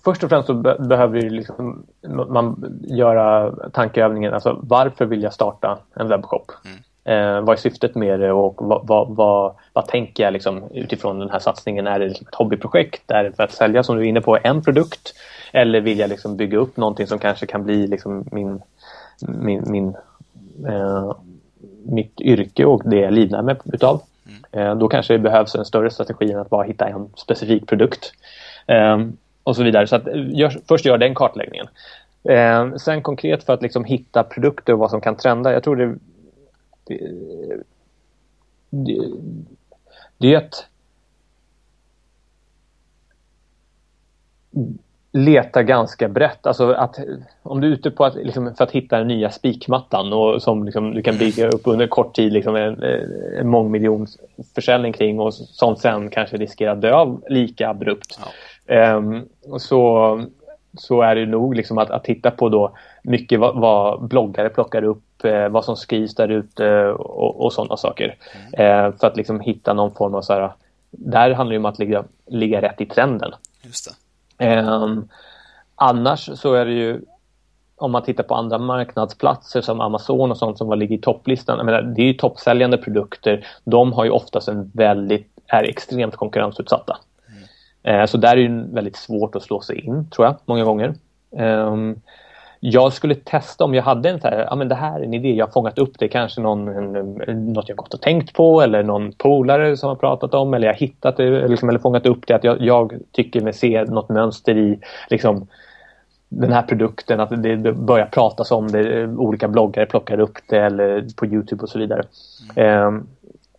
först 0.04 0.24
och 0.24 0.30
främst 0.30 0.46
så 0.46 0.54
be 0.54 0.76
behöver 0.78 1.30
liksom, 1.30 1.86
man 2.28 2.78
göra 2.82 3.54
tankeövningen. 3.70 4.34
Alltså, 4.34 4.60
varför 4.62 5.06
vill 5.06 5.22
jag 5.22 5.32
starta 5.32 5.78
en 5.94 6.08
webbshop? 6.08 6.52
Mm. 6.64 6.78
Eh, 7.04 7.40
vad 7.40 7.48
är 7.48 7.60
syftet 7.60 7.94
med 7.94 8.20
det 8.20 8.32
och 8.32 8.54
vad, 8.58 8.86
vad, 8.86 9.08
vad, 9.16 9.54
vad 9.72 9.86
tänker 9.86 10.24
jag 10.24 10.32
liksom, 10.32 10.62
utifrån 10.70 11.18
den 11.18 11.30
här 11.30 11.38
satsningen? 11.38 11.86
Är 11.86 11.98
det 11.98 12.08
liksom 12.08 12.26
ett 12.28 12.34
hobbyprojekt? 12.34 13.10
Är 13.10 13.24
det 13.24 13.32
för 13.32 13.42
att 13.42 13.52
sälja, 13.52 13.82
som 13.82 13.96
du 13.96 14.02
är 14.02 14.06
inne 14.06 14.20
på, 14.20 14.38
en 14.42 14.62
produkt? 14.62 15.14
Eller 15.52 15.80
vill 15.80 15.98
jag 15.98 16.10
liksom 16.10 16.36
bygga 16.36 16.58
upp 16.58 16.76
någonting 16.76 17.06
som 17.06 17.18
kanske 17.18 17.46
kan 17.46 17.64
bli 17.64 17.86
liksom 17.86 18.24
min, 18.32 18.62
min, 19.20 19.62
min 19.66 19.96
eh, 20.68 21.12
mitt 21.84 22.20
yrke 22.20 22.64
och 22.64 22.82
det 22.84 22.96
jag 22.96 23.12
livnär 23.12 23.42
mig 23.42 23.56
utav? 23.64 24.02
Mm. 24.26 24.68
Eh, 24.68 24.76
då 24.76 24.88
kanske 24.88 25.12
det 25.14 25.18
behövs 25.18 25.54
en 25.54 25.64
större 25.64 25.90
strategi 25.90 26.32
än 26.32 26.38
att 26.38 26.50
bara 26.50 26.62
hitta 26.62 26.88
en 26.88 27.08
specifik 27.16 27.66
produkt. 27.66 28.12
Um, 28.66 29.16
och 29.42 29.56
så 29.56 29.62
vidare. 29.62 29.86
Så 29.86 29.96
att, 29.96 30.06
gör, 30.14 30.52
först 30.68 30.84
gör 30.84 30.98
den 30.98 31.14
kartläggningen. 31.14 31.66
Um, 32.22 32.78
sen 32.78 33.02
konkret 33.02 33.44
för 33.44 33.52
att 33.52 33.62
liksom 33.62 33.84
hitta 33.84 34.22
produkter 34.22 34.72
och 34.72 34.78
vad 34.78 34.90
som 34.90 35.00
kan 35.00 35.16
trenda. 35.16 35.52
Jag 35.52 35.62
tror 35.62 35.76
det, 35.76 35.94
det, 36.84 36.98
det, 38.70 39.10
det 40.18 40.66
leta 45.14 45.62
ganska 45.62 46.08
brett. 46.08 46.46
Alltså 46.46 46.72
att, 46.72 46.98
om 47.42 47.60
du 47.60 47.68
är 47.68 47.72
ute 47.72 47.90
på 47.90 48.04
att, 48.04 48.14
liksom, 48.14 48.54
för 48.54 48.64
att 48.64 48.70
hitta 48.70 48.98
den 48.98 49.08
nya 49.08 49.30
spikmattan 49.30 50.12
och 50.12 50.42
som 50.42 50.64
liksom, 50.64 50.94
du 50.94 51.02
kan 51.02 51.18
bygga 51.18 51.48
upp 51.48 51.62
under 51.64 51.86
kort 51.86 52.14
tid 52.14 52.32
liksom, 52.32 52.56
en, 52.56 52.82
en 53.38 53.48
mångmiljonförsäljning 53.48 54.92
kring 54.92 55.20
och 55.20 55.34
som 55.34 55.76
sen 55.76 56.10
kanske 56.10 56.36
riskerar 56.36 56.76
dö 56.76 56.92
av 56.92 57.24
lika 57.28 57.68
abrupt. 57.68 58.18
Ja. 58.66 58.96
Um, 58.96 59.28
så, 59.58 60.24
så 60.78 61.02
är 61.02 61.14
det 61.14 61.26
nog 61.26 61.54
liksom 61.54 61.78
att, 61.78 61.90
att 61.90 62.04
titta 62.04 62.30
på 62.30 62.48
då 62.48 62.76
mycket 63.02 63.40
vad, 63.40 63.60
vad 63.60 64.08
bloggare 64.08 64.48
plockar 64.48 64.84
upp, 64.84 65.13
vad 65.30 65.64
som 65.64 65.76
skrivs 65.76 66.14
där 66.14 66.28
ute 66.28 66.86
och, 66.88 67.44
och 67.44 67.52
sådana 67.52 67.76
saker. 67.76 68.16
Mm. 68.54 68.86
Eh, 68.86 68.98
för 68.98 69.06
att 69.06 69.16
liksom 69.16 69.40
hitta 69.40 69.72
någon 69.72 69.94
form 69.94 70.14
av 70.14 70.22
så 70.22 70.32
här, 70.32 70.52
där 70.90 71.30
handlar 71.30 71.52
det 71.52 71.58
om 71.58 71.64
att 71.64 71.78
ligga, 71.78 72.04
ligga 72.26 72.62
rätt 72.62 72.80
i 72.80 72.86
trenden. 72.86 73.32
Just 73.62 73.90
eh, 74.38 74.88
annars 75.74 76.30
så 76.34 76.54
är 76.54 76.64
det 76.64 76.72
ju 76.72 77.00
om 77.76 77.92
man 77.92 78.02
tittar 78.02 78.24
på 78.24 78.34
andra 78.34 78.58
marknadsplatser 78.58 79.60
som 79.60 79.80
Amazon 79.80 80.30
och 80.30 80.36
sånt 80.36 80.58
som 80.58 80.78
ligger 80.78 80.96
i 80.96 81.00
topplistan. 81.00 81.66
Menar, 81.66 81.82
det 81.82 82.02
är 82.02 82.06
ju 82.06 82.14
toppsäljande 82.14 82.78
produkter. 82.78 83.46
De 83.64 83.92
har 83.92 84.04
ju 84.04 84.10
oftast 84.10 84.48
en 84.48 84.70
väldigt, 84.74 85.28
är 85.46 85.62
extremt 85.62 86.16
konkurrensutsatta. 86.16 86.98
Eh, 87.82 88.06
så 88.06 88.16
där 88.16 88.36
är 88.36 88.48
det 88.48 88.74
väldigt 88.74 88.96
svårt 88.96 89.36
att 89.36 89.42
slå 89.42 89.60
sig 89.60 89.80
in, 89.80 90.10
tror 90.10 90.26
jag, 90.26 90.36
många 90.44 90.64
gånger. 90.64 90.94
Ehm, 91.36 92.00
jag 92.66 92.92
skulle 92.92 93.14
testa 93.14 93.64
om 93.64 93.74
jag 93.74 93.82
hade 93.82 94.10
en 94.10 94.20
så 94.20 94.28
här, 94.28 94.46
ja 94.50 94.56
men 94.56 94.68
det 94.68 94.74
här 94.74 95.00
är 95.00 95.04
en 95.04 95.14
idé, 95.14 95.32
jag 95.34 95.46
har 95.46 95.52
fångat 95.52 95.78
upp 95.78 95.98
det, 95.98 96.08
kanske 96.08 96.40
någon, 96.40 96.68
en, 96.68 97.14
något 97.52 97.68
jag 97.68 97.76
gått 97.76 97.94
och 97.94 98.00
tänkt 98.00 98.32
på 98.32 98.60
eller 98.60 98.82
någon 98.82 99.12
polare 99.12 99.76
som 99.76 99.88
har 99.88 99.96
pratat 99.96 100.34
om 100.34 100.54
eller 100.54 100.66
jag 100.66 100.74
har 100.74 100.78
hittat 100.78 101.16
det 101.16 101.48
liksom, 101.48 101.68
eller 101.68 101.78
fångat 101.78 102.06
upp 102.06 102.26
det, 102.26 102.34
att 102.34 102.44
jag, 102.44 102.60
jag 102.60 102.92
tycker 103.12 103.40
mig 103.40 103.52
se 103.52 103.84
något 103.84 104.08
mönster 104.08 104.56
i 104.56 104.78
liksom, 105.10 105.46
den 106.28 106.52
här 106.52 106.62
produkten, 106.62 107.20
att 107.20 107.42
det 107.42 107.72
börjar 107.72 108.06
pratas 108.06 108.50
om 108.50 108.68
det, 108.68 109.06
olika 109.06 109.48
bloggare 109.48 109.86
plockar 109.86 110.20
upp 110.20 110.38
det 110.48 110.58
eller 110.58 111.06
på 111.16 111.26
Youtube 111.26 111.62
och 111.62 111.68
så 111.68 111.78
vidare. 111.78 112.02
Mm. 112.56 112.86
Um, 112.86 113.06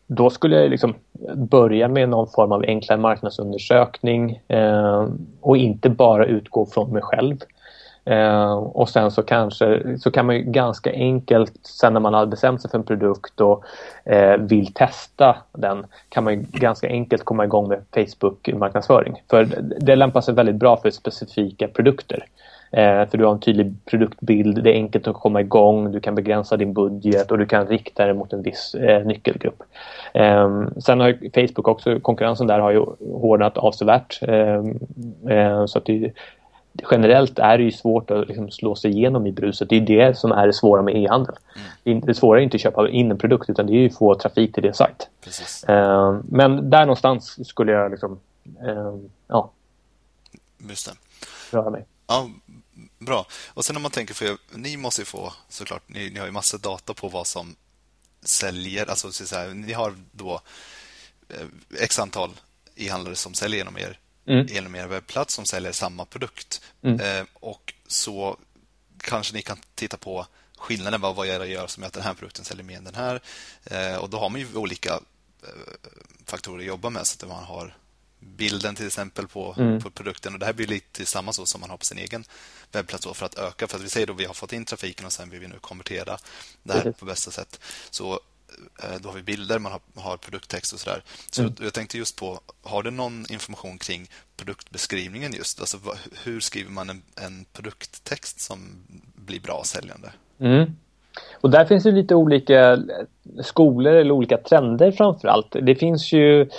då 0.08 0.30
skulle 0.30 0.62
jag 0.62 0.70
liksom 0.70 0.94
börja 1.36 1.88
med 1.88 2.10
någon 2.10 2.28
form 2.28 2.52
av 2.52 2.64
enklare 2.68 3.00
marknadsundersökning 3.00 4.42
eh, 4.48 5.08
och 5.42 5.58
inte 5.58 5.90
bara 5.90 6.26
utgå 6.26 6.66
från 6.66 6.94
mig 6.94 7.02
själv. 7.02 7.38
Eh, 8.06 8.54
och 8.54 8.90
sen 8.90 9.12
så 9.12 9.24
kanske 9.24 9.98
så 9.98 10.12
kan 10.12 10.26
man 10.26 10.36
ju 10.36 10.42
ganska 10.42 10.92
enkelt 10.92 11.54
sen 11.62 11.94
när 11.94 12.00
man 12.00 12.14
har 12.14 12.26
bestämt 12.26 12.62
sig 12.62 12.72
för 12.72 12.78
en 12.78 12.84
produkt 12.84 13.42
och 13.42 13.64
eh, 14.04 14.38
vill 14.38 14.74
testa 14.74 15.38
den 15.52 15.86
kan 16.10 16.24
man 16.24 16.34
ju 16.34 16.46
ganska 16.52 16.88
enkelt 16.88 17.24
komma 17.24 17.44
igång 17.44 17.68
med 17.68 17.82
Facebook 17.94 18.50
marknadsföring. 18.54 19.22
För 19.30 19.48
det 19.80 19.96
lämpar 19.96 20.22
sig 20.22 20.34
väldigt 20.34 20.56
bra 20.56 20.78
för 20.78 20.90
specifika 20.90 21.68
produkter. 21.68 22.26
Eh, 22.72 23.10
för 23.10 23.18
du 23.18 23.26
har 23.26 23.32
en 23.32 23.40
tydlig 23.40 23.76
produktbild, 23.86 24.64
det 24.64 24.70
är 24.70 24.74
enkelt 24.74 25.08
att 25.08 25.16
komma 25.16 25.42
igång, 25.42 25.92
du 25.92 26.00
kan 26.00 26.16
begränsa 26.16 26.58
din 26.58 26.74
budget 26.74 27.32
och 27.32 27.38
du 27.38 27.46
kan 27.46 27.68
rikta 27.68 28.06
det 28.06 28.14
mot 28.14 28.34
en 28.34 28.42
viss 28.42 28.76
eh, 28.76 29.06
nyckelgrupp. 29.06 29.64
Eh, 30.14 30.64
sen 30.78 31.00
har 31.00 31.18
Facebook 31.34 31.68
också, 31.68 32.00
konkurrensen 32.00 32.48
där 32.48 32.60
har 32.60 32.72
ju 32.72 32.86
hårdnat 33.00 33.58
avsevärt. 33.58 34.20
Eh, 34.22 34.64
eh 35.38 35.66
så 35.66 35.78
att 35.78 35.86
det, 35.86 36.12
generellt 36.92 37.40
är 37.40 37.58
det 37.58 37.64
ju 37.64 37.72
svårt 37.72 38.12
att 38.12 38.28
liksom 38.28 38.52
slå 38.52 38.76
sig 38.76 38.92
igenom 38.92 39.28
i 39.28 39.32
bruset. 39.32 39.70
Det 39.70 39.76
är 39.76 39.82
det 39.82 40.18
som 40.18 40.32
är 40.32 40.48
det 40.48 40.54
svåra 40.54 40.82
med 40.82 40.96
e-handel. 40.96 41.36
Mm. 41.86 42.02
Det 42.02 42.14
svåra 42.14 42.40
är 42.40 42.44
inte 42.44 42.56
att 42.56 42.62
köpa 42.62 42.90
in 42.90 43.12
en 43.12 43.18
produkt 43.18 43.50
utan 43.50 43.68
det 43.68 43.74
är 43.74 43.78
ju 43.78 43.88
att 43.88 43.98
få 43.98 44.16
trafik 44.16 44.54
till 44.54 44.64
din 44.64 44.74
sajt. 44.74 45.10
Ehm, 45.68 46.24
men 46.30 46.70
där 46.70 46.82
någonstans 46.82 47.48
skulle 47.48 47.72
jag 47.72 47.92
liksom, 47.92 48.20
ehm, 48.68 49.10
ja. 49.28 49.52
Just 50.70 50.86
det. 50.86 50.94
röra 51.58 51.70
mig. 51.70 51.86
Ja, 52.08 52.30
bra. 53.00 53.26
Och 53.54 53.66
sen 53.66 53.76
om 53.76 53.82
man 53.82 53.92
tänker, 53.92 54.14
för 54.14 54.38
ni 54.54 54.78
måste 54.78 55.02
ju 55.02 55.06
få 55.06 55.34
såklart, 55.50 55.84
ni, 55.88 56.10
ni 56.10 56.20
har 56.20 56.26
ju 56.26 56.32
massor 56.32 56.58
data 56.58 56.94
på 56.94 57.08
vad 57.08 57.28
som 57.28 57.56
säljer, 58.22 58.90
alltså 58.90 59.12
så 59.12 59.36
här, 59.36 59.48
ni 59.54 59.74
har 59.74 59.94
då 60.12 60.42
eh, 61.30 61.82
x 61.82 62.00
antal 62.00 62.30
e-handlare 62.76 63.16
som 63.16 63.34
säljer 63.34 63.58
genom 63.58 63.78
er, 63.78 64.00
mm. 64.28 64.48
genom 64.48 64.76
er 64.76 64.88
webbplats 64.88 65.34
som 65.34 65.46
säljer 65.46 65.72
samma 65.72 66.06
produkt. 66.06 66.62
Mm. 66.84 67.00
Eh, 67.00 67.26
och 67.34 67.74
så 67.88 68.38
kanske 68.98 69.34
ni 69.34 69.42
kan 69.42 69.58
titta 69.76 69.98
på 69.98 70.26
skillnaden, 70.58 71.02
vad, 71.02 71.16
vad 71.16 71.28
jag 71.28 71.48
gör 71.48 71.68
som 71.68 71.84
gör 71.84 71.88
att 71.88 71.94
den 71.94 72.04
här 72.04 72.14
produkten 72.14 72.46
säljer 72.46 72.64
mer 72.64 72.78
än 72.78 72.84
den 72.84 72.96
här. 72.96 73.22
Eh, 73.66 73.96
och 73.96 74.10
då 74.10 74.18
har 74.18 74.30
man 74.30 74.42
ju 74.42 74.56
olika 74.56 74.94
eh, 75.44 75.50
faktorer 76.26 76.60
att 76.60 76.66
jobba 76.66 76.90
med, 76.90 77.08
så 77.08 77.26
att 77.26 77.30
man 77.30 77.44
har 77.44 77.78
bilden 78.20 78.76
till 78.76 78.88
exempel 78.88 79.28
på, 79.28 79.56
mm. 79.58 79.82
på 79.82 79.90
produkten. 79.90 80.34
Och 80.34 80.40
Det 80.40 80.46
här 80.46 80.54
blir 80.54 80.68
lite 80.68 81.06
samma 81.06 81.34
så 81.34 81.46
som 81.46 81.62
man 81.62 81.70
har 81.70 81.78
på 81.78 81.86
sin 81.86 81.98
egen 81.98 82.24
webbplats 82.72 83.08
för 83.14 83.26
att 83.26 83.38
öka. 83.38 83.68
För 83.68 83.78
att 83.78 83.84
vi 83.84 83.90
säger 83.90 84.12
att 84.12 84.20
vi 84.20 84.26
har 84.26 84.34
fått 84.34 84.54
in 84.54 84.66
trafiken 84.66 85.06
och 85.06 85.14
sen 85.14 85.30
vill 85.30 85.40
vi 85.40 85.48
nu 85.48 85.60
konvertera 85.60 86.18
det 86.64 86.74
här 86.74 86.92
på 86.92 87.06
bästa 87.06 87.32
sätt. 87.32 87.60
Så 87.90 88.20
då 89.02 89.10
har 89.10 89.16
vi 89.16 89.24
bilder, 89.24 89.60
man 89.60 89.72
har, 89.72 90.02
har 90.02 90.18
produkttext 90.18 90.74
och 90.74 90.80
sådär. 90.80 91.04
Så 91.32 91.42
mm. 91.42 91.54
jag 91.62 91.74
tänkte 91.74 91.98
just 91.98 92.20
på, 92.20 92.40
har 92.64 92.84
du 92.84 92.92
någon 92.92 93.26
information 93.30 93.78
kring 93.78 94.08
produktbeskrivningen 94.38 95.34
just? 95.34 95.60
Alltså 95.60 95.78
hur 96.24 96.40
skriver 96.40 96.72
man 96.72 96.90
en, 96.90 97.02
en 97.26 97.46
produkttext 97.54 98.40
som 98.40 98.60
blir 99.16 99.40
bra 99.40 99.62
säljande? 99.66 100.12
Mm. 100.40 100.76
Och 101.42 101.50
där 101.50 101.66
finns 101.66 101.84
det 101.84 101.92
lite 101.92 102.16
olika 102.16 102.80
skolor 103.44 103.94
eller 103.94 104.12
olika 104.12 104.38
trender 104.38 104.92
framför 104.92 105.28
allt. 105.28 105.56
Det 105.62 105.76
finns 105.76 106.12
ju 106.12 106.50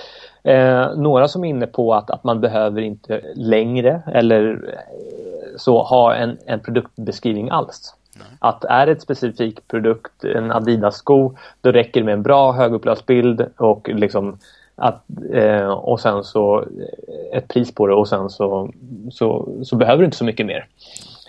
Eh, 0.46 0.96
några 0.96 1.28
som 1.28 1.44
är 1.44 1.48
inne 1.48 1.66
på 1.66 1.94
att, 1.94 2.10
att 2.10 2.24
man 2.24 2.40
behöver 2.40 2.80
inte 2.80 3.20
längre 3.34 4.02
eller 4.14 4.52
eh, 4.52 5.56
så 5.56 5.82
ha 5.82 6.14
en, 6.14 6.38
en 6.46 6.60
produktbeskrivning 6.60 7.50
alls. 7.50 7.94
Nej. 8.18 8.26
Att 8.38 8.64
är 8.64 8.86
det 8.86 8.92
ett 8.92 9.02
specifik 9.02 9.68
produkt, 9.68 10.24
en 10.24 10.52
Adidas-sko, 10.52 11.36
då 11.60 11.72
räcker 11.72 12.00
det 12.00 12.04
med 12.04 12.14
en 12.14 12.22
bra 12.22 12.52
högupplöst 12.52 13.06
bild 13.06 13.46
och 13.56 13.88
liksom 13.88 14.38
att, 14.74 15.04
eh, 15.32 15.68
och 15.68 16.00
sen 16.00 16.24
så 16.24 16.60
eh, 16.60 17.38
ett 17.38 17.48
pris 17.48 17.74
på 17.74 17.86
det 17.86 17.94
och 17.94 18.08
sen 18.08 18.30
så, 18.30 18.72
så, 19.10 19.48
så 19.62 19.76
behöver 19.76 19.98
du 19.98 20.04
inte 20.04 20.16
så 20.16 20.24
mycket 20.24 20.46
mer. 20.46 20.68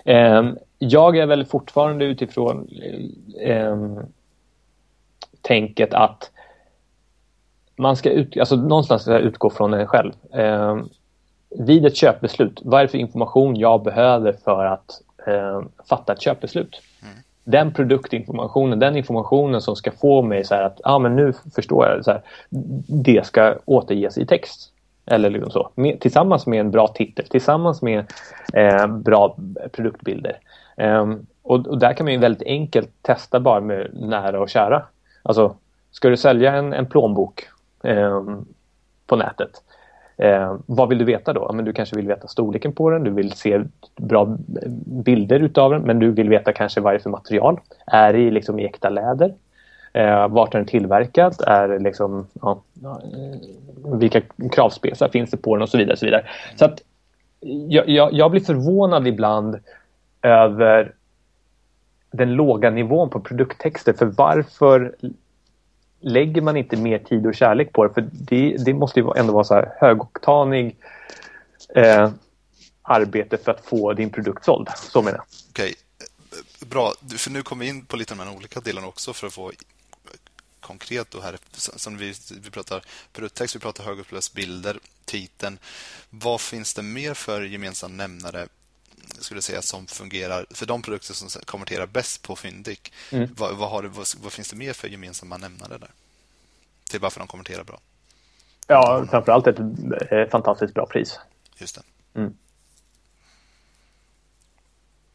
Eh, 0.05 0.43
jag 0.79 1.17
är 1.17 1.25
väl 1.25 1.45
fortfarande 1.45 2.05
utifrån 2.05 2.67
eh, 3.41 3.77
tänket 5.41 5.93
att 5.93 6.31
man 7.75 7.95
ska 7.95 8.09
ut, 8.09 8.37
alltså 8.37 8.55
någonstans 8.55 9.01
ska 9.01 9.17
utgå 9.17 9.49
från 9.49 9.73
en 9.73 9.87
själv. 9.87 10.13
Eh, 10.31 10.77
vid 11.49 11.85
ett 11.85 11.95
köpbeslut, 11.95 12.61
vad 12.63 12.79
är 12.79 12.83
det 12.83 12.91
för 12.91 12.97
information 12.97 13.55
jag 13.55 13.83
behöver 13.83 14.33
för 14.43 14.65
att 14.65 15.01
eh, 15.27 15.61
fatta 15.89 16.13
ett 16.13 16.21
köpbeslut? 16.21 16.81
Mm. 17.01 17.15
Den 17.43 17.73
produktinformationen, 17.73 18.79
den 18.79 18.95
informationen 18.95 19.61
som 19.61 19.75
ska 19.75 19.91
få 19.91 20.21
mig 20.21 20.43
så 20.43 20.55
här 20.55 20.63
att, 20.63 20.81
ah, 20.83 20.99
men 20.99 21.15
nu 21.15 21.33
förstår 21.55 21.85
jag, 21.85 22.05
så 22.05 22.11
här, 22.11 22.21
det 22.87 23.25
ska 23.25 23.55
återges 23.65 24.17
i 24.17 24.25
text. 24.25 24.73
Eller 25.05 25.29
liksom 25.29 25.51
så. 25.51 25.69
Med, 25.75 25.99
tillsammans 25.99 26.47
med 26.47 26.59
en 26.59 26.71
bra 26.71 26.87
titel, 26.87 27.27
tillsammans 27.27 27.81
med 27.81 28.05
eh, 28.53 28.87
bra 28.87 29.37
produktbilder. 29.71 30.39
Eh, 30.77 31.05
och, 31.41 31.67
och, 31.67 31.79
där 31.79 31.93
kan 31.93 32.05
man 32.05 32.13
ju 32.13 32.19
väldigt 32.19 32.47
enkelt 32.47 32.89
testa 33.01 33.39
bara 33.39 33.61
med 33.61 33.89
nära 33.93 34.41
och 34.41 34.49
kära. 34.49 34.85
Alltså, 35.23 35.55
ska 35.91 36.09
du 36.09 36.17
sälja 36.17 36.55
en, 36.55 36.73
en 36.73 36.85
plånbok 36.85 37.47
eh, 37.83 38.23
på 39.07 39.15
nätet. 39.15 39.63
Eh, 40.17 40.55
vad 40.65 40.89
vill 40.89 40.97
du 40.97 41.05
veta 41.05 41.33
då? 41.33 41.51
Men 41.53 41.65
du 41.65 41.73
kanske 41.73 41.95
vill 41.95 42.07
veta 42.07 42.27
storleken 42.27 42.73
på 42.73 42.89
den, 42.89 43.03
du 43.03 43.11
vill 43.11 43.31
se 43.31 43.63
bra 43.95 44.21
eh, 44.61 44.69
bilder 44.85 45.39
utav 45.39 45.71
den, 45.71 45.81
men 45.81 45.99
du 45.99 46.11
vill 46.11 46.29
veta 46.29 46.53
kanske 46.53 46.81
vad 46.81 46.93
det 46.93 46.97
är 46.97 46.99
för 46.99 47.09
material. 47.09 47.59
Är 47.87 48.13
det 48.13 48.31
liksom 48.31 48.59
i 48.59 48.65
äkta 48.65 48.89
läder? 48.89 49.33
Eh, 49.93 50.27
vart 50.27 50.53
är 50.53 50.59
den 50.59 50.67
tillverkad? 50.67 51.35
Är 51.47 51.67
det 51.67 51.79
liksom, 51.79 52.27
ja, 52.41 52.61
eh, 52.83 53.97
vilka 53.97 54.21
kravspecar 54.51 55.09
finns 55.09 55.31
det 55.31 55.37
på 55.37 55.55
den 55.55 55.61
och 55.61 55.69
så 55.69 55.77
vidare. 55.77 55.97
så, 55.97 56.05
vidare. 56.05 56.25
så 56.55 56.65
att 56.65 56.81
jag, 57.69 57.89
jag, 57.89 58.13
jag 58.13 58.31
blir 58.31 58.41
förvånad 58.41 59.07
ibland 59.07 59.59
över 60.21 60.93
den 62.11 62.33
låga 62.33 62.69
nivån 62.69 63.09
på 63.09 63.19
produkttexter. 63.19 63.93
För 63.93 64.05
varför 64.05 64.95
lägger 65.99 66.41
man 66.41 66.57
inte 66.57 66.77
mer 66.77 66.99
tid 66.99 67.25
och 67.25 67.35
kärlek 67.35 67.73
på 67.73 67.87
det? 67.87 67.93
För 67.93 68.09
det, 68.11 68.57
det 68.65 68.73
måste 68.73 68.99
ju 68.99 69.11
ändå 69.15 69.33
vara 69.33 69.43
så 69.43 69.53
här 69.53 69.73
högoktanig 69.79 70.75
eh, 71.75 72.11
arbete 72.81 73.37
för 73.37 73.51
att 73.51 73.65
få 73.65 73.93
din 73.93 74.09
produkt 74.09 74.45
såld. 74.45 74.69
Så 74.75 75.01
menar 75.01 75.17
jag. 75.17 75.25
Okej, 75.49 75.75
okay. 75.95 76.69
bra. 76.69 76.93
För 77.17 77.31
nu 77.31 77.41
kommer 77.41 77.65
vi 77.65 77.69
in 77.69 77.85
på 77.85 77.97
lite 77.97 78.13
av 78.13 78.17
de 78.17 78.27
här 78.27 78.35
olika 78.37 78.59
delarna 78.59 78.87
också 78.87 79.13
för 79.13 79.27
att 79.27 79.33
få 79.33 79.51
konkret 80.59 81.11
då 81.11 81.21
här. 81.21 81.37
Som 81.51 81.97
vi, 81.97 82.13
vi 82.41 82.49
pratar 82.49 82.83
produkttext, 83.13 83.55
vi 83.55 83.59
pratar 83.59 83.83
högupplöst 83.83 84.33
bilder, 84.33 84.79
titeln. 85.05 85.59
Vad 86.09 86.41
finns 86.41 86.73
det 86.73 86.81
mer 86.81 87.13
för 87.13 87.41
gemensam 87.41 87.97
nämnare 87.97 88.47
skulle 89.19 89.41
säga 89.41 89.61
som 89.61 89.87
fungerar 89.87 90.45
för 90.49 90.65
de 90.65 90.81
produkter 90.81 91.13
som 91.13 91.41
konverterar 91.41 91.87
bäst 91.87 92.21
på 92.21 92.35
Fyndik. 92.35 92.93
Mm. 93.11 93.29
Vad, 93.37 93.57
vad, 93.57 93.69
har, 93.69 93.83
vad, 93.83 94.07
vad, 94.21 94.31
finns 94.31 94.49
det 94.49 94.55
mer 94.55 94.73
för 94.73 94.87
gemensamma 94.87 95.37
nämnare 95.37 95.77
där? 95.77 95.91
Till 96.89 96.99
varför 96.99 97.19
de 97.19 97.27
konverterar 97.27 97.63
bra? 97.63 97.79
Ja, 98.67 99.07
framförallt 99.09 99.47
ett, 99.47 99.59
ett 100.11 100.31
fantastiskt 100.31 100.73
bra 100.73 100.85
pris. 100.85 101.19
Just 101.57 101.75
det. 101.75 101.81
Mm. 102.19 102.37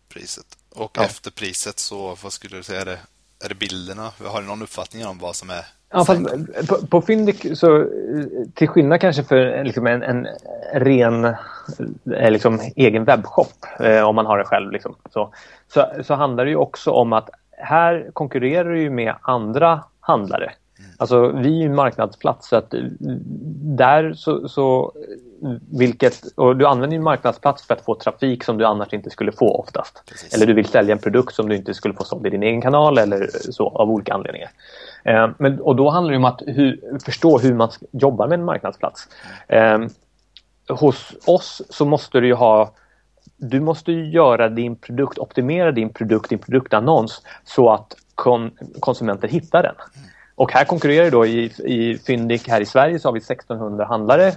Priset. 0.08 0.58
Och 0.68 0.90
ja. 0.94 1.04
efter 1.04 1.30
priset 1.30 1.78
så, 1.78 2.14
vad 2.22 2.32
skulle 2.32 2.56
du 2.56 2.62
säga, 2.62 2.80
är 2.80 2.84
det, 2.84 2.98
är 3.44 3.48
det 3.48 3.54
bilderna? 3.54 4.12
Har 4.18 4.40
du 4.40 4.46
någon 4.46 4.62
uppfattning 4.62 5.06
om 5.06 5.18
vad 5.18 5.36
som 5.36 5.50
är 5.50 5.66
Ja, 5.92 6.04
fast 6.04 6.20
på, 6.68 6.86
på 6.86 7.00
Fyndik 7.00 7.58
så 7.58 7.86
till 8.54 8.68
skillnad 8.68 9.00
kanske 9.00 9.22
för 9.22 9.64
liksom 9.64 9.86
en, 9.86 10.02
en 10.02 10.26
ren 10.72 11.24
eh, 11.24 12.30
liksom, 12.30 12.60
egen 12.76 13.04
webbshop 13.04 13.52
eh, 13.80 14.02
om 14.02 14.14
man 14.14 14.26
har 14.26 14.38
det 14.38 14.44
själv 14.44 14.72
liksom, 14.72 14.94
så, 15.10 15.32
så, 15.68 15.86
så 16.02 16.14
handlar 16.14 16.44
det 16.44 16.50
ju 16.50 16.56
också 16.56 16.90
om 16.90 17.12
att 17.12 17.30
här 17.50 18.10
konkurrerar 18.12 18.70
du 18.70 18.80
ju 18.80 18.90
med 18.90 19.14
andra 19.22 19.84
handlare. 20.00 20.52
Mm. 20.82 20.94
Alltså 20.96 21.28
vi 21.28 21.48
är 21.48 21.60
ju 21.60 21.66
en 21.66 21.74
marknadsplats 21.74 22.48
så 22.48 22.56
att 22.56 22.74
där 23.76 24.14
så, 24.14 24.48
så 24.48 24.92
vilket, 25.70 26.22
och 26.36 26.56
du 26.56 26.66
använder 26.66 26.96
ju 26.96 27.02
marknadsplats 27.02 27.66
för 27.66 27.74
att 27.74 27.84
få 27.84 27.94
trafik 27.94 28.44
som 28.44 28.58
du 28.58 28.64
annars 28.64 28.92
inte 28.92 29.10
skulle 29.10 29.32
få 29.32 29.56
oftast. 29.56 30.02
Precis. 30.08 30.34
Eller 30.34 30.46
du 30.46 30.54
vill 30.54 30.66
sälja 30.66 30.92
en 30.92 30.98
produkt 30.98 31.34
som 31.34 31.48
du 31.48 31.56
inte 31.56 31.74
skulle 31.74 31.94
få 31.94 32.04
såld 32.04 32.26
i 32.26 32.30
din 32.30 32.42
egen 32.42 32.60
kanal 32.60 32.98
eller 32.98 33.28
så 33.50 33.68
av 33.68 33.90
olika 33.90 34.14
anledningar. 34.14 34.50
Eh, 35.04 35.30
men, 35.38 35.60
och 35.60 35.76
då 35.76 35.90
handlar 35.90 36.12
det 36.12 36.18
om 36.18 36.24
att 36.24 36.42
hur, 36.46 36.98
förstå 37.04 37.38
hur 37.38 37.54
man 37.54 37.70
jobbar 37.90 38.28
med 38.28 38.38
en 38.38 38.44
marknadsplats. 38.44 39.08
Eh, 39.48 39.78
hos 40.68 41.14
oss 41.26 41.62
så 41.70 41.84
måste 41.84 42.20
du 42.20 42.34
ha 42.34 42.74
du 43.36 43.60
måste 43.60 43.92
göra 43.92 44.48
din 44.48 44.76
produkt, 44.76 45.18
optimera 45.18 45.72
din 45.72 45.92
produkt, 45.92 46.28
din 46.28 46.38
produktannons 46.38 47.22
så 47.44 47.70
att 47.70 47.96
kon, 48.14 48.50
konsumenter 48.80 49.28
hittar 49.28 49.62
den. 49.62 49.74
Och 50.42 50.52
här 50.52 50.64
konkurrerar 50.64 51.10
då 51.10 51.26
i, 51.26 51.52
i 51.64 51.98
Fyndik 51.98 52.48
här 52.48 52.60
i 52.60 52.66
Sverige 52.66 52.98
så 52.98 53.08
har 53.08 53.12
vi 53.12 53.18
1600 53.18 53.84
handlare, 53.84 54.32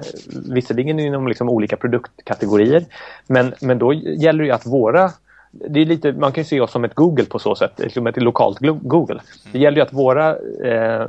visserligen 0.54 1.00
inom 1.00 1.28
liksom 1.28 1.50
olika 1.50 1.78
produktkategorier. 1.78 2.86
Men, 3.28 3.54
men 3.62 3.80
då 3.80 3.94
gäller 3.94 4.44
det 4.44 4.52
att 4.52 4.66
våra 4.66 5.12
det 5.52 5.82
är 5.82 5.86
lite, 5.86 6.12
man 6.12 6.32
kan 6.32 6.46
se 6.46 6.62
oss 6.62 6.72
som 6.72 6.84
ett 6.84 6.96
Google 6.96 7.26
på 7.26 7.40
så 7.40 7.56
sätt, 7.56 7.82
som 7.94 8.08
ett 8.08 8.22
lokalt 8.22 8.58
Google. 8.62 9.20
Det 9.52 9.60
gäller 9.60 9.78
ju 9.78 9.84
att 9.84 9.94
våra 9.94 10.38
eh, 10.64 11.08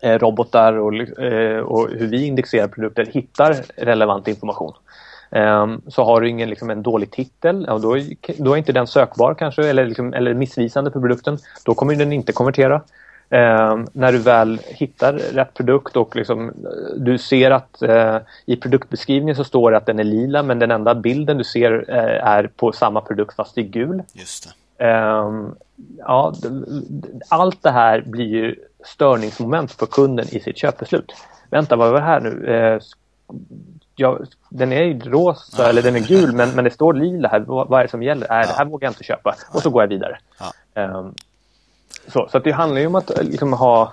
sökrobotar 0.00 0.72
eh, 0.72 0.78
och, 0.78 0.94
eh, 1.24 1.60
och 1.60 1.88
hur 1.90 2.06
vi 2.06 2.26
indexerar 2.26 2.68
produkter 2.68 3.06
hittar 3.06 3.56
relevant 3.76 4.28
information. 4.28 4.72
Ehm, 5.30 5.80
så 5.88 6.04
har 6.04 6.20
du 6.20 6.28
ingen 6.28 6.50
liksom, 6.50 6.70
en 6.70 6.82
dålig 6.82 7.10
titel, 7.10 7.64
ja, 7.68 7.78
då, 7.78 7.96
då 8.38 8.52
är 8.52 8.56
inte 8.56 8.72
den 8.72 8.86
sökbar 8.86 9.34
kanske 9.34 9.68
eller, 9.68 9.86
liksom, 9.86 10.14
eller 10.14 10.34
missvisande 10.34 10.90
för 10.90 11.00
produkten. 11.00 11.38
Då 11.64 11.74
kommer 11.74 11.94
den 11.94 12.12
inte 12.12 12.32
konvertera. 12.32 12.82
Eh, 13.32 13.78
när 13.92 14.12
du 14.12 14.18
väl 14.18 14.60
hittar 14.64 15.12
rätt 15.12 15.54
produkt 15.54 15.96
och 15.96 16.16
liksom, 16.16 16.52
du 16.96 17.18
ser 17.18 17.50
att 17.50 17.82
eh, 17.82 18.18
i 18.46 18.56
produktbeskrivningen 18.56 19.36
så 19.36 19.44
står 19.44 19.70
det 19.70 19.76
att 19.76 19.86
den 19.86 19.98
är 19.98 20.04
lila 20.04 20.42
men 20.42 20.58
den 20.58 20.70
enda 20.70 20.94
bilden 20.94 21.38
du 21.38 21.44
ser 21.44 21.84
eh, 21.88 22.26
är 22.28 22.46
på 22.46 22.72
samma 22.72 23.00
produkt 23.00 23.36
fast 23.36 23.58
i 23.58 23.62
gul. 23.62 24.02
Just. 24.12 24.48
Ehm, 24.78 25.54
ja, 25.98 26.34
allt 27.28 27.62
det 27.62 27.70
här 27.70 28.00
blir 28.06 28.26
ju 28.26 28.56
störningsmoment 28.84 29.72
för 29.72 29.86
kunden 29.86 30.26
i 30.28 30.40
sitt 30.40 30.58
köpbeslut. 30.58 31.12
Vänta, 31.50 31.76
vad 31.76 31.90
var 31.90 32.00
det 32.00 32.06
här 32.06 32.20
nu? 32.20 32.46
Eh, 32.46 32.80
ja, 33.96 34.18
den 34.48 34.72
är 34.72 35.00
rosa 35.00 35.68
eller 35.68 35.82
den 35.82 35.96
är 35.96 36.00
gul 36.00 36.32
men, 36.32 36.50
men 36.50 36.64
det 36.64 36.70
står 36.70 36.94
lila 36.94 37.28
här. 37.28 37.40
Vad, 37.40 37.68
vad 37.68 37.80
är 37.80 37.84
det 37.84 37.90
som 37.90 38.02
gäller? 38.02 38.32
Äh, 38.32 38.36
ja. 38.36 38.46
Det 38.46 38.52
här 38.52 38.64
vågar 38.64 38.86
jag 38.86 38.90
inte 38.90 39.04
köpa. 39.04 39.34
Och 39.52 39.62
så 39.62 39.70
går 39.70 39.82
jag 39.82 39.88
vidare. 39.88 40.18
Ja. 40.74 41.12
Så, 42.08 42.28
så 42.32 42.38
det 42.38 42.52
handlar 42.52 42.80
ju 42.80 42.86
om 42.86 42.94
att 42.94 43.10
liksom 43.22 43.52
ha, 43.52 43.92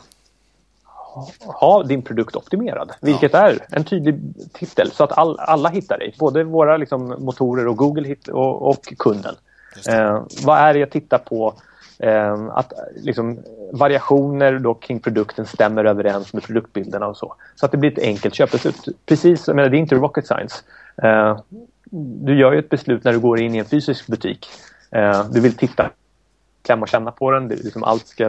ha 1.40 1.84
din 1.84 2.02
produkt 2.02 2.36
optimerad. 2.36 2.92
Vilket 3.02 3.34
ja. 3.34 3.40
är 3.40 3.60
en 3.70 3.84
tydlig 3.84 4.20
titel 4.54 4.92
så 4.92 5.04
att 5.04 5.18
all, 5.18 5.40
alla 5.40 5.70
hittar 5.70 5.98
dig. 5.98 6.16
Både 6.20 6.44
våra 6.44 6.78
liksom, 6.78 7.16
motorer 7.20 7.68
och 7.68 7.78
Google 7.78 8.08
hit, 8.08 8.28
och, 8.28 8.70
och 8.70 8.94
kunden. 8.98 9.36
Eh, 9.90 10.22
vad 10.46 10.58
är 10.58 10.74
det 10.74 10.80
jag 10.80 10.92
tittar 10.92 11.18
på? 11.18 11.54
Eh, 12.00 12.48
att 12.50 12.74
liksom, 12.96 13.40
variationer 13.72 14.60
då 14.60 14.74
kring 14.74 15.00
produkten 15.00 15.46
stämmer 15.46 15.86
överens 15.86 16.34
med 16.34 16.44
produktbilderna 16.44 17.08
och 17.08 17.18
så. 17.18 17.36
Så 17.56 17.66
att 17.66 17.72
det 17.72 17.78
blir 17.78 17.92
ett 17.92 18.04
enkelt 18.04 18.36
köpbeslut. 18.36 18.88
Precis, 19.06 19.48
jag 19.48 19.56
menar, 19.56 19.70
det 19.70 19.78
är 19.78 19.80
inte 19.80 19.96
rocket 19.96 20.28
science. 20.28 20.56
Eh, 21.04 21.40
du 22.26 22.40
gör 22.40 22.52
ju 22.52 22.60
ett 22.60 22.70
beslut 22.70 23.04
när 23.04 23.14
du 23.14 23.20
går 23.20 23.40
in 23.40 23.56
i 23.56 23.58
en 23.58 23.66
fysisk 23.66 24.08
butik. 24.08 24.48
Eh, 24.92 25.26
du 25.32 25.40
vill 25.40 25.58
titta 25.58 25.90
klämma 26.70 26.82
och 26.82 26.90
känna 26.90 27.12
på 27.12 27.32
den. 27.32 27.48
liksom 27.48 27.84
allt 27.84 28.08
ska 28.08 28.28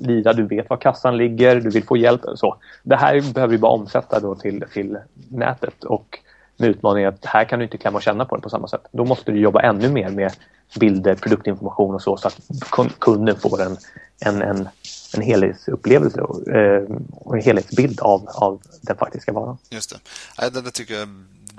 lira. 0.00 0.32
Du 0.32 0.46
vet 0.46 0.70
var 0.70 0.76
kassan 0.76 1.16
ligger. 1.16 1.60
Du 1.60 1.70
vill 1.70 1.84
få 1.84 1.96
hjälp. 1.96 2.20
Så. 2.34 2.56
Det 2.82 2.96
här 2.96 3.32
behöver 3.34 3.52
vi 3.52 3.58
bara 3.58 3.72
omsätta 3.72 4.20
då 4.20 4.34
till, 4.34 4.64
till 4.72 4.98
nätet. 5.28 5.84
Och 5.84 6.18
med 6.56 6.70
utmaningen 6.70 7.08
att 7.08 7.24
här 7.24 7.44
kan 7.44 7.58
du 7.58 7.64
inte 7.64 7.78
klämma 7.78 7.96
och 7.96 8.02
känna 8.02 8.24
på 8.24 8.34
den 8.34 8.42
på 8.42 8.50
samma 8.50 8.68
sätt. 8.68 8.86
Då 8.92 9.04
måste 9.04 9.32
du 9.32 9.40
jobba 9.40 9.60
ännu 9.60 9.88
mer 9.88 10.10
med 10.10 10.32
bilder, 10.80 11.14
produktinformation 11.14 11.94
och 11.94 12.02
så 12.02 12.16
så 12.16 12.28
att 12.28 12.40
kunden 12.98 13.36
får 13.36 13.62
en, 13.62 13.76
en, 14.20 14.42
en, 14.42 14.68
en 15.14 15.22
helhetsupplevelse 15.22 16.20
och, 16.20 16.48
eh, 16.48 16.82
och 17.10 17.36
en 17.36 17.42
helhetsbild 17.42 18.00
av, 18.00 18.28
av 18.28 18.60
den 18.82 18.96
faktiska 18.96 19.32
varan. 19.32 19.58
Just 19.70 19.90
det. 19.90 20.50
Det, 20.50 20.60
det 20.60 20.70
tycker 20.70 20.94
jag 20.94 21.08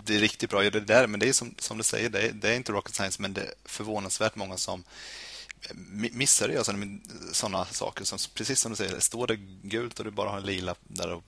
det 0.03 0.15
är 0.15 0.19
riktigt 0.19 0.49
bra. 0.49 0.61
Det 0.61 0.79
där, 0.79 1.07
men 1.07 1.19
det 1.19 1.29
är 1.29 1.33
som, 1.33 1.53
som 1.57 1.77
du 1.77 1.83
säger, 1.83 2.09
det 2.09 2.19
är, 2.19 2.31
det 2.31 2.49
är 2.49 2.55
inte 2.55 2.71
rocket 2.71 2.95
science 2.95 3.21
men 3.21 3.33
det 3.33 3.41
är 3.41 3.53
förvånansvärt 3.65 4.35
många 4.35 4.57
som 4.57 4.83
missar 6.11 6.47
det 6.47 6.57
alltså 6.57 6.73
sådana 7.31 7.65
saker 7.65 8.05
som 8.05 8.17
precis 8.33 8.59
som 8.59 8.71
du 8.71 8.75
säger, 8.75 8.99
står 8.99 9.27
det 9.27 9.35
gult 9.63 9.99
och 9.99 10.05
du 10.05 10.11
bara 10.11 10.29
har 10.29 10.37
en 10.37 10.45
lila 10.45 10.75
där 10.87 11.11
och 11.11 11.23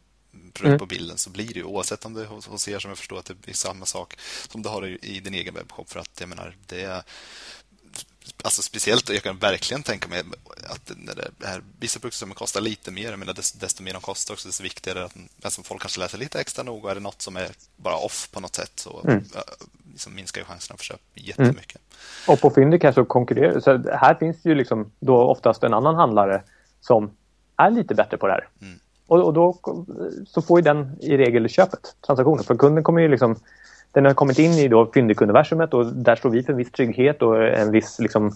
mm. 0.64 0.80
på 0.80 0.86
bilden 0.86 1.18
så 1.18 1.30
blir 1.30 1.48
det 1.48 1.60
ju 1.60 1.64
oavsett 1.64 2.06
om 2.06 2.14
det 2.14 2.26
hos, 2.26 2.48
hos 2.48 2.68
er 2.68 2.80
som 2.80 2.90
jag 2.90 2.98
förstår 2.98 3.20
att 3.20 3.26
det 3.26 3.52
är 3.52 3.54
samma 3.54 3.86
sak 3.86 4.18
som 4.50 4.62
du 4.62 4.70
har 4.70 5.06
i 5.06 5.20
din 5.20 5.34
egen 5.34 5.54
webbshop 5.54 5.90
för 5.90 6.00
att 6.00 6.20
jag 6.20 6.30
menar 6.30 6.56
det 6.68 6.82
är 6.82 7.04
alltså 8.44 8.62
speciellt, 8.62 9.10
jag 9.10 9.24
kan 9.24 9.38
verkligen 9.38 9.84
tänka 9.84 10.08
mig 10.08 10.20
att 10.70 10.92
när 10.98 11.16
det 11.16 11.48
här, 11.48 11.62
vissa 11.80 12.00
produkter 12.00 12.28
kostar 12.28 12.62
lite 12.62 12.92
mer, 12.92 13.16
men 13.16 13.28
desto, 13.36 13.60
desto 13.60 13.84
mer 13.84 13.94
de 13.94 14.02
kostar 14.02 14.34
också, 14.34 14.48
desto 14.48 14.64
viktigare 14.64 15.00
är 15.00 15.02
det 15.02 15.06
att 15.06 15.46
alltså, 15.46 15.64
folk 15.64 15.82
kanske 15.82 16.00
läser 16.00 16.18
lite 16.18 16.40
extra 16.40 16.64
noga. 16.64 16.92
Är 16.92 16.96
det 16.96 17.02
något 17.02 17.22
som 17.22 17.38
är 17.38 17.50
bara 17.78 17.96
off 17.96 18.30
på 18.32 18.40
något 18.40 18.56
sätt 18.56 18.72
så 18.76 19.02
mm. 19.04 19.24
liksom 19.92 20.16
minskar 20.16 20.42
ju 20.42 20.46
chanserna 20.46 20.78
för 20.78 20.84
köp 20.84 21.02
jättemycket. 21.14 21.82
Mm. 21.82 22.34
Och 22.34 22.42
på 22.42 22.50
Fyndiq 22.50 22.84
här 22.84 22.92
så 22.92 23.06
konkurrerar 23.06 23.60
så 23.60 23.90
här 23.96 24.16
finns 24.16 24.46
ju 24.46 24.56
liksom 24.56 24.92
då 25.00 25.18
oftast 25.18 25.64
en 25.64 25.74
annan 25.74 25.96
handlare 25.96 26.44
som 26.82 27.12
är 27.58 27.72
lite 27.72 27.96
bättre 27.96 28.18
på 28.18 28.28
det 28.28 28.34
här. 28.34 28.48
Mm. 28.62 28.80
Och, 29.08 29.26
och, 29.26 29.34
då 29.34 29.58
så 30.28 30.42
får 30.42 30.60
ju 30.60 30.64
den 30.64 30.98
i 31.02 31.18
regel 31.18 31.50
köpet, 31.50 31.96
transaktionen. 32.06 32.44
För 32.44 32.56
kunden 32.56 32.84
kommer 32.84 33.02
ju 33.02 33.08
liksom 33.08 33.36
den 33.92 34.06
har 34.06 34.14
kommit 34.14 34.40
in 34.40 34.52
i 34.52 34.68
då 34.68 34.92
fyndik-universumet 34.94 35.74
och 35.74 35.86
där 35.86 36.16
står 36.16 36.30
vi 36.30 36.44
för 36.44 36.54
en 36.54 36.58
viss 36.58 36.72
trygghet 36.72 37.22
och 37.22 37.44
en 37.44 37.72
viss 37.72 38.00
liksom, 38.00 38.32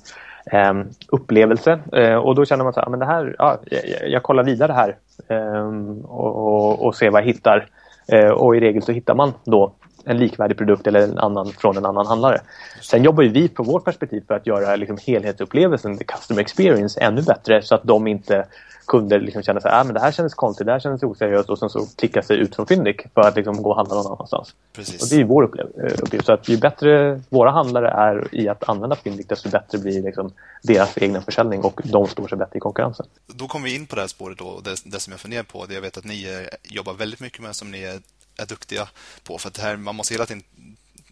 eh, 0.51 0.73
upplevelse. 1.07 1.79
Eh, 1.93 2.15
och 2.15 2.35
då 2.35 2.45
känner 2.45 2.63
man 2.63 2.73
så 2.73 2.79
här, 2.79 2.87
ah, 2.87 2.89
men 2.89 2.99
det 2.99 3.05
här, 3.05 3.35
ja, 3.37 3.59
jag, 3.65 4.09
jag 4.09 4.23
kollar 4.23 4.43
vidare 4.43 4.71
här 4.71 4.95
eh, 5.27 5.69
och, 6.03 6.35
och, 6.35 6.85
och 6.85 6.95
ser 6.95 7.09
vad 7.09 7.21
jag 7.21 7.25
hittar. 7.27 7.67
Eh, 8.07 8.29
och 8.29 8.55
i 8.55 8.59
regel 8.59 8.81
så 8.81 8.91
hittar 8.91 9.15
man 9.15 9.33
då 9.43 9.71
en 10.05 10.17
likvärdig 10.17 10.57
produkt 10.57 10.87
eller 10.87 10.99
en 10.99 11.17
annan 11.17 11.51
från 11.51 11.77
en 11.77 11.85
annan 11.85 12.07
handlare. 12.07 12.41
Sen 12.81 13.03
jobbar 13.03 13.23
vi 13.23 13.49
på 13.49 13.63
vårt 13.63 13.85
perspektiv 13.85 14.23
för 14.27 14.33
att 14.33 14.47
göra 14.47 14.75
liksom 14.75 14.97
helhetsupplevelsen, 15.05 15.97
the 15.97 16.03
customer 16.03 16.41
experience, 16.41 16.99
ännu 16.99 17.21
bättre 17.21 17.61
så 17.61 17.75
att 17.75 17.83
de 17.83 18.07
inte 18.07 18.45
kunder 18.85 19.19
liksom 19.19 19.43
känner 19.43 19.67
att 19.67 19.73
ah, 19.73 19.83
men 19.83 19.93
det 19.93 19.99
här 19.99 20.11
känns 20.11 20.33
konstigt, 20.33 20.65
det 20.65 20.71
här 20.71 20.79
känns 20.79 21.03
oseriöst 21.03 21.49
och 21.49 21.59
sen 21.59 21.69
så 21.69 21.85
klickar 21.95 22.21
sig 22.21 22.37
ut 22.37 22.55
från 22.55 22.67
Fyndik 22.67 23.01
för 23.13 23.21
att 23.21 23.35
liksom 23.35 23.63
gå 23.63 23.69
och 23.69 23.75
handla 23.75 23.95
någon 23.95 24.11
annanstans. 24.11 24.55
Precis. 24.73 25.01
Och 25.01 25.07
det 25.09 25.21
är 25.21 25.25
vår 25.25 25.59
eh, 25.59 25.93
uppgift. 26.03 26.25
Så 26.25 26.33
att 26.33 26.49
ju 26.49 26.57
bättre 26.57 27.21
våra 27.29 27.51
handlare 27.51 27.89
är 27.89 28.35
i 28.35 28.49
att 28.49 28.69
använda 28.69 28.95
Fyndik 28.95 29.29
desto 29.29 29.49
bättre 29.49 29.77
blir 29.77 30.01
liksom 30.01 30.33
deras 30.61 30.97
egna 30.97 31.21
försäljning 31.21 31.61
och 31.61 31.81
de 31.83 32.07
står 32.07 32.27
sig 32.27 32.37
bättre 32.37 32.57
i 32.57 32.59
konkurrensen. 32.59 33.05
Då 33.27 33.47
kommer 33.47 33.65
vi 33.65 33.75
in 33.75 33.85
på 33.85 33.95
det 33.95 34.01
här 34.01 34.07
spåret 34.07 34.37
då, 34.37 34.61
det, 34.63 34.75
det 34.85 34.99
som 34.99 35.11
jag 35.11 35.19
funderar 35.19 35.43
på, 35.43 35.65
det 35.65 35.73
jag 35.73 35.81
vet 35.81 35.97
att 35.97 36.05
ni 36.05 36.23
eh, 36.23 36.57
jobbar 36.75 36.93
väldigt 36.93 37.19
mycket 37.19 37.41
med 37.41 37.55
som 37.55 37.71
ni 37.71 37.83
är, 37.83 37.99
är 38.37 38.45
duktiga 38.45 38.89
på. 39.23 39.37
För 39.37 39.49
att 39.49 39.57
här, 39.57 39.77
man 39.77 39.95
måste 39.95 40.13
hela 40.13 40.25
tiden 40.25 40.43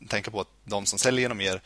tänka 0.10 0.32
på 0.32 0.42
att 0.42 0.48
de 0.64 0.86
som 0.86 1.00
säljer 1.00 1.22
genom 1.22 1.42
er, 1.42 1.62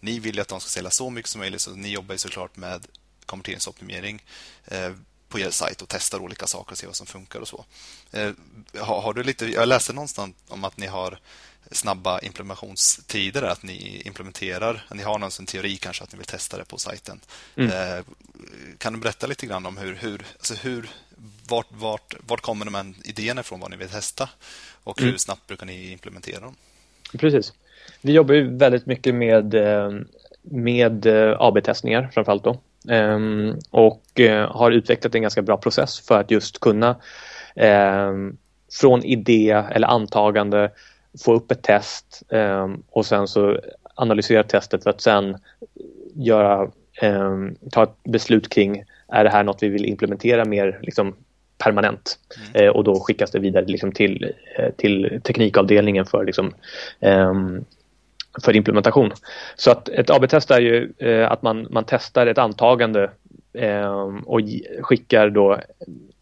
ni 0.00 0.18
vill 0.18 0.34
ju 0.34 0.40
att 0.40 0.48
de 0.48 0.60
ska 0.60 0.68
sälja 0.68 0.90
så 0.90 1.10
mycket 1.10 1.30
som 1.30 1.38
möjligt 1.38 1.60
så 1.60 1.70
ni 1.70 1.88
jobbar 1.88 2.14
ju 2.14 2.18
såklart 2.18 2.56
med 2.56 2.86
konverteringsoptimering. 3.26 4.22
Eh, 4.66 4.92
på 5.28 5.38
er 5.38 5.50
sajt 5.50 5.82
och 5.82 5.88
testar 5.88 6.18
olika 6.18 6.46
saker 6.46 6.72
och 6.72 6.78
ser 6.78 6.86
vad 6.86 6.96
som 6.96 7.06
funkar 7.06 7.40
och 7.40 7.48
så. 7.48 7.64
Eh, 8.10 8.32
har, 8.74 9.00
har, 9.00 9.14
du 9.14 9.22
lite, 9.22 9.46
jag 9.46 9.68
läste 9.68 9.92
någonstans 9.92 10.36
om 10.48 10.64
att 10.64 10.76
ni 10.76 10.86
har 10.86 11.18
snabba 11.70 12.20
implementationstider, 12.20 13.42
att 13.42 13.62
ni 13.62 14.02
implementerar, 14.04 14.86
ni 14.90 15.02
har 15.02 15.18
någon 15.18 15.30
teori 15.30 15.76
kanske 15.76 16.04
att 16.04 16.12
ni 16.12 16.18
vill 16.18 16.26
testa 16.26 16.58
det 16.58 16.64
på 16.64 16.78
sajten. 16.78 17.20
Mm. 17.56 17.70
Eh, 17.70 18.04
kan 18.78 18.92
du 18.92 18.98
berätta 18.98 19.26
lite 19.26 19.46
grann 19.46 19.66
om 19.66 19.76
hur, 19.76 19.94
hur, 19.94 20.26
alltså 20.38 20.54
hur 20.54 20.90
vart, 21.48 21.66
vart, 21.70 22.14
vart 22.20 22.40
kommer 22.40 22.64
de 22.64 22.74
här 22.74 22.94
idéerna 23.04 23.40
ifrån, 23.40 23.60
vad 23.60 23.70
ni 23.70 23.76
vill 23.76 23.88
testa 23.88 24.28
och 24.84 25.00
hur 25.00 25.08
mm. 25.08 25.18
snabbt 25.18 25.46
brukar 25.46 25.66
ni 25.66 25.92
implementera 25.92 26.40
dem? 26.40 26.54
Precis. 27.18 27.52
Vi 28.00 28.12
jobbar 28.12 28.34
ju 28.34 28.56
väldigt 28.56 28.86
mycket 28.86 29.14
med, 29.14 29.54
eh, 29.54 29.92
med 30.42 31.06
AB-testningar 31.38 32.10
framförallt 32.12 32.44
då. 32.44 32.60
Ehm, 32.88 33.58
och 33.70 34.20
eh, 34.20 34.50
har 34.50 34.70
utvecklat 34.70 35.14
en 35.14 35.22
ganska 35.22 35.42
bra 35.42 35.56
process 35.56 36.00
för 36.00 36.20
att 36.20 36.30
just 36.30 36.60
kunna 36.60 36.96
ehm, 37.56 38.36
från 38.80 39.04
idé 39.04 39.50
eller 39.70 39.88
antagande 39.88 40.70
få 41.24 41.34
upp 41.34 41.50
ett 41.50 41.62
test 41.62 42.22
ehm, 42.28 42.82
och 42.90 43.06
sen 43.06 43.28
så 43.28 43.60
analysera 43.94 44.42
testet 44.42 44.82
för 44.82 44.90
att 44.90 45.00
sen 45.00 45.36
göra, 46.14 46.70
ta 47.72 47.82
ett 47.82 48.04
beslut 48.04 48.48
kring 48.48 48.84
är 49.08 49.24
det 49.24 49.30
här 49.30 49.44
något 49.44 49.62
vi 49.62 49.68
vill 49.68 49.84
implementera 49.84 50.44
mer 50.44 50.78
liksom, 50.82 51.14
permanent 51.58 52.18
mm. 52.36 52.66
Eh, 52.66 52.70
och 52.72 52.84
då 52.84 53.00
skickas 53.00 53.30
det 53.30 53.38
vidare 53.38 53.64
liksom, 53.64 53.92
till, 53.92 54.32
eh, 54.58 54.70
till 54.76 55.20
teknikavdelningen 55.24 56.06
för 56.06 56.24
liksom, 56.24 56.54
för 58.42 58.56
implementation. 58.56 59.12
Så 59.56 59.70
att 59.70 59.88
ett 59.88 60.10
AB-test 60.10 60.50
är 60.50 60.60
ju 60.60 60.92
eh, 60.98 61.30
att 61.30 61.42
man, 61.42 61.66
man 61.70 61.84
testar 61.86 62.26
ett 62.26 62.38
antagande 62.38 63.10
eh, 63.52 63.92
och 64.24 64.40
skickar 64.80 65.30
då 65.30 65.60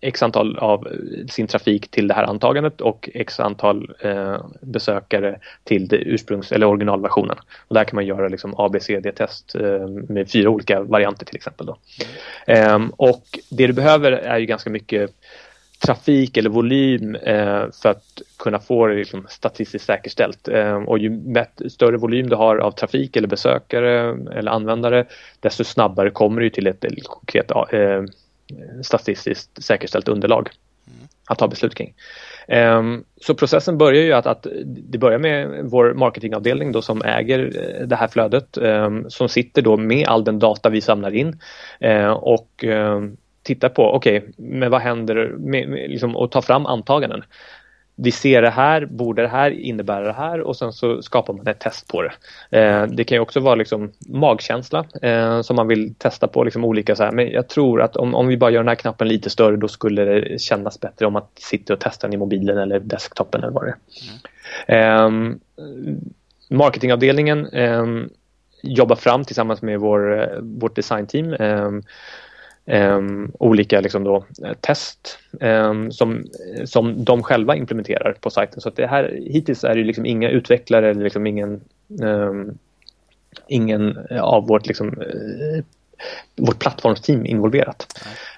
x 0.07 0.23
antal 0.23 0.59
av 0.59 0.89
sin 1.31 1.47
trafik 1.47 1.91
till 1.91 2.09
det 2.09 2.15
här 2.15 2.25
antagandet 2.25 2.81
och 2.81 3.09
x 3.15 3.41
antal 3.41 3.95
eh, 4.01 4.37
besökare 4.61 5.39
till 5.65 5.89
det 5.89 5.97
ursprungs 5.97 6.53
eller 6.53 6.67
originalversionen. 6.67 7.37
Och 7.69 7.75
där 7.75 7.85
kan 7.85 7.97
man 7.97 8.07
göra 8.07 8.29
liksom 8.29 8.55
ABCD-test 8.57 9.55
eh, 9.55 9.89
med 9.89 10.31
fyra 10.31 10.51
olika 10.51 10.83
varianter 10.83 11.27
till 11.27 11.37
exempel. 11.37 11.67
Då. 11.67 11.77
Mm. 12.47 12.91
och 12.97 13.25
det 13.51 13.67
du 13.67 13.73
behöver 13.73 14.13
är 14.13 14.39
ju 14.39 14.47
ganska 14.47 14.71
mycket 14.71 15.11
trafik 15.79 16.37
eller 16.37 16.51
volym 16.51 17.15
eh, 17.15 17.65
för 17.83 17.89
att 17.89 18.23
kunna 18.39 18.59
få 18.59 18.87
det 18.87 18.95
liksom 18.95 19.27
statistiskt 19.29 19.87
säkerställt. 19.87 20.49
Eh, 20.49 20.77
och 20.77 20.99
ju 20.99 21.21
större 21.69 21.97
volym 21.97 22.29
du 22.29 22.37
har 22.37 22.57
av 22.57 22.71
trafik 22.71 23.17
eller 23.17 23.29
besökare 23.29 24.19
eller 24.33 24.51
användare 24.51 25.05
desto 25.41 25.65
snabbare 25.65 26.11
kommer 26.11 26.41
du 26.41 26.51
till 26.51 26.67
ett 26.67 26.85
konkret 27.05 27.51
eh, 27.51 28.03
statistiskt 28.83 29.63
säkerställt 29.63 30.09
underlag 30.09 30.49
mm. 30.87 31.09
att 31.29 31.39
ta 31.39 31.49
beslut 31.49 31.75
kring. 31.75 31.95
Um, 32.49 33.05
så 33.21 33.35
processen 33.35 33.79
börjar 33.79 34.03
ju 34.03 34.13
att, 34.13 34.27
att 34.27 34.47
det 34.65 34.99
börjar 34.99 35.19
med 35.19 35.65
vår 35.65 35.95
marketingavdelning 35.95 36.73
då 36.73 36.83
som 36.83 37.03
äger 37.03 37.39
eh, 37.81 37.87
det 37.87 37.97
här 37.97 38.09
flödet 38.09 38.59
um, 38.59 39.11
som 39.11 39.29
sitter 39.29 39.63
då 39.63 39.77
med 39.77 40.09
all 40.09 40.25
den 40.25 40.39
data 40.39 40.69
vi 40.69 40.81
samlar 40.81 41.15
in 41.15 41.41
uh, 41.85 42.11
och 42.11 42.65
um, 42.65 43.17
titta 43.47 43.69
på, 43.69 43.83
okej, 43.83 44.19
okay, 44.19 44.33
men 44.37 44.71
vad 44.71 44.81
händer 44.81 45.35
med, 45.39 45.69
med, 45.69 45.91
liksom, 45.91 46.17
och 46.17 46.31
ta 46.31 46.43
fram 46.43 46.67
antaganden. 46.67 47.25
Vi 47.99 48.13
ser 48.13 48.43
det 48.43 48.51
här, 48.51 48.87
borde 48.87 49.23
det 49.23 49.29
här 49.29 49.51
innebära 49.51 50.07
det 50.07 50.13
här 50.13 50.41
och 50.41 50.57
sen 50.57 50.73
så 50.73 51.03
skapar 51.03 51.35
man 51.35 51.47
ett 51.47 51.59
test 51.59 51.89
på 51.89 52.03
det. 52.03 52.13
Eh, 52.59 52.87
det 52.87 53.05
kan 53.05 53.17
ju 53.17 53.21
också 53.21 53.41
vara 53.41 53.55
liksom 53.55 53.93
magkänsla 54.09 54.85
eh, 55.03 55.43
som 55.43 55.57
man 55.57 55.69
vill 55.69 55.95
testa 55.95 56.29
på 56.29 56.45
liksom 56.45 56.65
olika 56.65 56.97
så 56.97 57.05
här. 57.05 57.13
Men 57.13 57.31
jag 57.31 57.49
tror 57.49 57.83
att 57.83 57.97
om, 57.97 58.15
om 58.15 58.27
vi 58.27 58.37
bara 58.37 58.51
gör 58.51 58.61
den 58.61 58.69
här 58.69 58.75
knappen 58.75 59.09
lite 59.09 59.31
större 59.31 59.57
då 59.57 59.69
skulle 59.69 60.05
det 60.05 60.41
kännas 60.41 60.81
bättre 60.81 61.07
om 61.07 61.17
att 61.17 61.31
sitta 61.35 61.73
och 61.73 61.81
testa 61.81 62.07
den 62.07 62.15
i 62.15 62.17
mobilen 62.17 62.59
eller 62.59 62.81
desktopen 62.81 63.43
eller 63.43 63.53
vad 63.53 63.65
det 63.65 63.75
är. 64.67 64.77
Mm. 64.77 65.31
Eh, 65.31 65.37
marketingavdelningen 66.49 67.47
ehm, 67.47 68.09
jobbar 68.63 68.97
fram 68.97 69.25
tillsammans 69.25 69.63
med 69.63 69.81
vår, 69.81 70.21
eh, 70.21 70.39
vårt 70.41 70.77
designteam 70.77 71.37
Um, 71.41 71.83
Ehm, 72.69 73.33
olika 73.39 73.81
liksom 73.81 74.05
då, 74.05 74.25
eh, 74.45 74.53
test 74.61 75.19
um, 75.41 75.93
som, 75.93 76.25
som 76.65 77.05
de 77.05 77.23
själva 77.23 77.57
implementerar 77.57 78.17
på 78.21 78.31
sajten. 78.31 78.61
Så 78.61 78.69
att 78.69 78.77
det 78.77 78.87
här, 78.87 79.21
hittills 79.27 79.65
är 79.65 79.75
det 79.75 79.85
liksom 79.85 80.07
inga 80.07 80.31
utvecklare 80.31 80.91
eller 80.91 81.05
liksom 81.05 81.27
ingen, 81.27 81.61
um, 82.03 82.59
ingen 83.49 83.99
av 84.21 84.47
vårt, 84.47 84.67
liksom, 84.67 84.89
uh, 84.89 85.65
vårt 86.37 86.59
plattformsteam 86.59 87.27
involverat. 87.27 87.87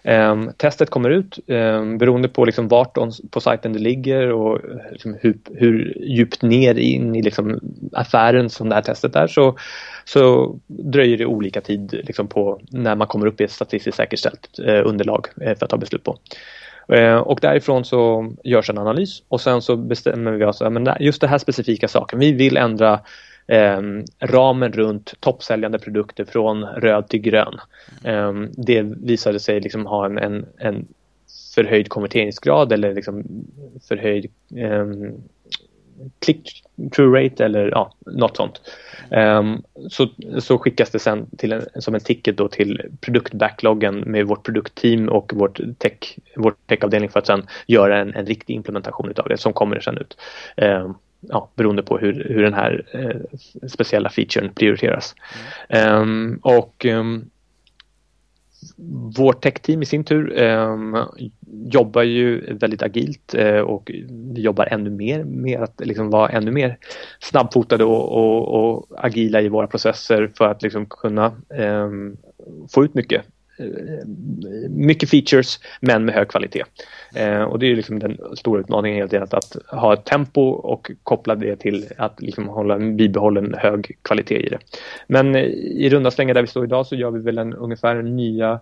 Um, 0.04 0.52
testet 0.56 0.90
kommer 0.90 1.10
ut 1.10 1.38
um, 1.46 1.98
beroende 1.98 2.28
på 2.28 2.44
liksom 2.44 2.68
vart 2.68 2.98
on, 2.98 3.12
på 3.30 3.40
sajten 3.40 3.72
det 3.72 3.78
ligger 3.78 4.32
och 4.32 4.56
eh, 4.56 4.92
liksom 4.92 5.16
hur, 5.20 5.38
hur 5.54 5.98
djupt 6.00 6.42
ner 6.42 6.78
in 6.78 7.14
i 7.14 7.22
liksom 7.22 7.60
affären 7.92 8.50
som 8.50 8.68
det 8.68 8.74
här 8.74 8.82
testet 8.82 9.16
är 9.16 9.26
så, 9.26 9.56
så 10.04 10.54
dröjer 10.66 11.16
det 11.16 11.26
olika 11.26 11.60
tid 11.60 12.00
liksom 12.04 12.28
på 12.28 12.60
när 12.70 12.96
man 12.96 13.06
kommer 13.06 13.26
upp 13.26 13.40
i 13.40 13.44
ett 13.44 13.52
statistiskt 13.52 13.96
säkerställt 13.96 14.58
eh, 14.66 14.86
underlag 14.86 15.26
eh, 15.40 15.58
för 15.58 15.64
att 15.64 15.70
ta 15.70 15.76
beslut 15.76 16.04
på. 16.04 16.18
Ehm, 16.92 17.22
och 17.22 17.38
därifrån 17.42 17.84
så 17.84 18.32
görs 18.44 18.70
en 18.70 18.78
analys 18.78 19.22
och 19.28 19.40
sen 19.40 19.62
så 19.62 19.76
bestämmer 19.76 20.32
vi 20.32 20.44
oss, 20.44 20.60
men 20.60 20.88
just 21.00 21.20
den 21.20 21.30
här 21.30 21.38
specifika 21.38 21.88
saken, 21.88 22.18
vi 22.18 22.32
vill 22.32 22.56
ändra 22.56 23.00
eh, 23.48 23.80
ramen 24.20 24.72
runt 24.72 25.14
toppsäljande 25.20 25.78
produkter 25.78 26.24
från 26.24 26.64
röd 26.64 27.08
till 27.08 27.20
grön. 27.20 27.60
Eh, 28.04 28.32
det 28.52 28.82
visade 28.82 29.40
sig 29.40 29.60
liksom 29.60 29.86
ha 29.86 30.06
en, 30.06 30.18
en, 30.18 30.46
en 30.58 30.86
förhöjd 31.54 31.88
konverteringsgrad 31.88 32.72
eller 32.72 32.94
liksom 32.94 33.24
förhöjd 33.88 34.30
eh, 34.56 34.86
click-through 36.18 37.12
rate 37.12 37.44
eller 37.44 37.70
ja, 37.70 37.92
något 38.06 38.36
sånt. 38.36 38.60
Um, 39.10 39.62
så, 39.90 40.08
så 40.38 40.58
skickas 40.58 40.90
det 40.90 40.98
sen 40.98 41.26
till 41.36 41.52
en, 41.52 41.62
som 41.74 41.94
en 41.94 42.00
ticket 42.00 42.36
då 42.36 42.48
till 42.48 42.82
produktbackloggen 43.00 44.00
med 44.00 44.26
vårt 44.26 44.44
produktteam 44.44 45.08
och 45.08 45.32
vårt 45.34 45.60
tech, 45.78 46.18
vår 46.36 46.54
techavdelning 46.66 47.10
för 47.10 47.18
att 47.18 47.26
sen 47.26 47.46
göra 47.66 47.98
en, 47.98 48.14
en 48.14 48.26
riktig 48.26 48.54
implementation 48.54 49.12
av 49.16 49.28
det 49.28 49.38
som 49.38 49.52
kommer 49.52 49.80
sen 49.80 49.98
ut. 49.98 50.16
Um, 50.56 50.94
ja, 51.20 51.50
beroende 51.54 51.82
på 51.82 51.98
hur, 51.98 52.26
hur 52.28 52.42
den 52.42 52.54
här 52.54 52.84
eh, 52.92 53.38
speciella 53.68 54.08
featuren 54.08 54.54
prioriteras. 54.54 55.14
Mm. 55.68 56.02
Um, 56.02 56.40
och 56.42 56.86
ehm, 56.86 57.06
um, 57.06 57.30
vårt 59.16 59.42
techteam 59.42 59.82
i 59.82 59.86
sin 59.86 60.04
tur 60.04 60.42
um, 60.42 60.96
jobbar 61.46 62.02
ju 62.02 62.54
väldigt 62.54 62.82
agilt 62.82 63.34
uh, 63.38 63.60
och 63.60 63.90
vi 64.08 64.40
jobbar 64.40 64.66
ännu 64.66 64.90
mer 64.90 65.24
med 65.24 65.60
att 65.60 65.80
liksom 65.84 66.10
vara 66.10 66.28
ännu 66.28 66.50
mer 66.50 66.78
snabbfotade 67.20 67.84
och, 67.84 68.12
och, 68.12 68.48
och 68.48 68.86
agila 68.96 69.40
i 69.40 69.48
våra 69.48 69.66
processer 69.66 70.30
för 70.38 70.48
att 70.48 70.62
liksom 70.62 70.86
kunna 70.86 71.32
um, 71.48 72.16
få 72.68 72.84
ut 72.84 72.94
mycket 72.94 73.22
mycket 74.68 75.10
features 75.10 75.60
men 75.80 76.04
med 76.04 76.14
hög 76.14 76.28
kvalitet. 76.28 76.64
Eh, 77.14 77.42
och 77.42 77.58
det 77.58 77.66
är 77.66 77.76
liksom 77.76 77.98
den 77.98 78.18
stora 78.36 78.60
utmaningen 78.60 78.98
helt 78.98 79.12
enkelt 79.12 79.34
att 79.34 79.56
ha 79.66 79.94
ett 79.94 80.04
tempo 80.04 80.40
och 80.42 80.90
koppla 81.02 81.34
det 81.34 81.56
till 81.56 81.88
att 81.96 82.22
liksom 82.22 82.48
hålla 82.48 82.74
en 82.74 82.96
bibehållen 82.96 83.54
hög 83.58 83.96
kvalitet 84.02 84.46
i 84.46 84.48
det. 84.48 84.58
Men 85.06 85.34
eh, 85.34 85.42
i 85.42 85.90
runda 85.90 86.10
slängar 86.10 86.34
där 86.34 86.42
vi 86.42 86.48
står 86.48 86.64
idag 86.64 86.86
så 86.86 86.96
gör 86.96 87.10
vi 87.10 87.20
väl 87.20 87.38
en, 87.38 87.54
ungefär 87.54 88.02
nya 88.02 88.60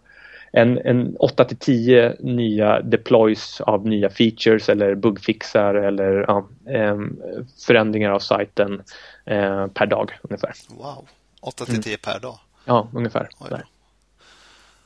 en, 0.53 0.79
en 0.79 1.17
8 1.17 1.45
till 1.45 1.57
10 1.57 2.17
nya 2.21 2.83
deploys 2.83 3.61
av 3.61 3.87
nya 3.87 4.11
features 4.11 4.69
eller 4.69 4.95
bugfixar 4.95 5.75
eller 5.75 6.25
ja, 6.29 6.49
eh, 6.71 6.99
förändringar 7.67 8.11
av 8.11 8.19
sajten 8.19 8.83
eh, 9.25 9.67
per 9.67 9.87
dag 9.87 10.19
ungefär. 10.23 10.53
Wow, 10.69 11.09
8 11.41 11.65
till 11.65 11.83
10 11.83 11.91
mm. 11.91 11.99
per 12.03 12.21
dag? 12.21 12.39
Ja, 12.65 12.89
ungefär. 12.95 13.29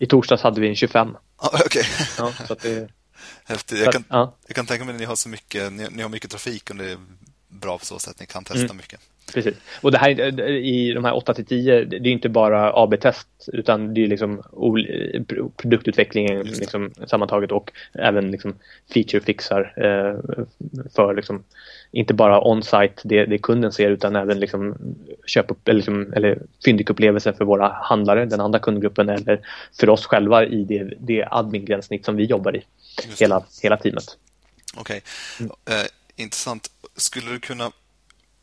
I 0.00 0.06
torsdags 0.06 0.42
hade 0.42 0.60
vi 0.60 0.68
en 0.68 0.76
25. 0.76 1.16
Ah. 1.36 1.60
Okay. 1.66 1.84
Ja, 2.18 2.32
så 2.48 2.54
det... 2.54 2.90
Häftigt. 3.44 3.78
Jag 3.78 3.92
kan, 3.92 4.04
ja. 4.08 4.36
jag 4.46 4.56
kan 4.56 4.66
tänka 4.66 4.84
mig 4.84 4.94
att 4.94 5.00
ni 5.00 5.06
har 5.06 5.16
så 5.16 5.28
mycket, 5.28 5.72
ni, 5.72 5.88
ni, 5.90 6.02
har 6.02 6.08
mycket 6.08 6.30
trafik 6.30 6.70
och 6.70 6.76
det 6.76 6.90
är 6.90 6.98
bra 7.48 7.78
på 7.78 7.84
så 7.84 7.98
sätt. 7.98 8.20
Ni 8.20 8.26
kan 8.26 8.44
testa 8.44 8.64
mm. 8.64 8.76
mycket. 8.76 9.00
Precis. 9.34 9.54
Och 9.80 9.92
det 9.92 9.98
här 9.98 10.40
i 10.50 10.92
de 10.92 11.04
här 11.04 11.14
8 11.14 11.34
till 11.34 11.44
10, 11.44 11.84
det 11.84 11.96
är 11.96 12.12
inte 12.12 12.28
bara 12.28 12.72
AB-test 12.72 13.28
utan 13.52 13.94
det 13.94 14.04
är 14.04 14.06
liksom 14.06 14.42
produktutvecklingen 15.56 16.42
liksom 16.42 16.90
sammantaget 17.06 17.52
och 17.52 17.72
även 17.92 18.30
liksom 18.30 18.54
feature-fixar 18.94 19.72
eh, 19.76 20.44
för 20.94 21.14
liksom 21.14 21.44
inte 21.90 22.14
bara 22.14 22.48
on-site 22.48 22.94
det, 23.02 23.26
det 23.26 23.38
kunden 23.38 23.72
ser 23.72 23.90
utan 23.90 24.16
även 24.16 24.40
liksom 24.40 24.76
köp 25.26 25.50
upp, 25.50 25.68
eller, 25.68 25.76
liksom, 25.76 26.12
eller 26.12 26.42
fyndikupplevelser 26.64 27.32
för 27.32 27.44
våra 27.44 27.68
handlare, 27.68 28.26
den 28.26 28.40
andra 28.40 28.58
kundgruppen 28.58 29.08
eller 29.08 29.40
för 29.80 29.88
oss 29.88 30.06
själva 30.06 30.44
i 30.44 30.64
det, 30.64 30.94
det 30.98 31.24
admin-gränssnitt 31.30 32.04
som 32.04 32.16
vi 32.16 32.24
jobbar 32.24 32.56
i, 32.56 32.64
hela, 33.18 33.44
hela 33.62 33.76
teamet. 33.76 34.16
Okej, 34.76 35.02
okay. 35.38 35.46
mm. 35.68 35.80
eh, 35.80 35.86
intressant. 36.16 36.70
Skulle 36.96 37.30
du 37.30 37.38
kunna, 37.38 37.72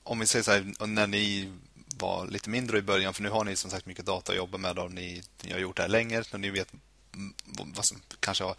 om 0.08 0.20
vi 0.20 0.28
säger 0.28 0.44
så 0.44 0.52
här, 0.52 0.88
när 0.88 1.08
ni 1.08 1.52
var 1.98 2.28
lite 2.28 2.50
mindre 2.50 2.78
i 2.78 2.82
början, 2.82 3.14
för 3.14 3.24
nu 3.24 3.30
har 3.30 3.44
ni 3.44 3.56
som 3.56 3.72
sagt 3.72 3.86
mycket 3.86 4.06
data 4.06 4.32
att 4.32 4.38
jobba 4.38 4.58
med 4.58 4.80
och 4.80 4.92
ni, 4.92 5.24
ni 5.42 5.52
har 5.52 5.60
gjort 5.60 5.76
det 5.76 5.82
här 5.82 5.90
länge, 5.90 6.24
så 6.24 6.38
ni 6.38 6.50
vet 6.50 6.68
vad 7.56 7.86
som 7.86 8.02
kanske 8.20 8.44
har, 8.44 8.56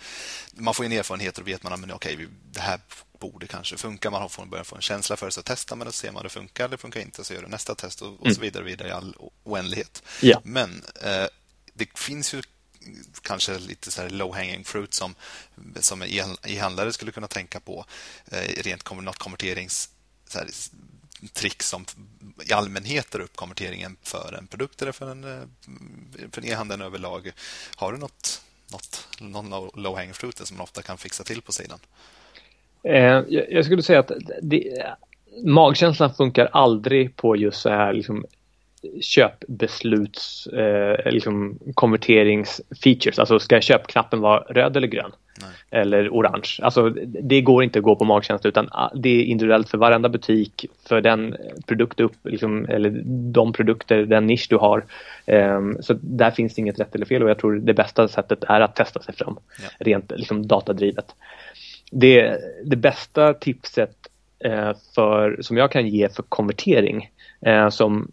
man 0.53 0.75
får 0.75 0.85
en 0.85 0.93
erfarenhet 0.93 1.39
och 1.39 1.49
vet 1.49 1.63
man 1.63 1.73
att 1.73 1.93
okay, 1.93 2.27
det 2.53 2.61
här 2.61 2.81
borde 3.19 3.47
kanske 3.47 3.77
funka. 3.77 4.11
Man 4.11 4.31
får 4.31 4.47
börja 4.47 4.65
få 4.65 4.77
en 4.77 4.83
känsla 4.83 5.17
för 5.17 5.27
det, 5.27 5.33
så 5.33 5.43
testar 5.43 5.77
man 5.77 5.87
och 5.87 5.95
ser 5.95 6.13
man 6.13 6.23
det 6.23 6.29
funkar 6.29 6.65
eller 6.65 6.77
funkar 6.77 7.01
inte, 7.01 7.25
så 7.25 7.35
gör 7.35 7.43
du 7.43 7.49
nästa 7.49 7.75
test 7.75 8.03
och, 8.03 8.09
och 8.09 8.19
så 8.19 8.27
mm. 8.27 8.41
vidare, 8.41 8.65
vidare 8.65 8.89
i 8.89 8.93
all 8.93 9.17
oändlighet. 9.45 10.03
Ja. 10.23 10.41
Men 10.45 10.83
eh, 11.03 11.27
det 11.75 11.99
finns 11.99 12.35
ju 12.35 12.43
kanske 13.23 13.59
lite 13.59 13.91
så 13.91 14.09
low 14.09 14.35
hanging 14.35 14.65
fruit 14.65 14.95
som, 14.95 15.15
som 15.81 16.03
e-handlare 16.03 16.93
skulle 16.93 17.13
kunna 17.13 17.29
tänka 17.29 17.61
på 17.61 17.85
eh, 18.27 18.63
rent 18.63 18.91
något 18.91 19.19
konverterings 19.19 19.91
trick 21.33 21.63
som 21.63 21.85
i 22.49 22.53
allmänhet 22.53 23.11
drar 23.11 23.21
upp 23.21 23.37
konverteringen 23.37 23.97
för 24.03 24.35
en 24.39 24.47
produkt 24.47 24.83
eller 24.83 24.93
för 24.93 25.11
en 25.11 25.25
eh, 25.25 25.45
för 26.33 26.47
e-handeln 26.47 26.83
överlag. 26.83 27.31
Har 27.77 27.93
du 27.93 27.99
något, 27.99 28.43
något 28.73 29.09
någon 29.21 29.71
low 29.75 29.97
hanging 29.97 30.15
fruit 30.15 30.39
som 30.39 30.57
man 30.57 30.65
ofta 30.65 30.83
kan 30.83 30.99
fixa 30.99 31.25
till 31.25 31.43
på 31.43 31.53
sidan? 31.53 31.79
Eh, 32.83 33.23
jag 33.29 33.65
skulle 33.65 33.83
säga 33.83 34.01
att 34.01 34.13
det, 34.43 34.87
magkänslan 35.45 36.15
funkar 36.15 36.47
aldrig 36.53 37.17
på 37.17 37.37
just 37.37 37.61
så 37.61 37.69
här 37.69 37.93
liksom, 37.93 38.25
köpbesluts 39.01 40.47
eh, 40.47 41.13
liksom 41.13 41.59
konverteringsfeatures. 41.75 43.19
Alltså 43.19 43.39
ska 43.39 43.61
köpknappen 43.61 44.21
vara 44.21 44.41
röd 44.41 44.77
eller 44.77 44.89
grön? 44.89 45.13
Nej. 45.41 45.83
Eller 45.83 46.09
orange. 46.09 46.49
Alltså 46.63 46.91
det 47.23 47.41
går 47.41 47.65
inte 47.65 47.79
att 47.79 47.85
gå 47.85 47.97
på 47.97 48.05
magkänsla 48.05 48.49
utan 48.49 48.69
ah, 48.71 48.91
det 48.95 49.09
är 49.09 49.25
individuellt 49.25 49.69
för 49.69 49.79
varenda 49.79 50.09
butik, 50.09 50.67
för 50.89 51.01
den 51.01 51.37
produkt 51.67 52.01
upp, 52.01 52.17
liksom, 52.25 52.67
eller 52.69 53.03
de 53.33 53.53
produkter, 53.53 54.07
den 54.07 54.27
nisch 54.27 54.47
du 54.51 54.57
har. 54.57 54.85
Um, 55.27 55.77
så 55.81 55.99
där 56.01 56.31
finns 56.31 56.55
det 56.55 56.61
inget 56.61 56.81
rätt 56.81 56.95
eller 56.95 57.07
fel 57.07 57.23
och 57.23 57.31
jag 57.31 57.39
tror 57.39 57.57
det 57.57 57.75
bästa 57.75 58.09
sättet 58.09 58.45
är 58.45 58.61
att 58.61 58.77
testa 58.77 59.01
sig 59.03 59.15
fram. 59.15 59.39
Ja. 59.63 59.69
Rent 59.79 60.13
liksom, 60.17 60.47
datadrivet 60.47 61.15
det, 61.91 62.39
det 62.65 62.77
bästa 62.77 63.35
tipset 63.35 63.97
eh, 64.45 64.73
för, 64.95 65.39
som 65.41 65.57
jag 65.57 65.73
kan 65.73 65.87
ge 65.87 66.09
för 66.09 66.23
konvertering 66.23 67.11
eh, 67.41 67.69
som 67.69 68.11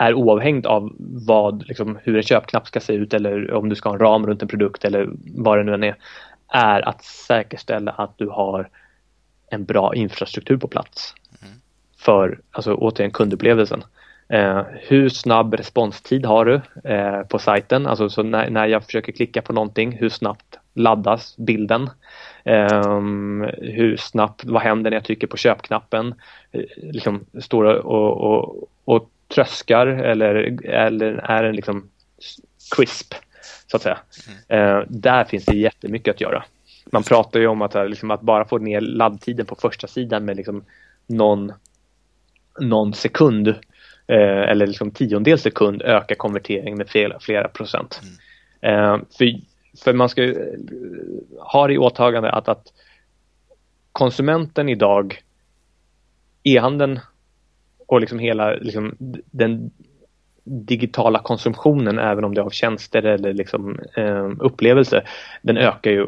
är 0.00 0.14
oavhängigt 0.14 0.66
av 0.66 0.92
vad, 1.26 1.68
liksom, 1.68 1.98
hur 2.02 2.16
en 2.16 2.22
köpknapp 2.22 2.66
ska 2.66 2.80
se 2.80 2.92
ut 2.92 3.14
eller 3.14 3.52
om 3.52 3.68
du 3.68 3.74
ska 3.74 3.88
ha 3.88 3.94
en 3.94 4.00
ram 4.00 4.26
runt 4.26 4.42
en 4.42 4.48
produkt 4.48 4.84
eller 4.84 5.08
vad 5.36 5.58
det 5.58 5.64
nu 5.64 5.74
än 5.74 5.84
är, 5.84 5.96
är 6.48 6.88
att 6.88 7.04
säkerställa 7.04 7.92
att 7.92 8.18
du 8.18 8.28
har 8.28 8.68
en 9.50 9.64
bra 9.64 9.94
infrastruktur 9.94 10.56
på 10.56 10.68
plats. 10.68 11.14
Mm. 11.42 11.54
För, 11.98 12.40
alltså 12.50 12.74
återigen 12.74 13.10
kundupplevelsen. 13.10 13.84
Eh, 14.28 14.62
hur 14.88 15.08
snabb 15.08 15.54
responstid 15.54 16.26
har 16.26 16.44
du 16.44 16.60
eh, 16.90 17.22
på 17.22 17.38
sajten? 17.38 17.86
Alltså 17.86 18.08
så 18.08 18.22
när, 18.22 18.50
när 18.50 18.66
jag 18.66 18.84
försöker 18.84 19.12
klicka 19.12 19.42
på 19.42 19.52
någonting, 19.52 19.92
hur 19.92 20.08
snabbt 20.08 20.58
laddas 20.74 21.36
bilden? 21.36 21.90
Um, 22.44 23.50
hur 23.58 23.96
snabbt, 23.96 24.44
vad 24.44 24.62
händer 24.62 24.90
när 24.90 24.96
jag 24.96 25.04
trycker 25.04 25.26
på 25.26 25.36
köpknappen? 25.36 26.14
Uh, 26.54 26.62
liksom 26.76 27.24
står 27.40 27.64
och, 27.64 28.16
och, 28.16 28.68
och 28.84 29.10
tröskar 29.34 29.86
eller, 29.86 30.34
eller 30.64 31.12
är 31.12 31.42
den 31.42 31.56
liksom 31.56 31.90
crisp 32.76 33.14
så 33.66 33.76
att 33.76 33.82
säga. 33.82 33.98
Mm. 34.48 34.76
Uh, 34.76 34.84
där 34.88 35.24
finns 35.24 35.44
det 35.44 35.56
jättemycket 35.56 36.14
att 36.14 36.20
göra. 36.20 36.44
Man 36.92 37.02
pratar 37.02 37.40
ju 37.40 37.46
om 37.46 37.62
att, 37.62 37.90
liksom, 37.90 38.10
att 38.10 38.20
bara 38.20 38.44
få 38.44 38.58
ner 38.58 38.80
laddtiden 38.80 39.46
på 39.46 39.54
första 39.54 39.86
sidan 39.86 40.24
med 40.24 40.36
liksom 40.36 40.64
någon, 41.06 41.52
någon 42.60 42.94
sekund 42.94 43.48
uh, 43.48 43.54
eller 44.50 44.66
liksom 44.66 44.90
tiondels 44.90 45.42
sekund 45.42 45.82
ökar 45.82 46.14
konvertering 46.14 46.76
med 46.76 46.88
flera, 46.88 47.20
flera 47.20 47.48
procent. 47.48 48.00
Mm. 48.62 49.04
för 49.18 49.50
för 49.84 49.92
man 49.92 50.08
ska 50.08 50.34
ha 51.38 51.70
i 51.70 51.78
åtagande 51.78 52.30
att, 52.30 52.48
att 52.48 52.72
konsumenten 53.92 54.68
idag, 54.68 55.22
e-handeln 56.42 57.00
och 57.90 58.00
liksom 58.00 58.18
hela 58.18 58.52
liksom, 58.52 58.94
den 59.30 59.70
digitala 60.44 61.18
konsumtionen, 61.18 61.98
även 61.98 62.24
om 62.24 62.34
det 62.34 62.40
är 62.40 62.44
av 62.44 62.50
tjänster 62.50 63.02
eller 63.02 63.32
liksom, 63.32 63.78
eh, 63.96 64.30
upplevelse, 64.38 65.02
den 65.42 65.56
ökar 65.56 65.90
ju 65.90 66.06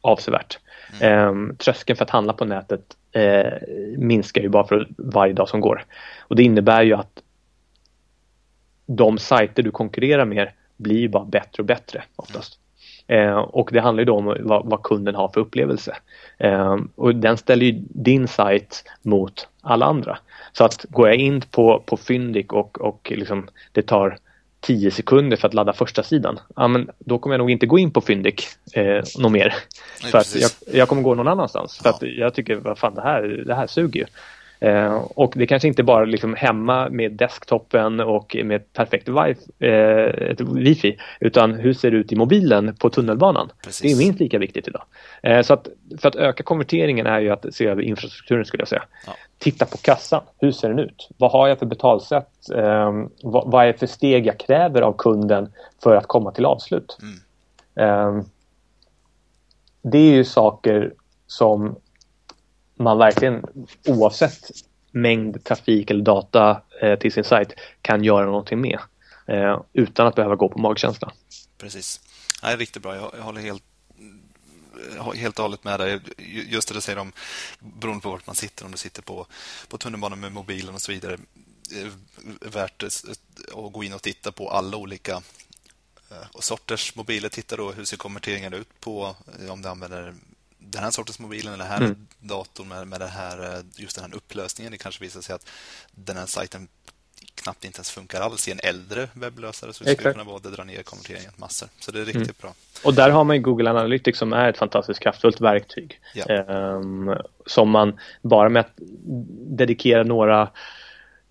avsevärt. 0.00 0.58
Mm. 1.00 1.50
Eh, 1.50 1.56
tröskeln 1.56 1.96
för 1.96 2.04
att 2.04 2.10
handla 2.10 2.32
på 2.32 2.44
nätet 2.44 2.96
eh, 3.12 3.52
minskar 3.98 4.42
ju 4.42 4.48
bara 4.48 4.66
för 4.66 4.88
varje 4.98 5.32
dag 5.32 5.48
som 5.48 5.60
går. 5.60 5.84
Och 6.20 6.36
det 6.36 6.42
innebär 6.42 6.82
ju 6.82 6.94
att 6.94 7.22
de 8.86 9.18
sajter 9.18 9.62
du 9.62 9.70
konkurrerar 9.70 10.24
med 10.24 10.48
blir 10.76 10.98
ju 10.98 11.08
bara 11.08 11.24
bättre 11.24 11.60
och 11.62 11.66
bättre 11.66 12.02
oftast. 12.16 12.58
Eh, 13.08 13.38
och 13.38 13.70
det 13.72 13.80
handlar 13.80 14.00
ju 14.00 14.04
då 14.04 14.16
om 14.16 14.36
vad, 14.40 14.66
vad 14.66 14.82
kunden 14.82 15.14
har 15.14 15.28
för 15.28 15.40
upplevelse. 15.40 15.96
Eh, 16.38 16.76
och 16.94 17.14
den 17.14 17.36
ställer 17.36 17.66
ju 17.66 17.72
din 17.88 18.28
sajt 18.28 18.84
mot 19.02 19.48
alla 19.62 19.86
andra. 19.86 20.18
Så 20.52 20.64
att 20.64 20.84
går 20.88 21.08
jag 21.08 21.16
in 21.16 21.40
på, 21.40 21.82
på 21.86 21.96
Fyndik 21.96 22.52
och, 22.52 22.80
och 22.80 23.12
liksom 23.16 23.48
det 23.72 23.82
tar 23.82 24.18
10 24.60 24.90
sekunder 24.90 25.36
för 25.36 25.48
att 25.48 25.54
ladda 25.54 25.72
första 25.72 26.02
sidan. 26.02 26.40
Ja, 26.56 26.68
men 26.68 26.90
då 26.98 27.18
kommer 27.18 27.34
jag 27.34 27.38
nog 27.38 27.50
inte 27.50 27.66
gå 27.66 27.78
in 27.78 27.90
på 27.90 28.00
Fyndik 28.00 28.44
eh, 28.72 29.02
något 29.18 29.32
mer. 29.32 29.54
Nej, 30.02 30.12
för 30.12 30.40
jag, 30.40 30.50
jag, 30.72 30.88
kommer 30.88 31.02
gå 31.02 31.14
någon 31.14 31.28
annanstans. 31.28 31.78
För 31.78 31.88
att 31.88 32.02
jag 32.02 32.34
tycker, 32.34 32.56
vad 32.56 32.78
fan 32.78 32.94
det 32.94 33.02
här, 33.02 33.22
det 33.46 33.54
här 33.54 33.66
suger 33.66 34.00
ju. 34.00 34.06
Eh, 34.60 34.94
och 35.14 35.32
det 35.36 35.46
kanske 35.46 35.68
inte 35.68 35.82
bara 35.82 36.04
liksom 36.04 36.34
hemma 36.34 36.88
med 36.90 37.12
desktopen 37.12 38.00
och 38.00 38.36
med 38.44 38.72
perfekt 38.72 39.08
wifi, 39.08 39.66
eh, 39.66 40.46
wifi 40.54 40.98
utan 41.20 41.54
hur 41.54 41.72
ser 41.72 41.90
det 41.90 41.96
ut 41.96 42.12
i 42.12 42.16
mobilen 42.16 42.76
på 42.76 42.90
tunnelbanan? 42.90 43.50
Precis. 43.64 43.82
Det 43.82 43.92
är 43.92 44.06
minst 44.06 44.20
lika 44.20 44.38
viktigt 44.38 44.68
idag. 44.68 44.82
Eh, 45.22 45.42
så 45.42 45.54
att 45.54 45.68
för 46.00 46.08
att 46.08 46.16
öka 46.16 46.42
konverteringen 46.42 47.06
är 47.06 47.20
ju 47.20 47.30
att 47.30 47.54
se 47.54 47.66
över 47.66 47.82
infrastrukturen 47.82 48.44
skulle 48.44 48.60
jag 48.60 48.68
säga. 48.68 48.84
Ja. 49.06 49.12
Titta 49.38 49.66
på 49.66 49.76
kassan, 49.76 50.22
hur 50.38 50.52
ser 50.52 50.68
den 50.68 50.78
ut? 50.78 51.08
Vad 51.16 51.30
har 51.30 51.48
jag 51.48 51.58
för 51.58 51.66
betalsätt? 51.66 52.28
Vad, 53.22 53.50
vad, 53.50 53.66
är 53.66 53.72
för 53.72 53.86
steg 53.86 54.26
jag 54.26 54.38
kräver 54.38 54.82
av 54.82 54.92
kunden 54.98 55.52
för 55.82 55.96
att 55.96 56.06
komma 56.06 56.30
till 56.30 56.44
avslut? 56.44 56.98
Mm. 57.74 58.24
Det 59.82 59.98
är 59.98 60.12
ju 60.12 60.24
saker 60.24 60.92
som 61.26 61.76
man 62.78 62.98
verkligen 62.98 63.44
oavsett 63.86 64.50
mängd 64.90 65.44
trafik 65.44 65.90
eller 65.90 66.04
data 66.04 66.62
eh, 66.80 66.98
till 66.98 67.12
sin 67.12 67.24
sajt 67.24 67.54
kan 67.82 68.04
göra 68.04 68.26
någonting 68.26 68.60
med 68.60 68.78
eh, 69.26 69.60
utan 69.72 70.06
att 70.06 70.14
behöva 70.14 70.36
gå 70.36 70.48
på 70.48 70.58
magkänsla. 70.58 71.12
Precis. 71.58 72.00
Det 72.42 72.46
är 72.46 72.56
riktigt 72.56 72.82
bra. 72.82 72.96
Jag, 72.96 73.10
jag 73.16 73.22
håller 73.22 73.40
helt 73.40 73.62
helt 75.14 75.38
och 75.38 75.42
hållet 75.42 75.64
med 75.64 75.80
dig. 75.80 76.00
Just 76.48 76.68
det 76.68 76.74
du 76.74 76.80
säger 76.80 76.98
om 76.98 77.12
beroende 77.60 78.02
på 78.02 78.10
vart 78.10 78.26
man 78.26 78.36
sitter, 78.36 78.64
om 78.64 78.72
du 78.72 78.78
sitter 78.78 79.02
på, 79.02 79.26
på 79.68 79.78
tunnelbanan 79.78 80.20
med 80.20 80.32
mobilen 80.32 80.74
och 80.74 80.82
så 80.82 80.92
vidare. 80.92 81.18
Är 81.74 81.90
Värt 82.40 82.82
att 82.82 83.72
gå 83.72 83.84
in 83.84 83.92
och 83.92 84.02
titta 84.02 84.32
på 84.32 84.50
alla 84.50 84.76
olika 84.76 85.12
eh, 86.10 86.40
sorters 86.40 86.94
mobiler. 86.94 87.28
Titta 87.28 87.56
då 87.56 87.72
hur 87.72 87.84
ser 87.84 87.96
konverteringen 87.96 88.54
ut 88.54 88.80
på 88.80 89.16
eh, 89.40 89.50
om 89.52 89.62
du 89.62 89.68
använder 89.68 90.14
den 90.58 90.82
här 90.82 90.90
sortens 90.90 91.18
mobilen 91.18 91.54
eller 91.54 91.64
den 91.64 91.72
här 91.72 91.80
mm. 91.80 92.06
datorn 92.20 92.68
med, 92.68 92.88
med 92.88 93.00
det 93.00 93.06
här, 93.06 93.56
eh, 93.56 93.62
just 93.76 93.96
den 93.96 94.04
här 94.04 94.16
upplösningen. 94.16 94.72
Det 94.72 94.78
kanske 94.78 95.04
visar 95.04 95.20
sig 95.20 95.34
att 95.34 95.48
den 95.92 96.16
här 96.16 96.26
sajten 96.26 96.68
knappt 97.34 97.64
inte 97.64 97.78
ens 97.78 97.90
funkar 97.90 98.20
alls 98.20 98.48
i 98.48 98.52
en 98.52 98.60
äldre 98.62 99.08
webblösare. 99.12 99.72
Så 99.72 99.84
det 99.84 99.94
skulle 99.94 100.12
kunna 100.12 100.24
vara 100.24 100.36
att 100.36 100.42
dra 100.42 100.64
ner 100.64 100.82
konverteringen 100.82 101.30
massor. 101.36 101.68
Så 101.80 101.92
det 101.92 102.00
är 102.00 102.04
riktigt 102.04 102.22
mm. 102.22 102.34
bra. 102.40 102.54
Och 102.84 102.94
där 102.94 103.10
har 103.10 103.24
man 103.24 103.42
Google 103.42 103.70
Analytics 103.70 104.18
som 104.18 104.32
är 104.32 104.48
ett 104.48 104.58
fantastiskt 104.58 105.00
kraftfullt 105.00 105.40
verktyg. 105.40 106.00
Ja. 106.14 106.44
Um, 106.44 107.14
som 107.46 107.70
man 107.70 108.00
bara 108.22 108.48
med 108.48 108.60
att 108.60 108.72
dedikera 109.58 110.02
några 110.02 110.50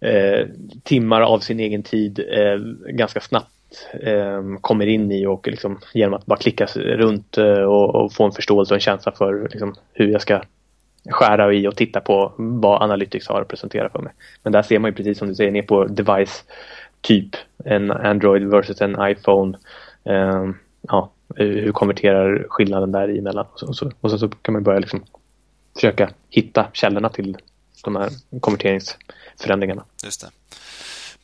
uh, 0.06 0.48
timmar 0.84 1.22
av 1.22 1.40
sin 1.40 1.60
egen 1.60 1.84
tid 1.84 2.20
uh, 2.20 2.58
ganska 2.90 3.22
snabbt 3.22 3.52
eh, 4.02 4.44
kommer 4.62 4.86
in 4.86 5.12
i 5.12 5.26
och 5.26 5.48
liksom, 5.48 5.80
genom 5.94 6.14
att 6.14 6.26
bara 6.26 6.40
klicka 6.40 6.66
runt 6.76 7.38
eh, 7.38 7.62
och, 7.62 7.96
och, 7.96 8.14
få 8.14 8.26
en 8.26 8.32
förståelse 8.32 8.74
och 8.74 8.76
en 8.76 8.82
känsla 8.82 9.12
för 9.12 9.48
liksom, 9.52 9.76
hur 9.94 10.12
jag 10.12 10.22
ska 10.22 10.42
skära 11.10 11.54
i 11.54 11.68
och 11.68 11.76
titta 11.76 12.02
på 12.02 12.34
vad 12.38 12.82
Analytics 12.82 13.28
har 13.28 13.42
att 13.42 13.48
presentera 13.48 13.90
för 13.90 14.00
mig. 14.00 14.14
Men 14.44 14.54
där 14.54 14.62
ser 14.62 14.80
man 14.80 14.92
ju 14.92 14.96
precis 14.96 15.18
som 15.18 15.28
du 15.28 15.36
säger 15.36 15.52
ner 15.52 15.62
på 15.62 15.86
device 15.86 16.44
typ 17.02 17.36
en 17.66 17.92
Android 17.92 18.44
versus 18.44 18.82
en 18.82 18.98
iPhone. 19.02 19.58
Eh, 20.04 20.50
ja, 20.82 21.12
hur 21.36 21.72
konverterar 21.72 22.46
skillnaden 22.50 22.92
där 22.92 23.18
emellan 23.18 23.46
och 23.54 23.60
så, 23.60 23.68
och 23.68 23.76
så, 23.76 23.92
och 24.02 24.12
så, 24.12 24.18
så 24.18 24.30
kan 24.30 24.54
man 24.54 24.64
börja 24.64 24.80
liksom 24.80 25.04
försöka 25.76 26.10
hitta 26.30 26.68
källorna 26.74 27.10
till 27.10 27.38
de 27.84 27.96
här 27.96 28.10
konverteringsförändringarna. 28.40 29.84
Just 30.04 30.22
det. 30.22 30.28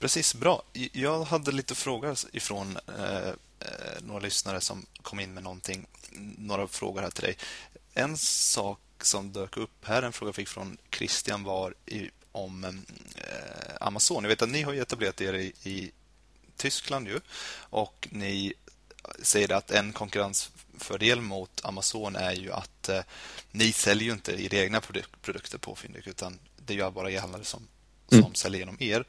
Precis, 0.04 0.36
bra. 0.36 0.64
Jag 0.92 1.24
hade 1.24 1.52
lite 1.52 1.76
frågor 1.76 2.18
ifrån 2.32 2.78
eh, 2.98 3.28
eh, 3.60 4.02
några 4.02 4.20
lyssnare 4.20 4.62
som 4.62 4.86
kom 5.02 5.20
in 5.20 5.34
med 5.34 5.44
någonting. 5.44 5.86
Några 6.38 6.68
frågor 6.68 7.02
här 7.02 7.10
till 7.10 7.24
dig. 7.24 7.38
En 7.94 8.18
sak 8.18 8.80
som 9.02 9.32
dök 9.32 9.58
upp 9.58 9.86
här, 9.86 10.04
en 10.04 10.14
fråga 10.14 10.28
jag 10.28 10.36
fick 10.36 10.48
från 10.48 10.78
Christian 10.92 11.44
var 11.44 11.74
i, 11.86 12.10
om 12.32 12.64
eh, 12.64 12.74
Amazon. 13.80 14.24
Jag 14.24 14.30
vet 14.30 14.42
att 14.42 14.50
ni 14.50 14.62
har 14.62 14.74
etablerat 14.74 15.22
er 15.22 15.34
i, 15.34 15.54
i 15.64 15.92
Tyskland 16.58 17.08
ju 17.08 17.20
och 17.56 18.08
ni 18.12 18.54
säger 19.22 19.52
att 19.52 19.72
en 19.72 19.94
konkurrensfördel 19.94 21.22
mot 21.22 21.66
Amazon 21.66 22.16
är 22.16 22.34
ju 22.34 22.52
att 22.52 22.90
eh, 22.90 23.02
ni 23.52 23.74
säljer 23.74 24.06
ju 24.06 24.14
inte 24.14 24.44
era 24.46 24.64
egna 24.64 24.82
produkter 25.22 25.58
på 25.58 25.76
Fyndiq 25.76 26.08
utan 26.08 26.40
det 26.66 26.74
gör 26.74 26.92
bara 26.92 27.12
e-handlare 27.12 27.44
som, 27.44 27.68
mm. 28.14 28.26
som 28.26 28.36
säljer 28.36 28.60
genom 28.60 28.78
er. 28.80 29.06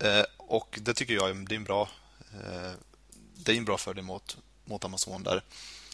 Eh, 0.00 0.18
eh, 0.18 0.24
och 0.36 0.78
det 0.82 0.94
tycker 0.94 1.14
jag 1.14 1.48
det 1.48 1.54
är 1.54 1.56
en 1.56 1.64
bra, 1.64 1.88
eh, 2.32 2.72
det 3.34 3.52
är 3.52 3.56
en 3.56 3.64
bra 3.64 3.78
fördel 3.78 4.04
mot, 4.04 4.36
mot 4.64 4.84
Amazon 4.84 5.22
där. 5.22 5.42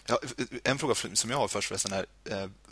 Ja, 0.06 0.20
en 0.64 0.78
fråga 0.78 0.94
som 0.94 1.30
jag 1.30 1.38
har 1.38 1.48
först 1.48 1.68
förresten 1.68 1.92
är, 1.92 2.06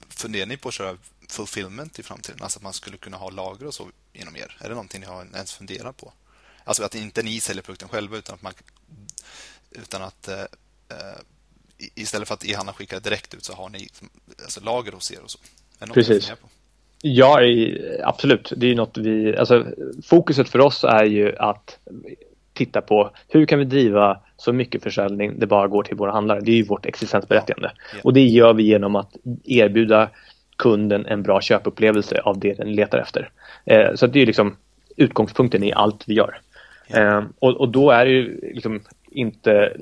funderar 0.08 0.46
ni 0.46 0.56
på 0.56 0.68
att 0.68 0.74
köra 0.74 0.96
fulfillment 1.28 1.98
i 1.98 2.02
framtiden? 2.02 2.42
Alltså 2.42 2.58
att 2.58 2.62
man 2.62 2.72
skulle 2.72 2.96
kunna 2.96 3.16
ha 3.16 3.30
lager 3.30 3.66
och 3.66 3.74
så 3.74 3.88
inom 4.12 4.36
er? 4.36 4.56
Är 4.60 4.68
det 4.68 4.74
någonting 4.74 5.00
ni 5.00 5.06
har 5.06 5.26
ens 5.34 5.52
funderat 5.52 5.96
på? 5.96 6.12
Alltså 6.64 6.84
att 6.84 6.94
inte 6.94 7.22
ni 7.22 7.40
säljer 7.40 7.62
produkten 7.62 7.88
själva 7.88 8.16
utan 8.16 8.34
att 8.34 8.42
man 8.42 8.54
utan 9.70 10.02
att 10.02 10.28
eh, 10.28 10.44
istället 11.76 12.28
för 12.28 12.34
att 12.34 12.44
e-handlaren 12.44 12.76
skickar 12.76 13.00
direkt 13.00 13.34
ut 13.34 13.44
så 13.44 13.54
har 13.54 13.68
ni 13.68 13.88
alltså, 14.42 14.60
lager 14.60 14.92
hos 14.92 15.12
er 15.12 15.20
och 15.20 15.30
så. 15.30 15.38
Precis. 15.94 16.32
Ja, 17.06 17.40
absolut. 18.02 18.52
Det 18.56 18.70
är 18.70 18.74
något 18.74 18.98
vi, 18.98 19.36
alltså, 19.36 19.66
fokuset 20.04 20.48
för 20.48 20.58
oss 20.58 20.84
är 20.84 21.04
ju 21.04 21.36
att 21.38 21.78
titta 22.52 22.80
på 22.80 23.10
hur 23.28 23.46
kan 23.46 23.58
vi 23.58 23.64
driva 23.64 24.20
så 24.36 24.52
mycket 24.52 24.82
försäljning 24.82 25.38
det 25.38 25.46
bara 25.46 25.68
går 25.68 25.82
till 25.82 25.96
våra 25.96 26.12
handlare. 26.12 26.40
Det 26.40 26.50
är 26.50 26.56
ju 26.56 26.64
vårt 26.64 26.86
existensberättigande. 26.86 27.70
Ja. 27.92 27.98
Och 28.04 28.12
det 28.12 28.20
gör 28.20 28.52
vi 28.52 28.62
genom 28.62 28.96
att 28.96 29.16
erbjuda 29.44 30.08
kunden 30.56 31.06
en 31.06 31.22
bra 31.22 31.40
köpupplevelse 31.40 32.20
av 32.20 32.38
det 32.38 32.54
den 32.54 32.72
letar 32.72 32.98
efter. 32.98 33.30
Eh, 33.64 33.94
så 33.94 34.06
det 34.06 34.22
är 34.22 34.26
liksom 34.26 34.56
utgångspunkten 34.96 35.64
i 35.64 35.72
allt 35.72 36.04
vi 36.06 36.14
gör. 36.14 36.40
Ja. 36.88 36.98
Eh, 36.98 37.24
och, 37.38 37.60
och, 37.60 37.68
då 37.68 37.90
är 37.90 38.04
det 38.04 38.10
ju 38.10 38.40
liksom 38.54 38.80
inte, 39.10 39.76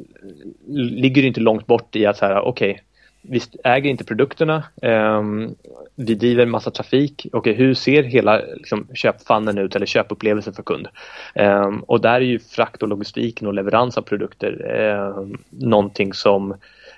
ligger 0.77 1.23
det 1.23 1.29
inte 1.29 1.41
långt 1.41 1.67
bort 1.67 1.97
i 1.97 2.07
att 2.07 2.17
så 2.17 2.27
här, 2.27 2.41
okej, 2.41 2.71
okay, 2.71 2.83
vi 3.23 3.41
äger 3.65 3.91
inte 3.91 4.05
produkterna. 4.05 4.65
Ehm, 4.83 5.55
vi 5.95 6.15
driver 6.15 6.47
massa 6.47 6.71
trafik. 6.71 7.27
Okay, 7.33 7.53
hur 7.53 7.75
ser 7.75 8.03
hela 8.03 8.41
liksom, 8.57 8.87
köpfannen 8.95 9.59
ut 9.59 9.77
eller 9.77 9.87
köpupplevelsen 9.87 10.53
för 10.53 10.63
kund? 10.63 10.89
Ehm, 11.35 11.81
och 11.83 12.01
där 12.01 12.15
är 12.15 12.21
ju 12.21 12.39
frakt 12.39 12.83
och 12.83 12.89
logistiken 12.89 13.49
och 13.49 13.55
leverans 13.55 13.99
av 13.99 14.03
produkter 14.03 14.81
eh, 14.81 15.27
någonting 15.51 16.13
som 16.13 16.55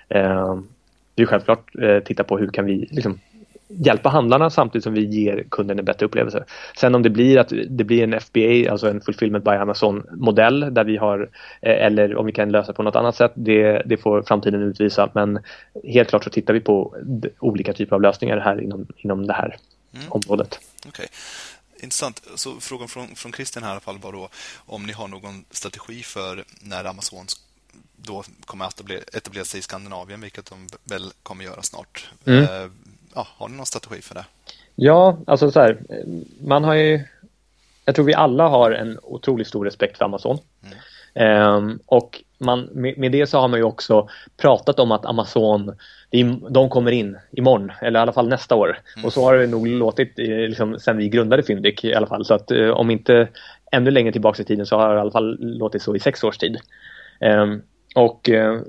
ehm, 0.09 0.67
vi 1.15 1.25
självklart 1.25 1.75
eh, 1.75 1.99
tittar 1.99 2.23
på 2.23 2.37
hur 2.37 2.47
kan 2.47 2.65
vi 2.65 2.87
liksom, 2.91 3.19
hjälpa 3.67 4.09
handlarna 4.09 4.49
samtidigt 4.49 4.83
som 4.83 4.93
vi 4.93 5.05
ger 5.05 5.45
kunden 5.51 5.79
en 5.79 5.85
bättre 5.85 6.05
upplevelse. 6.05 6.45
Sen 6.77 6.95
om 6.95 7.03
det 7.03 7.09
blir 7.09 7.37
att 7.37 7.53
det 7.69 7.83
blir 7.83 8.03
en 8.03 8.19
FBA, 8.19 8.71
alltså 8.71 8.89
en 8.89 9.01
Fulfillment 9.01 9.43
by 9.43 9.51
Amazon-modell 9.51 10.73
där 10.73 10.83
vi 10.83 10.97
har, 10.97 11.29
eh, 11.61 11.85
eller 11.85 12.15
om 12.15 12.25
vi 12.25 12.31
kan 12.31 12.51
lösa 12.51 12.73
på 12.73 12.83
något 12.83 12.95
annat 12.95 13.15
sätt, 13.15 13.31
det, 13.35 13.81
det 13.85 13.97
får 13.97 14.23
framtiden 14.23 14.61
utvisa. 14.61 15.09
Men 15.13 15.39
helt 15.83 16.09
klart 16.09 16.23
så 16.23 16.29
tittar 16.29 16.53
vi 16.53 16.59
på 16.59 16.95
olika 17.39 17.73
typer 17.73 17.95
av 17.95 18.01
lösningar 18.01 18.37
här 18.37 18.61
inom, 18.61 18.87
inom 18.97 19.27
det 19.27 19.33
här 19.33 19.57
mm. 19.93 20.05
området. 20.09 20.59
Okay. 20.87 21.05
Intressant. 21.79 22.21
Så 22.35 22.59
frågan 22.59 22.87
från, 22.87 23.15
från 23.15 23.33
Christian 23.33 23.63
här 23.63 23.69
i 23.69 23.71
alla 23.71 23.79
fall 23.79 23.99
var 23.99 24.11
då 24.11 24.29
om 24.65 24.83
ni 24.83 24.93
har 24.93 25.07
någon 25.07 25.45
strategi 25.51 26.03
för 26.03 26.43
när 26.61 26.85
Amazon 26.85 27.25
då 27.97 28.23
kommer 28.45 28.65
att 28.65 28.81
etablera 29.13 29.45
sig 29.45 29.59
i 29.59 29.63
Skandinavien, 29.63 30.21
vilket 30.21 30.45
de 30.45 30.67
väl 30.83 31.11
kommer 31.23 31.43
göra 31.43 31.61
snart. 31.61 32.09
Mm. 32.25 32.71
Eh, 33.15 33.21
ja, 33.21 33.27
har 33.37 33.49
ni 33.49 33.57
någon 33.57 33.65
strategi 33.65 34.01
för 34.01 34.15
det? 34.15 34.25
Ja, 34.75 35.17
alltså 35.27 35.51
så 35.51 35.59
här, 35.59 35.77
man 36.41 36.63
har 36.63 36.73
ju, 36.73 37.03
jag 37.85 37.95
tror 37.95 38.05
vi 38.05 38.13
alla 38.13 38.47
har 38.47 38.71
en 38.71 38.99
otroligt 39.03 39.47
stor 39.47 39.65
respekt 39.65 39.97
för 39.97 40.05
Amazon. 40.05 40.37
Mm. 40.63 40.77
Um, 41.17 41.79
och 41.85 42.23
man, 42.37 42.61
med, 42.61 42.97
med, 42.97 43.11
det 43.11 43.27
så 43.27 43.39
har 43.39 43.47
man 43.47 43.59
ju 43.59 43.63
också 43.63 44.09
pratat 44.37 44.79
om 44.79 44.91
att 44.91 45.05
Amazon, 45.05 45.75
de 46.49 46.69
kommer 46.69 46.91
in 46.91 47.17
imorgon, 47.31 47.71
eller 47.81 47.99
i 47.99 48.01
alla 48.01 48.13
fall 48.13 48.27
nästa 48.27 48.55
år. 48.55 48.79
Mm. 48.95 49.05
Och 49.05 49.13
så 49.13 49.23
har 49.23 49.37
det 49.37 49.47
nog 49.47 49.67
låtit 49.67 50.13
liksom, 50.17 50.79
sen 50.79 50.97
vi 50.97 51.09
grundade 51.09 51.43
Fyndik 51.43 51.83
i 51.83 51.93
alla 51.93 52.07
fall. 52.07 52.25
Så 52.25 52.33
att 52.33 52.51
uh, 52.51 52.69
om 52.69 52.91
inte 52.91 53.27
ännu 53.71 53.91
längre 53.91 54.11
tillbaka 54.11 54.41
i 54.41 54.45
tiden 54.45 54.65
så 54.65 54.77
har 54.77 54.89
det 54.89 54.97
i 54.97 54.99
alla 54.99 55.11
fall 55.11 55.37
låtit 55.39 55.81
så 55.81 55.95
i 55.95 55.99
sex 55.99 56.23
års 56.23 56.37
tid. 56.37 56.57
Um, 57.21 57.61
och 57.95 58.29
uh, 58.29 58.61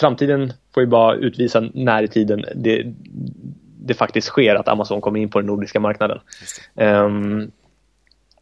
framtiden 0.00 0.52
får 0.74 0.82
ju 0.82 0.86
bara 0.86 1.14
utvisa 1.14 1.64
när 1.74 2.02
i 2.02 2.08
tiden 2.08 2.44
det, 2.54 2.94
det 3.80 3.94
faktiskt 3.94 4.26
sker 4.26 4.54
att 4.54 4.68
Amazon 4.68 5.00
kommer 5.00 5.20
in 5.20 5.28
på 5.28 5.38
den 5.38 5.46
nordiska 5.46 5.80
marknaden. 5.80 6.18
Um, 6.74 7.50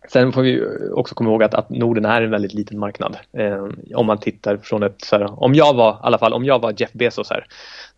Sen 0.08 0.32
får 0.32 0.42
vi 0.42 0.64
också 0.92 1.14
komma 1.14 1.30
ihåg 1.30 1.42
att, 1.42 1.54
att 1.54 1.70
Norden 1.70 2.04
är 2.04 2.22
en 2.22 2.30
väldigt 2.30 2.54
liten 2.54 2.78
marknad. 2.78 3.16
Eh, 3.32 3.66
om 3.94 4.06
man 4.06 4.18
tittar 4.18 4.56
från 4.56 4.82
ett, 4.82 5.00
så 5.04 5.18
här, 5.18 5.42
om 5.42 5.54
jag 5.54 5.74
var, 5.74 5.92
i 5.92 5.96
alla 6.00 6.18
fall, 6.18 6.32
om 6.32 6.44
jag 6.44 6.58
var 6.62 6.74
Jeff 6.76 6.92
Bezos 6.92 7.30
här 7.30 7.46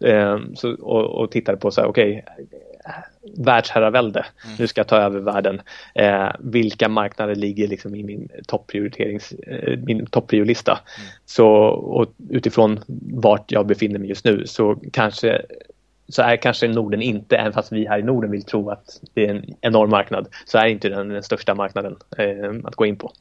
eh, 0.01 0.39
så, 0.55 0.75
och, 0.75 1.23
och 1.23 1.31
tittade 1.31 1.59
på 1.59 1.71
så 1.71 1.81
här, 1.81 1.89
okej, 1.89 2.25
okay, 2.27 2.47
världsherravälde, 3.37 4.27
mm. 4.45 4.57
nu 4.59 4.67
ska 4.67 4.79
jag 4.79 4.89
ta 4.89 4.97
över 4.97 5.21
världen. 5.21 5.61
Eh, 5.95 6.29
vilka 6.39 6.89
marknader 6.89 7.35
ligger 7.35 7.69
liksom 7.69 7.95
i 7.95 8.03
min 8.03 8.29
topprioriterings, 8.47 9.33
eh, 9.33 9.79
min 9.79 10.07
toppriolista? 10.07 10.73
Mm. 10.73 11.11
Så 11.27 11.47
och 11.69 12.07
utifrån 12.31 12.81
vart 13.13 13.53
jag 13.53 13.67
befinner 13.67 13.99
mig 13.99 14.09
just 14.09 14.25
nu 14.25 14.47
så 14.47 14.77
kanske 14.93 15.43
så 16.09 16.23
är 16.23 16.37
kanske 16.37 16.69
Norden 16.69 17.03
inte, 17.03 17.37
även 17.37 17.53
fast 17.53 17.73
vi 17.73 17.87
här 17.87 17.99
i 17.99 18.03
Norden 18.03 18.31
vill 18.31 18.43
tro 18.43 18.71
att 18.71 19.01
det 19.15 19.27
är 19.27 19.31
en 19.31 19.55
enorm 19.61 19.91
marknad, 19.91 20.29
så 20.47 20.59
är 20.59 20.67
inte 20.67 20.89
den 20.89 21.09
den 21.09 21.23
största 21.23 21.55
marknaden 21.55 21.97
eh, 22.19 22.53
att 22.65 22.75
gå 22.75 22.87
in 22.87 22.97
på. 22.97 23.13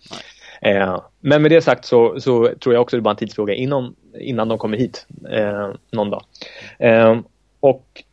Eh, 0.61 1.01
men 1.20 1.41
med 1.41 1.51
det 1.51 1.61
sagt 1.61 1.86
så, 1.86 2.20
så, 2.20 2.53
tror 2.59 2.76
jag 2.76 2.82
också 2.82 2.95
det 2.95 2.99
är 2.99 3.01
bara 3.01 3.11
en 3.11 3.18
tidsfråga 3.18 3.53
innan, 3.53 3.95
innan 4.20 4.47
de 4.47 4.57
kommer 4.57 4.78
hit 4.78 5.07
eh, 5.30 5.72
någon 5.91 6.09
dag. 6.09 6.24
Eh, 6.80 7.20
och 7.59 8.03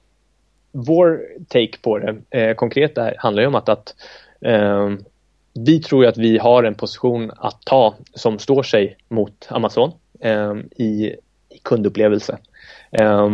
vår 0.73 1.21
take 1.49 1.79
på 1.83 1.99
det 1.99 2.17
eh, 2.31 2.55
konkret 2.55 2.95
där 2.95 3.15
handlar 3.19 3.43
ju 3.43 3.47
om 3.47 3.55
att, 3.55 3.69
att 3.69 3.95
eh, 4.41 4.89
vi 5.55 5.83
tror 5.83 6.07
att 6.07 6.19
vi 6.19 6.39
har 6.39 6.65
en 6.65 6.75
position 6.75 7.31
att 7.37 7.63
ta 7.65 7.95
som 8.15 8.39
står 8.39 8.63
sig 8.63 8.97
mot 9.09 9.49
Amazon 9.51 9.93
i, 10.77 10.85
i 11.49 11.59
kundupplevelse. 11.63 12.39
Eh, 12.91 13.29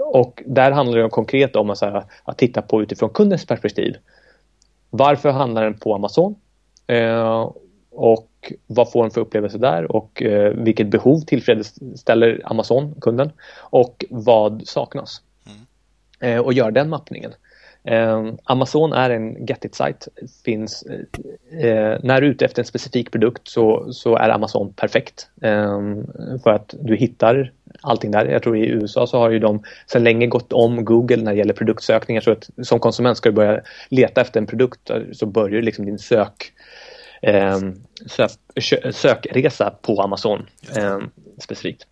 och 0.00 0.42
där 0.46 0.70
handlar 0.70 0.98
det 0.98 1.08
konkret 1.08 1.56
om 1.56 1.70
att, 1.70 1.80
här, 1.80 2.04
att 2.24 2.38
titta 2.38 2.62
på 2.62 2.82
utifrån 2.82 3.10
kundens 3.10 3.46
perspektiv. 3.46 3.96
Varför 4.90 5.30
handlar 5.30 5.64
den 5.64 5.78
på 5.78 5.94
Amazon? 5.94 6.34
Eh, 6.86 7.50
och 7.90 8.52
vad 8.66 8.92
får 8.92 9.02
den 9.02 9.10
för 9.10 9.20
upplevelse 9.20 9.58
där 9.58 9.92
och 9.96 10.22
vilket 10.54 10.90
behov 10.90 11.20
tillfredsställer 11.20 12.40
Amazon, 12.44 12.94
kunden? 13.00 13.30
Och 13.58 14.04
vad 14.10 14.62
saknas? 14.66 15.22
Uh, 16.24 16.38
och 16.38 16.52
gör 16.52 16.70
den 16.70 16.88
mappningen. 16.88 17.32
Eh, 17.84 18.26
Amazon 18.44 18.92
är 18.92 19.10
en 19.10 19.46
get 19.46 19.64
it-sajt. 19.64 20.08
Finns, 20.44 20.82
eh, 21.62 21.98
när 22.02 22.20
du 22.20 22.26
är 22.26 22.30
ute 22.30 22.44
efter 22.44 22.62
en 22.62 22.66
specifik 22.66 23.10
produkt 23.10 23.48
så, 23.48 23.92
så 23.92 24.16
är 24.16 24.28
Amazon 24.28 24.72
perfekt. 24.72 25.28
Eh, 25.42 25.80
för 26.42 26.50
att 26.50 26.74
du 26.80 26.96
hittar 26.96 27.52
allting 27.80 28.10
där. 28.10 28.26
Jag 28.26 28.42
tror 28.42 28.56
i 28.56 28.68
USA 28.68 29.06
så 29.06 29.18
har 29.18 29.30
ju 29.30 29.38
de 29.38 29.62
sedan 29.86 30.04
länge 30.04 30.26
gått 30.26 30.52
om 30.52 30.84
Google 30.84 31.16
när 31.16 31.32
det 31.32 31.38
gäller 31.38 31.54
produktsökningar. 31.54 32.20
Så 32.20 32.32
att 32.32 32.50
som 32.62 32.80
konsument 32.80 33.16
ska 33.16 33.28
du 33.28 33.34
börja 33.34 33.60
leta 33.88 34.20
efter 34.20 34.40
en 34.40 34.46
produkt 34.46 34.90
så 35.12 35.26
börjar 35.26 35.62
liksom 35.62 35.86
din 35.86 35.98
sök 35.98 36.52
eh, 37.22 37.58
sök, 38.06 38.30
sökresa 38.94 39.70
på 39.70 40.02
Amazon 40.02 40.46
eh, 40.76 40.98
specifikt. 41.38 41.86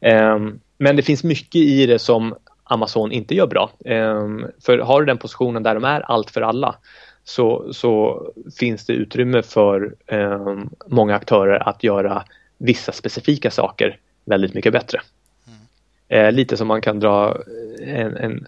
Eh, 0.00 0.38
men 0.78 0.96
det 0.96 1.02
finns 1.02 1.24
mycket 1.24 1.60
i 1.60 1.86
det 1.86 1.98
som 1.98 2.34
Amazon 2.68 3.12
inte 3.12 3.34
gör 3.34 3.46
bra. 3.46 3.70
Ehm, 3.84 4.46
för 4.64 4.78
har 4.78 5.00
du 5.00 5.06
den 5.06 5.18
positionen 5.18 5.62
där 5.62 5.74
de 5.74 5.84
är 5.84 6.00
allt 6.00 6.30
för 6.30 6.40
alla 6.40 6.74
så, 7.24 7.72
så 7.72 8.22
finns 8.58 8.86
det 8.86 8.92
utrymme 8.92 9.42
för 9.42 9.94
um, 10.06 10.70
många 10.86 11.14
aktörer 11.14 11.68
att 11.68 11.84
göra 11.84 12.24
vissa 12.58 12.92
specifika 12.92 13.50
saker 13.50 13.98
väldigt 14.24 14.54
mycket 14.54 14.72
bättre. 14.72 15.00
Mm. 15.46 16.26
Eh, 16.26 16.32
lite 16.32 16.56
som 16.56 16.68
man 16.68 16.80
kan 16.80 17.00
dra 17.00 17.42
en, 17.80 18.16
en, 18.16 18.46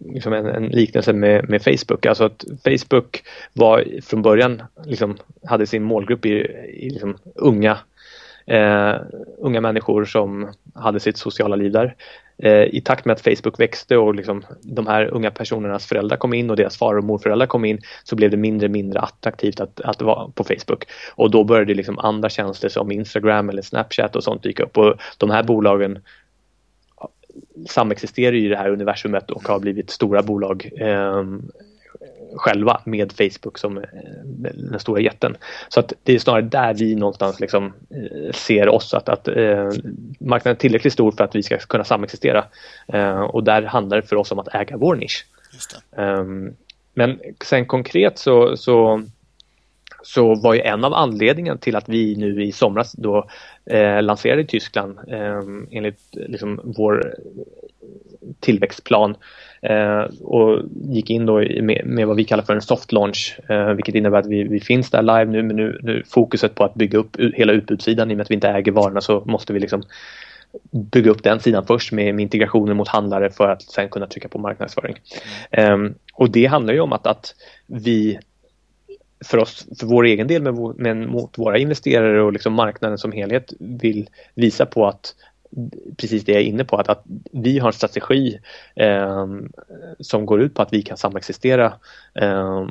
liksom 0.00 0.32
en, 0.32 0.46
en 0.46 0.66
liknelse 0.66 1.12
med, 1.12 1.48
med, 1.48 1.62
Facebook. 1.62 2.06
Alltså 2.06 2.24
att 2.24 2.44
Facebook 2.64 3.22
var 3.52 3.84
från 4.02 4.22
början 4.22 4.62
liksom, 4.84 5.16
hade 5.46 5.66
sin 5.66 5.82
målgrupp 5.82 6.26
i, 6.26 6.30
i 6.72 6.90
liksom, 6.90 7.16
unga 7.34 7.78
Uh, 8.50 8.96
unga 9.38 9.60
människor 9.60 10.04
som 10.04 10.52
hade 10.74 11.00
sitt 11.00 11.16
sociala 11.16 11.56
liv 11.56 11.72
där. 11.72 11.94
Eh, 12.38 12.62
I 12.62 12.80
takt 12.80 13.04
med 13.04 13.12
att 13.12 13.20
Facebook 13.20 13.60
växte 13.60 13.96
och 13.96 14.14
liksom 14.14 14.44
de 14.62 14.86
här 14.86 15.14
unga 15.14 15.30
personernas 15.30 15.86
föräldrar 15.86 16.16
kom 16.16 16.34
in 16.34 16.50
och 16.50 16.56
deras 16.56 16.76
far 16.76 16.96
och 16.96 17.04
morföräldrar 17.04 17.46
kom 17.46 17.64
in 17.64 17.78
så 18.04 18.16
blev 18.16 18.30
det 18.30 18.36
mindre 18.36 18.66
och 18.66 18.72
mindre 18.72 19.00
attraktivt 19.00 19.60
att, 19.60 19.80
att 19.80 20.02
vara 20.02 20.28
på 20.28 20.44
Facebook. 20.44 20.84
Och 21.14 21.30
då 21.30 21.44
började 21.44 21.74
liksom 21.74 21.98
andra 21.98 22.28
tjänster 22.28 22.68
som 22.68 22.92
Instagram 22.92 23.48
eller 23.48 23.62
Snapchat 23.62 24.16
och 24.16 24.24
sånt 24.24 24.42
dyka 24.42 24.62
upp 24.62 24.78
och 24.78 24.94
de 25.18 25.30
här 25.30 25.42
bolagen 25.42 25.98
samexisterar 27.68 28.34
i 28.34 28.48
det 28.48 28.56
här 28.56 28.70
universumet 28.70 29.30
och 29.30 29.48
har 29.48 29.60
blivit 29.60 29.90
stora 29.90 30.22
bolag 30.22 30.70
eh, 30.76 31.24
själva 32.36 32.80
med 32.84 33.12
Facebook 33.12 33.58
som 33.58 33.78
eh, 33.78 33.84
den 34.54 34.80
stora 34.80 35.00
jätten. 35.00 35.36
Så 35.68 35.80
att 35.80 35.92
det 36.02 36.14
är 36.14 36.18
snarare 36.18 36.42
där 36.42 36.74
vi 36.74 36.94
någonstans 36.94 37.40
liksom 37.40 37.66
eh, 37.66 38.32
ser 38.32 38.68
oss 38.68 38.94
att, 38.94 39.08
att 39.08 39.28
eh, 39.28 39.70
marknaden 40.18 40.56
är 40.56 40.60
tillräckligt 40.60 40.92
stor 40.92 41.12
för 41.12 41.24
att 41.24 41.34
vi 41.34 41.42
ska 41.42 41.58
kunna 41.58 41.84
samexistera. 41.84 42.44
Eh, 42.86 43.20
och 43.20 43.44
där 43.44 43.62
handlar 43.62 43.96
det 43.96 44.08
för 44.08 44.16
oss 44.16 44.32
om 44.32 44.38
att 44.38 44.54
äga 44.54 44.76
vår 44.76 44.96
nisch. 44.96 45.26
Um, 45.96 46.56
men 46.94 47.20
sen 47.44 47.66
konkret 47.66 48.18
så, 48.18 48.56
så, 48.56 49.02
så 50.02 50.34
var 50.34 50.54
ju 50.54 50.60
en 50.60 50.84
av 50.84 50.94
anledningarna 50.94 51.58
till 51.58 51.76
att 51.76 51.88
vi 51.88 52.16
nu 52.16 52.44
i 52.44 52.52
somras 52.52 52.92
då 52.92 53.28
eh, 53.66 54.02
lanserade 54.02 54.42
i 54.42 54.46
Tyskland 54.46 54.98
eh, 55.08 55.42
enligt 55.70 56.00
liksom, 56.12 56.60
vår 56.76 57.14
tillväxtplan 58.40 59.16
eh, 59.62 60.02
och 60.20 60.62
gick 60.90 61.10
in 61.10 61.26
då 61.26 61.34
med, 61.62 61.82
med, 61.84 62.06
vad 62.06 62.16
vi 62.16 62.24
kallar 62.24 62.44
för 62.44 62.54
en 62.54 62.62
soft 62.62 62.92
launch, 62.92 63.38
eh, 63.48 63.72
vilket 63.72 63.94
innebär 63.94 64.18
att 64.18 64.26
vi, 64.26 64.44
vi 64.44 64.60
finns 64.60 64.90
där 64.90 65.02
live 65.02 65.24
nu, 65.24 65.42
men 65.42 65.56
nu, 65.56 65.78
nu 65.82 66.02
fokuset 66.06 66.54
på 66.54 66.64
att 66.64 66.74
bygga 66.74 66.98
upp 66.98 67.16
hela 67.34 67.52
utbudssidan 67.52 68.10
i 68.10 68.14
och 68.14 68.16
med 68.16 68.24
att 68.24 68.30
vi 68.30 68.34
inte 68.34 68.48
äger 68.48 68.72
varorna 68.72 69.00
så 69.00 69.22
måste 69.26 69.52
vi 69.52 69.60
liksom 69.60 69.82
bygga 70.70 71.10
upp 71.10 71.22
den 71.22 71.40
sidan 71.40 71.66
först 71.66 71.92
med, 71.92 72.14
med 72.14 72.22
integrationen 72.22 72.76
mot 72.76 72.88
handlare 72.88 73.30
för 73.30 73.48
att 73.48 73.62
sen 73.62 73.88
kunna 73.88 74.06
trycka 74.06 74.28
på 74.28 74.38
marknadsföring. 74.38 74.96
Mm. 75.50 75.72
Um, 75.72 75.94
och 76.14 76.30
det 76.30 76.46
handlar 76.46 76.74
ju 76.74 76.80
om 76.80 76.92
att, 76.92 77.06
att 77.06 77.34
vi 77.66 78.18
för 79.24 79.38
oss, 79.38 79.66
för 79.80 79.86
vår 79.86 80.04
egen 80.04 80.26
del 80.26 80.42
men, 80.42 80.74
men 80.76 81.10
mot 81.10 81.38
våra 81.38 81.58
investerare 81.58 82.22
och 82.22 82.32
liksom 82.32 82.52
marknaden 82.52 82.98
som 82.98 83.12
helhet 83.12 83.52
vill 83.60 84.08
visa 84.34 84.66
på 84.66 84.86
att 84.86 85.14
precis 85.96 86.24
det 86.24 86.32
jag 86.32 86.42
är 86.42 86.46
inne 86.46 86.64
på, 86.64 86.76
att, 86.76 86.88
att 86.88 87.02
vi 87.32 87.58
har 87.58 87.68
en 87.68 87.72
strategi 87.72 88.38
eh, 88.74 89.26
som 90.00 90.26
går 90.26 90.42
ut 90.42 90.54
på 90.54 90.62
att 90.62 90.72
vi 90.72 90.82
kan 90.82 90.96
samexistera 90.96 91.72
eh, 92.14 92.66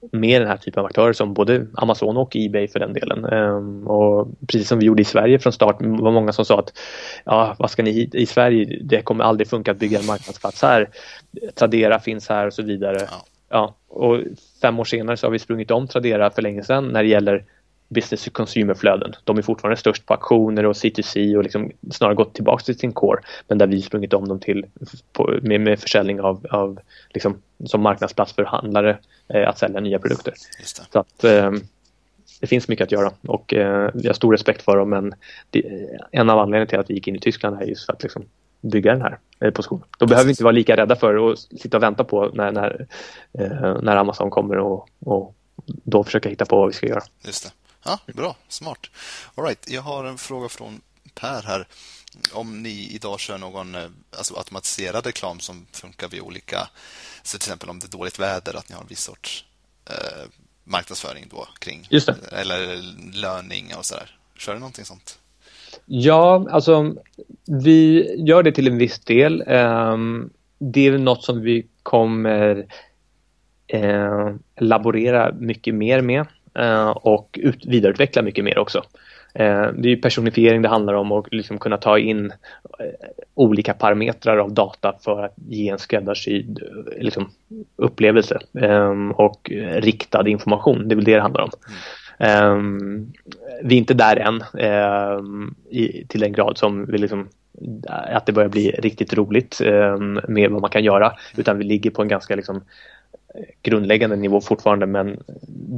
med 0.00 0.40
den 0.40 0.48
här 0.48 0.56
typen 0.56 0.80
av 0.80 0.86
aktörer 0.86 1.12
som 1.12 1.34
både 1.34 1.66
Amazon 1.74 2.16
och 2.16 2.36
Ebay 2.36 2.68
för 2.68 2.78
den 2.78 2.92
delen. 2.92 3.24
Um, 3.24 3.86
och 3.86 4.28
precis 4.46 4.68
som 4.68 4.78
vi 4.78 4.86
gjorde 4.86 5.02
i 5.02 5.04
Sverige 5.04 5.38
från 5.38 5.52
start 5.52 5.76
var 5.80 6.10
många 6.10 6.32
som 6.32 6.44
sa 6.44 6.58
att 6.58 6.78
ja, 7.24 7.56
vad 7.58 7.70
ska 7.70 7.82
ni 7.82 8.10
i 8.12 8.26
Sverige? 8.26 8.78
Det 8.82 9.02
kommer 9.02 9.24
aldrig 9.24 9.48
funka 9.48 9.70
att 9.70 9.78
bygga 9.78 9.98
en 9.98 10.06
marknadsplats 10.06 10.62
här. 10.62 10.88
Tradera 11.54 12.00
finns 12.00 12.28
här 12.28 12.46
och 12.46 12.54
så 12.54 12.62
vidare. 12.62 12.98
Ja. 13.00 13.24
ja. 13.48 13.74
och 13.88 14.20
fem 14.62 14.78
år 14.78 14.84
senare 14.84 15.16
så 15.16 15.26
har 15.26 15.32
vi 15.32 15.38
sprungit 15.38 15.70
om 15.70 15.88
Tradera 15.88 16.30
för 16.30 16.42
länge 16.42 16.62
sedan 16.62 16.88
när 16.88 17.02
det 17.02 17.08
gäller 17.08 17.44
business 17.88 18.24
to 18.24 18.30
consumer-flöden. 18.30 19.14
De 19.24 19.38
är 19.38 19.42
fortfarande 19.42 19.76
störst 19.76 20.06
på 20.06 20.14
aktioner 20.14 20.66
och 20.66 20.72
C2C 20.72 21.36
och 21.36 21.42
liksom 21.42 21.72
snarare 21.90 22.14
gått 22.14 22.34
tillbaka 22.34 22.64
till 22.64 22.78
sin 22.78 22.92
core. 22.92 23.20
Men 23.48 23.58
där 23.58 23.66
vi 23.66 23.82
sprungit 23.82 24.12
om 24.12 24.28
dem 24.28 24.40
till 24.40 24.66
på, 25.12 25.38
med, 25.42 25.60
med 25.60 25.80
försäljning 25.80 26.20
av, 26.20 26.46
av 26.50 26.78
liksom, 27.10 27.42
som 27.64 27.80
marknadsplats 27.82 28.32
för 28.32 28.44
handlare 28.44 28.98
eh, 29.28 29.48
att 29.48 29.58
sälja 29.58 29.80
nya 29.80 29.98
produkter. 29.98 30.34
Så 30.92 30.98
att 30.98 31.24
eh, 31.24 31.50
det 32.40 32.46
finns 32.46 32.68
mycket 32.68 32.84
att 32.84 32.92
göra 32.92 33.12
och 33.26 33.54
eh, 33.54 33.90
vi 33.94 34.06
har 34.06 34.14
stor 34.14 34.32
respekt 34.32 34.62
för 34.62 34.76
dem 34.76 34.90
men 34.90 35.14
det, 35.50 35.88
en 36.10 36.30
av 36.30 36.38
anledningarna 36.38 36.66
till 36.66 36.78
att 36.78 36.90
vi 36.90 36.94
gick 36.94 37.08
in 37.08 37.16
i 37.16 37.20
Tyskland 37.20 37.62
är 37.62 37.66
just 37.66 37.86
för 37.86 37.92
att 37.92 38.02
liksom, 38.02 38.24
bygga 38.60 38.92
den 38.92 39.02
här 39.02 39.18
eh, 39.40 39.50
positionen. 39.50 39.84
Då 39.98 40.06
behöver 40.06 40.24
vi 40.24 40.30
inte 40.30 40.44
vara 40.44 40.52
lika 40.52 40.76
rädda 40.76 40.96
för 40.96 41.32
att 41.32 41.38
sitta 41.38 41.76
och 41.76 41.82
vänta 41.82 42.04
på 42.04 42.30
när, 42.34 42.52
när, 42.52 42.86
eh, 43.38 43.76
när 43.82 43.96
Amazon 43.96 44.30
kommer 44.30 44.58
och, 44.58 44.88
och 45.00 45.34
då 45.66 46.04
försöka 46.04 46.28
hitta 46.28 46.44
på 46.44 46.56
vad 46.56 46.68
vi 46.68 46.72
ska 46.72 46.86
göra. 46.86 47.02
Just 47.26 47.44
det. 47.44 47.67
Ja, 47.88 48.12
bra. 48.12 48.36
Smart. 48.48 48.90
All 49.34 49.44
right. 49.44 49.70
Jag 49.70 49.82
har 49.82 50.04
en 50.04 50.18
fråga 50.18 50.48
från 50.48 50.80
Per 51.14 51.42
här. 51.42 51.66
Om 52.32 52.62
ni 52.62 52.88
idag 52.92 53.20
kör 53.20 53.38
någon 53.38 53.74
eh, 53.74 53.86
alltså 54.16 54.36
automatiserad 54.36 55.06
reklam 55.06 55.40
som 55.40 55.66
funkar 55.72 56.08
vid 56.08 56.20
olika... 56.20 56.68
Så 57.22 57.38
till 57.38 57.48
exempel 57.48 57.70
om 57.70 57.78
det 57.78 57.86
är 57.86 57.98
dåligt 57.98 58.18
väder, 58.18 58.56
att 58.56 58.68
ni 58.68 58.74
har 58.74 58.82
en 58.82 58.88
viss 58.88 59.02
sorts 59.02 59.44
eh, 59.86 60.28
marknadsföring 60.64 61.24
då 61.30 61.48
kring... 61.58 61.88
Eller 62.32 62.76
löning 63.12 63.74
och 63.78 63.84
sådär. 63.84 64.18
Kör 64.36 64.52
du 64.52 64.58
någonting 64.58 64.84
sånt? 64.84 65.18
Ja, 65.86 66.46
alltså 66.50 66.94
vi 67.64 68.06
gör 68.18 68.42
det 68.42 68.52
till 68.52 68.66
en 68.68 68.78
viss 68.78 68.98
del. 68.98 69.42
Um, 69.42 70.30
det 70.58 70.86
är 70.86 70.98
något 70.98 71.24
som 71.24 71.40
vi 71.40 71.66
kommer 71.82 72.66
eh, 73.66 74.34
laborera 74.60 75.32
mycket 75.32 75.74
mer 75.74 76.00
med. 76.00 76.26
Eh, 76.58 76.90
och 76.90 77.38
ut, 77.42 77.66
vidareutveckla 77.66 78.22
mycket 78.22 78.44
mer 78.44 78.58
också. 78.58 78.82
Eh, 79.34 79.66
det 79.78 79.92
är 79.92 79.96
personifiering 79.96 80.62
det 80.62 80.68
handlar 80.68 80.94
om 80.94 81.12
och 81.12 81.28
liksom 81.30 81.58
kunna 81.58 81.76
ta 81.76 81.98
in 81.98 82.32
eh, 82.78 82.86
olika 83.34 83.74
parametrar 83.74 84.36
av 84.36 84.52
data 84.52 84.94
för 85.00 85.24
att 85.24 85.34
ge 85.48 85.68
en 85.68 85.78
skräddarsydd 85.78 86.60
liksom, 86.96 87.30
upplevelse 87.76 88.38
ehm, 88.60 89.12
och 89.12 89.50
riktad 89.74 90.28
information. 90.28 90.88
Det 90.88 90.94
är 90.94 90.96
väl 90.96 91.04
det 91.04 91.14
det 91.14 91.22
handlar 91.22 91.42
om. 91.42 91.50
Mm. 92.20 93.12
vi 93.62 93.74
är 93.74 93.78
inte 93.78 93.94
där 93.94 94.16
än 94.16 94.42
ehm, 94.58 95.54
till 96.08 96.20
den 96.20 96.32
grad 96.32 96.58
som 96.58 96.86
vi 96.86 96.98
liksom 96.98 97.28
att 97.86 98.26
det 98.26 98.32
börjar 98.32 98.48
bli 98.48 98.70
riktigt 98.70 99.14
roligt 99.14 99.60
med 100.28 100.50
vad 100.50 100.60
man 100.60 100.70
kan 100.70 100.84
göra 100.84 101.12
utan 101.36 101.58
vi 101.58 101.64
ligger 101.64 101.90
på 101.90 102.02
en 102.02 102.08
ganska 102.08 102.36
liksom, 102.36 102.62
grundläggande 103.62 104.16
nivå 104.16 104.40
fortfarande 104.40 104.86
men 104.86 105.22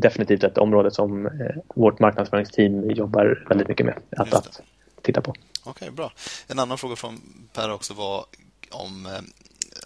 definitivt 0.01 0.45
ett 0.45 0.59
område 0.59 0.91
som 0.91 1.27
eh, 1.27 1.33
vårt 1.75 1.99
marknadsföringsteam 1.99 2.91
jobbar 2.91 3.45
väldigt 3.49 3.69
mycket 3.69 3.87
med 3.87 3.95
att, 4.17 4.35
att 4.35 4.61
titta 5.03 5.21
på. 5.21 5.31
Okej, 5.31 5.71
okay, 5.71 5.91
bra. 5.91 6.13
En 6.49 6.59
annan 6.59 6.79
fråga 6.79 6.97
från 6.97 7.21
Per 7.53 7.73
också 7.73 7.95
var 7.95 8.25
om 8.71 9.07
eh, 9.07 9.13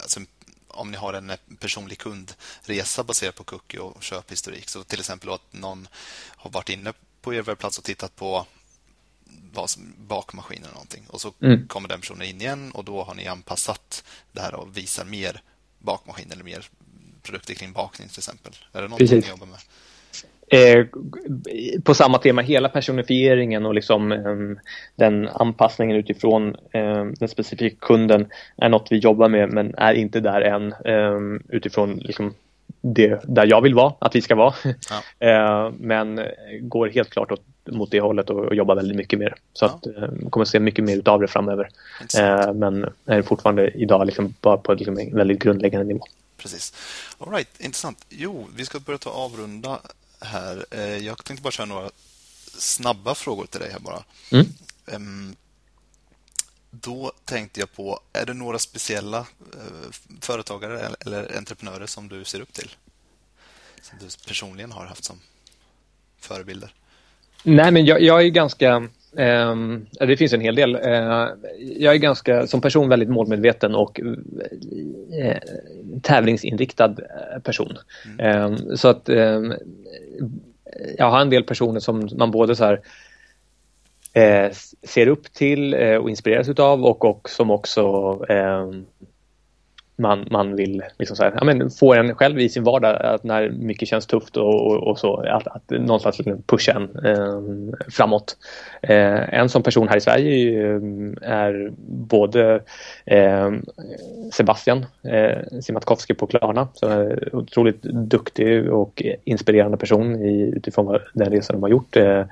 alltså, 0.01 0.19
om 0.67 0.91
ni 0.91 0.97
har 0.97 1.13
en 1.13 1.31
personlig 1.59 1.97
kundresa 1.97 3.03
baserad 3.03 3.35
på 3.35 3.43
cookie 3.43 3.79
och 3.79 4.03
köphistorik. 4.03 4.69
Så 4.69 4.83
till 4.83 4.99
exempel 4.99 5.29
att 5.29 5.53
någon 5.53 5.87
har 6.35 6.51
varit 6.51 6.69
inne 6.69 6.93
på 7.21 7.33
er 7.33 7.41
webbplats 7.41 7.77
och 7.77 7.83
tittat 7.83 8.15
på 8.15 8.45
bakmaskinen 9.97 10.63
eller 10.63 10.73
någonting. 10.73 11.05
Och 11.09 11.21
så 11.21 11.33
mm. 11.41 11.67
kommer 11.67 11.89
den 11.89 11.99
personen 11.99 12.27
in 12.27 12.41
igen 12.41 12.71
och 12.71 12.83
då 12.83 13.03
har 13.03 13.13
ni 13.15 13.27
anpassat 13.27 14.03
det 14.31 14.41
här 14.41 14.55
och 14.55 14.77
visar 14.77 15.05
mer 15.05 15.41
bakmaskin 15.79 16.31
eller 16.31 16.43
mer 16.43 16.69
produkter 17.25 17.53
kring 17.53 17.73
bakning 17.73 18.07
till 18.07 18.19
exempel? 18.19 18.53
Är 18.73 18.81
det 18.81 18.87
någonting 18.87 19.07
Precis. 19.07 19.25
ni 19.25 19.29
jobbar 19.29 19.47
med? 19.47 19.59
Eh, 20.47 20.85
på 21.83 21.93
samma 21.93 22.17
tema, 22.17 22.41
hela 22.41 22.69
personifieringen 22.69 23.65
och 23.65 23.75
liksom, 23.75 24.11
eh, 24.11 24.61
den 24.95 25.27
anpassningen 25.27 25.97
utifrån 25.97 26.55
eh, 26.71 27.05
den 27.05 27.27
specifika 27.27 27.75
kunden 27.79 28.27
är 28.57 28.69
något 28.69 28.87
vi 28.89 28.97
jobbar 28.97 29.29
med 29.29 29.49
men 29.49 29.75
är 29.77 29.93
inte 29.93 30.19
där 30.19 30.41
än 30.41 30.73
ehm, 30.85 31.43
utifrån 31.49 31.95
liksom, 31.95 32.33
det 32.81 33.19
där 33.23 33.45
jag 33.45 33.61
vill 33.61 33.73
vara, 33.73 33.93
att 33.99 34.15
vi 34.15 34.21
ska 34.21 34.35
vara. 34.35 34.53
Ja. 34.63 34.71
Eh, 35.27 35.71
men 35.79 36.21
går 36.61 36.87
helt 36.87 37.09
klart 37.09 37.31
åt, 37.31 37.41
mot 37.71 37.91
det 37.91 37.99
hållet 37.99 38.29
och, 38.29 38.45
och 38.45 38.55
jobbar 38.55 38.75
väldigt 38.75 38.97
mycket 38.97 39.19
mer. 39.19 39.35
Så 39.53 39.65
ja. 39.65 39.69
att 39.69 40.31
kommer 40.31 40.45
se 40.45 40.59
mycket 40.59 40.85
mer 40.85 41.09
av 41.09 41.21
det 41.21 41.27
framöver. 41.27 41.69
Eh, 42.19 42.53
men 42.53 42.89
är 43.05 43.21
fortfarande 43.21 43.69
idag 43.69 44.05
liksom 44.05 44.33
bara 44.41 44.57
på 44.57 44.73
liksom 44.73 44.99
en 44.99 45.15
väldigt 45.15 45.39
grundläggande 45.39 45.87
nivå 45.87 46.05
precis. 46.37 46.73
All 47.17 47.31
right, 47.31 47.61
intressant. 47.61 48.05
Jo, 48.09 48.49
vi 48.55 48.65
ska 48.65 48.79
börja 48.79 48.97
ta 48.97 49.09
avrunda 49.09 49.81
här. 50.19 50.65
Eh, 50.71 50.97
jag 50.97 51.23
tänkte 51.23 51.43
bara 51.43 51.51
köra 51.51 51.65
några 51.65 51.91
snabba 52.57 53.15
frågor 53.15 53.45
till 53.45 53.59
dig 53.59 53.71
här 53.71 53.79
bara. 53.79 54.03
Mm. 54.31 54.45
Ehm, 54.85 55.35
då 56.71 57.11
tänkte 57.25 57.59
jag 57.59 57.73
på, 57.73 57.99
är 58.13 58.25
det 58.25 58.33
några 58.33 58.59
speciella 58.59 59.19
eh, 59.53 59.91
företagare 60.21 60.95
eller 60.99 61.37
entreprenörer 61.37 61.85
som 61.85 62.07
du 62.07 62.25
ser 62.25 62.39
upp 62.39 62.53
till? 62.53 62.75
Som 63.81 63.97
du 63.99 64.07
personligen 64.27 64.71
har 64.71 64.85
haft 64.85 65.03
som 65.03 65.19
förebilder? 66.19 66.73
Nej, 67.43 67.71
men 67.71 67.85
jag, 67.85 68.01
jag 68.01 68.21
är 68.21 68.29
ganska 68.29 68.89
Um, 69.17 69.85
det 69.99 70.17
finns 70.17 70.33
en 70.33 70.41
hel 70.41 70.55
del. 70.55 70.75
Uh, 70.75 71.27
jag 71.77 71.93
är 71.93 71.97
ganska 71.97 72.47
som 72.47 72.61
person 72.61 72.89
väldigt 72.89 73.09
målmedveten 73.09 73.75
och 73.75 73.99
uh, 74.03 74.17
tävlingsinriktad 76.01 76.95
person. 77.43 77.77
Mm. 78.19 78.43
Um, 78.43 78.77
så 78.77 78.87
att 78.87 79.09
um, 79.09 79.53
jag 80.97 81.09
har 81.09 81.21
en 81.21 81.29
del 81.29 81.43
personer 81.43 81.79
som 81.79 82.09
man 82.17 82.31
både 82.31 82.55
så 82.55 82.65
här, 82.65 82.81
uh, 84.17 84.53
ser 84.83 85.07
upp 85.07 85.33
till 85.33 85.73
och 85.75 86.09
inspireras 86.09 86.49
utav 86.49 86.85
och, 86.85 87.05
och 87.05 87.29
som 87.29 87.51
också 87.51 87.81
man, 89.95 90.27
man 90.31 90.55
vill 90.55 90.83
liksom 90.97 91.17
så 91.17 91.23
här, 91.23 91.33
ja, 91.35 91.43
men 91.43 91.69
få 91.69 91.93
en 91.93 92.15
själv 92.15 92.39
i 92.39 92.49
sin 92.49 92.63
vardag 92.63 93.01
att 93.01 93.23
när 93.23 93.49
mycket 93.49 93.87
känns 93.87 94.05
tufft 94.05 94.37
och, 94.37 94.67
och, 94.67 94.87
och 94.87 94.99
så 94.99 95.15
att, 95.15 95.47
att 95.47 95.69
någonstans 95.69 96.17
liksom 96.17 96.41
pusha 96.41 96.71
en 96.71 97.05
eh, 97.05 97.79
framåt. 97.89 98.37
Eh, 98.81 99.33
en 99.33 99.49
sån 99.49 99.63
person 99.63 99.87
här 99.87 99.97
i 99.97 100.01
Sverige 100.01 100.67
är 101.21 101.65
eh, 101.65 101.71
både 101.87 102.61
eh, 103.05 103.51
Sebastian 104.31 104.85
eh, 105.03 105.59
Simatkowski 105.61 106.13
på 106.13 106.27
Klarna 106.27 106.67
som 106.73 106.91
är 106.91 107.35
otroligt 107.35 107.81
duktig 107.81 108.73
och 108.73 109.03
inspirerande 109.23 109.77
person 109.77 110.21
i, 110.21 110.53
utifrån 110.55 110.99
den 111.13 111.31
resa 111.31 111.53
de 111.53 111.63
har 111.63 111.69
gjort. 111.69 111.97
Eh, 111.97 112.23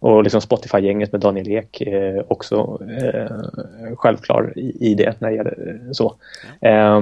och 0.00 0.22
liksom 0.22 0.40
Spotify-gänget 0.40 1.12
med 1.12 1.20
Daniel 1.20 1.48
Ek 1.48 1.80
eh, 1.80 2.22
också 2.28 2.78
eh, 3.02 3.36
självklar 3.96 4.52
i, 4.56 4.90
i, 4.90 4.94
det 4.94 5.20
när 5.20 5.30
det 5.30 5.36
gäller 5.36 5.82
eh, 5.86 5.92
så. 5.92 6.14
Eh, 6.60 7.00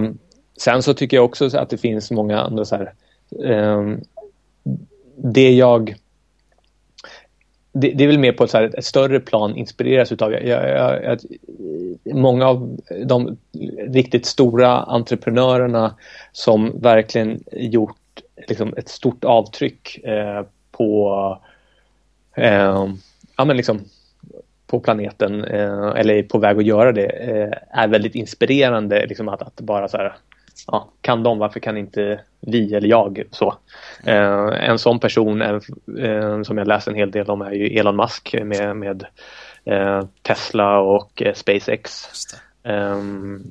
sen 0.57 0.83
så 0.83 0.95
tycker 0.95 1.17
jag 1.17 1.25
också 1.25 1.57
att 1.57 1.71
det 1.71 1.79
finns 1.79 2.11
många 2.11 2.41
andra 2.41 2.65
så 2.65 2.77
här, 2.77 2.93
ehm, 3.45 4.01
det 5.17 5.51
jag 5.51 5.95
det, 7.73 7.91
det, 7.91 8.05
är 8.05 8.09
väl 8.09 8.19
mer 8.19 8.33
på 8.33 8.45
ett, 8.45 8.51
så 8.51 8.59
här, 8.59 8.79
ett 8.79 8.85
större 8.85 9.21
plan 9.21 9.57
inspireras 9.57 10.13
utav 10.13 10.33
jag, 10.33 10.47
jag, 10.47 11.05
jag, 11.05 11.19
många 12.17 12.47
av 12.47 12.77
de 13.05 13.37
riktigt 13.79 14.27
stora 14.27 14.83
entreprenörerna 14.83 15.95
som 16.33 16.81
verkligen 16.81 17.45
gjort 17.53 17.97
liksom, 18.49 18.75
ett 18.77 18.89
stort 18.89 19.25
avtryck 19.25 20.05
eh, 20.05 20.43
på 20.71 21.39
eh, 22.39 22.89
ja, 23.37 23.45
men 23.45 23.57
liksom 23.57 23.81
på 24.67 24.81
planeten 24.81 25.45
eh, 25.45 25.93
eller 25.97 26.23
på 26.23 26.39
väg 26.39 26.59
att 26.59 26.67
göra 26.67 26.93
det 26.93 27.07
eh, 27.07 27.81
är 27.83 27.89
väldigt 27.89 28.15
inspirerande 28.15 29.07
liksom 29.07 29.29
att, 29.29 29.43
att 29.43 29.61
bara 29.61 29.89
så 29.89 29.97
här 29.97 30.17
ja, 30.67 30.89
kan 31.01 31.23
de, 31.23 31.39
varför 31.39 31.61
kan 31.61 31.77
inte 31.77 32.21
vi 32.41 32.75
eller 32.75 32.89
jag 32.89 33.23
så? 33.31 33.55
Eh, 34.05 34.69
en 34.69 34.79
sån 34.79 34.99
person 34.99 35.43
eh, 35.43 36.43
som 36.43 36.59
jag 36.59 36.69
läst 36.69 36.89
en 36.89 36.95
hel 36.95 37.11
del 37.11 37.31
om 37.31 37.43
är 37.43 37.53
ju 37.53 37.67
Elon 37.79 37.97
Musk 37.97 38.35
med, 38.43 38.77
med 38.77 39.07
eh, 39.65 40.05
Tesla 40.23 40.79
och 40.79 41.23
eh, 41.23 41.35
SpaceX. 41.35 42.07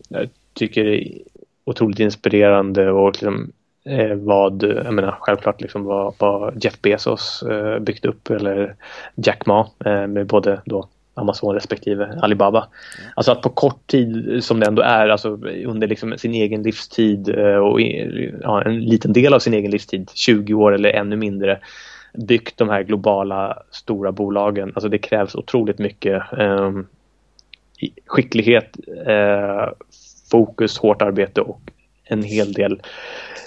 jag 0.10 0.30
tycker 0.54 0.84
det 0.84 0.98
är 0.98 1.22
otroligt 1.66 2.00
inspirerande 2.00 2.92
och 2.92 3.14
liksom 3.14 3.52
eh, 3.88 4.16
vad, 4.16 4.64
jag 4.64 4.94
menar 4.94 5.18
självklart 5.20 5.62
liksom 5.62 5.84
vad, 5.84 6.14
vad 6.18 6.64
Jeff 6.64 6.82
Bezos 6.82 7.44
eh, 7.44 7.80
byggt 7.80 8.06
upp 8.06 8.30
eller 8.30 8.76
Jack 9.16 9.46
Ma 9.46 9.68
eh, 9.86 10.08
med 10.08 10.28
både 10.28 10.62
då 10.66 10.88
Amazon 11.18 11.54
respektive 11.54 12.20
Alibaba. 12.22 12.60
Mm. 12.60 13.12
Alltså 13.16 13.32
att 13.32 13.42
på 13.42 13.50
kort 13.50 13.88
tid 13.88 14.44
som 14.44 14.60
det 14.60 14.66
ändå 14.66 14.82
är, 14.82 15.10
alltså 15.10 15.30
under 15.66 15.88
liksom 15.88 16.18
sin 16.18 16.34
egen 16.34 16.64
livstid 16.64 17.30
eh, 17.30 17.58
och 17.58 17.82
ja, 18.42 18.62
en 18.62 18.80
liten 18.80 19.14
del 19.14 19.34
av 19.34 19.40
sin 19.40 19.54
egen 19.54 19.72
livstid, 19.72 20.12
20 20.14 20.54
år 20.54 20.74
eller 20.74 20.90
ännu 20.90 21.16
mindre, 21.16 21.60
byggt 22.14 22.58
de 22.58 22.70
här 22.70 22.84
globala 22.84 23.58
stora 23.72 24.12
bolagen. 24.12 24.72
Alltså 24.76 24.90
det 24.90 24.98
krävs 24.98 25.36
otroligt 25.36 25.80
mycket 25.80 26.24
eh, 26.38 26.72
skicklighet, 28.06 28.78
eh, 29.06 29.70
fokus, 30.32 30.78
hårt 30.78 31.02
arbete 31.02 31.42
och 31.42 31.62
en 32.08 32.24
hel 32.24 32.54
del 32.54 32.82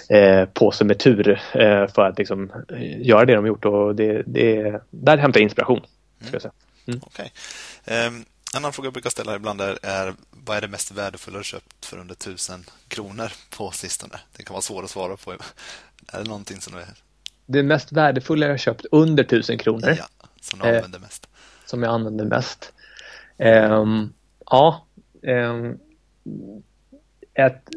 eh, 0.09 0.45
påse 0.45 0.83
med 0.83 0.99
tur 0.99 1.29
eh, 1.53 1.87
för 1.87 2.01
att 2.01 2.17
liksom, 2.17 2.51
eh, 2.69 3.01
göra 3.01 3.25
det 3.25 3.35
de 3.35 3.45
gjort. 3.45 3.65
Och 3.65 3.95
det, 3.95 4.23
det, 4.25 4.81
där 4.89 5.17
hämtar 5.17 5.39
jag 5.39 5.45
inspiration. 5.45 5.81
Ska 6.21 6.35
jag 6.35 6.41
säga. 6.41 6.53
Mm. 6.87 6.99
Okay. 7.05 7.29
Um, 8.07 8.25
en 8.53 8.57
annan 8.57 8.73
fråga 8.73 8.85
jag 8.85 8.93
brukar 8.93 9.09
ställa 9.09 9.35
ibland 9.35 9.61
är, 9.61 9.77
är 9.83 10.13
vad 10.45 10.57
är 10.57 10.61
det 10.61 10.67
mest 10.67 10.91
värdefulla 10.91 11.37
du 11.37 11.43
köpt 11.43 11.85
för 11.85 11.97
under 11.97 12.15
tusen 12.15 12.63
kronor 12.87 13.31
på 13.49 13.71
sistone? 13.71 14.19
Det 14.37 14.43
kan 14.43 14.53
vara 14.53 14.61
svårt 14.61 14.83
att 14.83 14.89
svara 14.89 15.17
på. 15.17 15.31
Är 15.31 15.37
det 16.23 16.23
någonting 16.23 16.61
som 16.61 16.73
du 16.73 16.79
är... 16.79 16.87
Det 17.45 17.63
mest 17.63 17.91
värdefulla 17.91 18.47
jag 18.47 18.59
köpt 18.59 18.85
under 18.91 19.23
tusen 19.23 19.57
kronor? 19.57 19.95
Ja, 19.97 20.27
som 20.41 20.59
du 20.59 20.65
använder 20.65 20.99
eh, 20.99 21.01
mest. 21.01 21.27
Som 21.65 21.83
jag 21.83 21.93
använder 21.93 22.25
mest? 22.25 22.73
Um, 23.37 24.13
ja, 24.45 24.85
um, 25.21 25.79
ett 27.33 27.69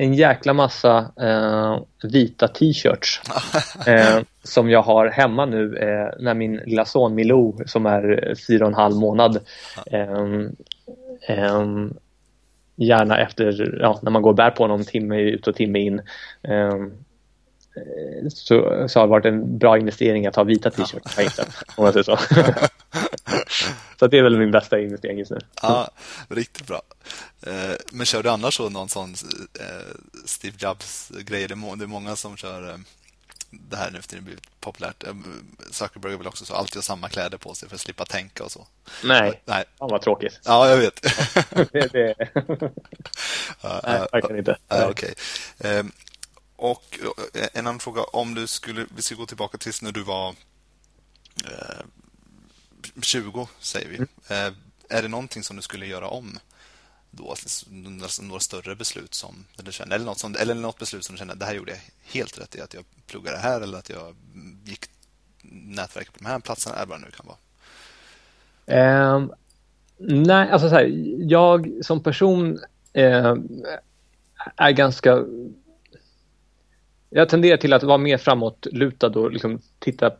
en 0.00 0.14
jäkla 0.14 0.52
massa 0.52 1.12
eh, 1.20 1.78
vita 2.02 2.48
t-shirts 2.48 3.20
eh, 3.86 4.18
som 4.42 4.70
jag 4.70 4.82
har 4.82 5.06
hemma 5.06 5.46
nu 5.46 5.76
eh, 5.76 6.22
när 6.22 6.34
min 6.34 6.56
lilla 6.56 6.84
son 6.84 7.14
Milou 7.14 7.56
som 7.66 7.86
är 7.86 8.34
fyra 8.48 8.64
och 8.64 8.70
en 8.70 8.74
halv 8.74 8.96
månad 8.96 9.38
ehm, 9.86 10.56
ehm, 11.28 11.94
gärna 12.76 13.18
efter, 13.18 13.78
ja, 13.80 13.98
när 14.02 14.10
man 14.10 14.22
går 14.22 14.30
och 14.30 14.36
bär 14.36 14.50
på 14.50 14.64
honom 14.64 14.84
timme 14.84 15.20
ut 15.20 15.46
och 15.46 15.54
timme 15.54 15.78
in 15.78 16.02
ehm, 16.42 16.92
så, 18.28 18.88
så 18.88 19.00
har 19.00 19.06
det 19.06 19.10
varit 19.10 19.24
en 19.24 19.58
bra 19.58 19.78
investering 19.78 20.26
att 20.26 20.36
ha 20.36 20.44
vita 20.44 20.70
t-shirts. 20.70 21.38
om 21.76 21.84
man 21.84 21.92
säger 21.92 22.04
så. 22.04 22.16
så 23.98 24.06
det 24.06 24.18
är 24.18 24.22
väl 24.22 24.38
min 24.38 24.50
bästa 24.50 24.80
investering 24.80 25.18
just 25.18 25.30
nu. 25.30 25.38
Ja, 25.62 25.90
riktigt 26.28 26.66
bra. 26.66 26.82
Eh, 27.46 27.76
men 27.92 28.06
kör 28.06 28.22
du 28.22 28.30
annars 28.30 28.56
så 28.56 28.68
någon 28.68 28.88
sån 28.88 29.14
eh, 29.60 29.96
Steve 30.24 30.56
Jobs-grej? 30.58 31.48
Det 31.48 31.54
är 31.54 31.86
många 31.86 32.16
som 32.16 32.36
kör 32.36 32.78
det 33.50 33.76
här 33.76 33.90
nu 33.90 34.00
för 34.00 34.08
tiden 34.08 34.24
blivit 34.24 34.60
populärt. 34.60 35.04
Eh, 35.04 35.14
Zuckerberg 35.70 36.16
vill 36.16 36.26
också 36.26 36.44
så 36.44 36.54
alltid 36.54 36.76
ha 36.76 36.82
samma 36.82 37.08
kläder 37.08 37.38
på 37.38 37.54
sig 37.54 37.68
för 37.68 37.74
att 37.74 37.80
slippa 37.80 38.04
tänka 38.04 38.44
och 38.44 38.52
så. 38.52 38.66
Nej, 39.04 39.42
Nej. 39.44 39.64
fan 39.78 39.90
vad 39.90 40.02
tråkigt. 40.02 40.40
Ja, 40.44 40.68
jag 40.68 40.76
vet. 40.76 41.02
det, 41.72 41.92
det... 41.92 42.14
Nej, 43.84 44.06
verkligen 44.12 44.38
inte. 44.38 44.56
Okej. 44.68 45.14
Okay. 45.58 45.82
Och 46.60 46.98
eh, 47.34 47.48
en 47.52 47.66
annan 47.66 47.78
fråga, 47.78 48.02
om 48.02 48.34
du 48.34 48.46
skulle, 48.46 48.86
vi 48.96 49.02
ska 49.02 49.14
gå 49.14 49.26
tillbaka 49.26 49.58
tills 49.58 49.82
när 49.82 49.92
du 49.92 50.02
var 50.02 50.28
eh, 51.44 51.84
20, 53.02 53.48
säger 53.60 53.88
vi. 53.88 53.96
Mm. 53.96 54.08
Eh, 54.28 54.96
är 54.98 55.02
det 55.02 55.08
någonting 55.08 55.42
som 55.42 55.56
du 55.56 55.62
skulle 55.62 55.86
göra 55.86 56.08
om? 56.08 56.38
då, 57.10 57.30
alltså, 57.30 57.66
några 58.22 58.40
större 58.40 58.76
beslut 58.76 59.14
som 59.14 59.44
du 59.56 59.72
känner, 59.72 59.94
eller 59.94 60.04
något, 60.04 60.18
som, 60.18 60.36
eller 60.40 60.54
något 60.54 60.78
beslut 60.78 61.04
som 61.04 61.14
du 61.14 61.18
känner 61.18 61.34
det 61.34 61.44
här 61.44 61.54
gjorde 61.54 61.70
jag 61.70 61.80
helt 62.02 62.38
rätt 62.38 62.56
i 62.56 62.60
att 62.60 62.74
jag 62.74 62.84
pluggade 63.06 63.38
här 63.38 63.60
eller 63.60 63.78
att 63.78 63.88
jag 63.88 64.14
gick 64.64 64.84
nätverk 65.52 66.12
på 66.12 66.18
de 66.18 66.26
här 66.26 66.38
platserna 66.38 66.76
eller 66.76 66.86
vad 66.86 67.00
det 67.00 67.04
nu 67.04 67.10
kan 67.10 67.26
vara? 67.26 69.14
Um, 69.14 69.32
nej, 69.98 70.50
alltså 70.50 70.68
så 70.68 70.74
här, 70.74 70.92
jag 71.18 71.70
som 71.82 72.02
person 72.02 72.58
uh, 72.98 73.34
är 74.56 74.70
ganska 74.70 75.24
jag 77.10 77.28
tenderar 77.28 77.56
till 77.56 77.72
att 77.72 77.82
vara 77.82 77.98
mer 77.98 78.18
framåtlutad 78.18 79.06
och 79.06 79.32
liksom 79.32 79.60
titta 79.78 80.10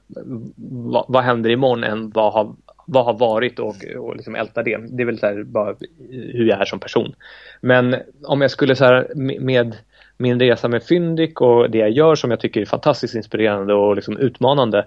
vad, 0.56 1.04
vad 1.08 1.22
händer 1.22 1.50
imorgon 1.50 1.84
än 1.84 2.10
vad 2.10 2.32
har, 2.32 2.54
vad 2.86 3.04
har 3.04 3.14
varit 3.14 3.58
och, 3.58 3.76
och 3.98 4.16
liksom 4.16 4.34
älta 4.34 4.62
det. 4.62 4.76
Det 4.76 5.02
är 5.02 5.06
väl 5.06 5.18
så 5.18 5.26
här, 5.26 5.42
bara 5.42 5.74
hur 6.10 6.48
jag 6.48 6.60
är 6.60 6.64
som 6.64 6.80
person. 6.80 7.14
Men 7.60 7.96
om 8.24 8.40
jag 8.40 8.50
skulle 8.50 8.76
så 8.76 8.84
här, 8.84 9.08
med 9.40 9.76
min 10.16 10.40
resa 10.40 10.68
med 10.68 10.82
Fyndik 10.82 11.40
och 11.40 11.70
det 11.70 11.78
jag 11.78 11.90
gör 11.90 12.14
som 12.14 12.30
jag 12.30 12.40
tycker 12.40 12.60
är 12.60 12.66
fantastiskt 12.66 13.14
inspirerande 13.14 13.74
och 13.74 13.96
liksom 13.96 14.16
utmanande 14.16 14.86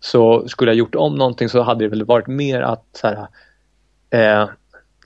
så 0.00 0.48
skulle 0.48 0.70
jag 0.70 0.78
gjort 0.78 0.94
om 0.94 1.14
någonting 1.14 1.48
så 1.48 1.62
hade 1.62 1.84
det 1.84 1.88
väl 1.88 2.04
varit 2.04 2.26
mer 2.26 2.60
att 2.60 2.84
så 2.92 3.06
här, 3.06 3.26
eh, 4.10 4.48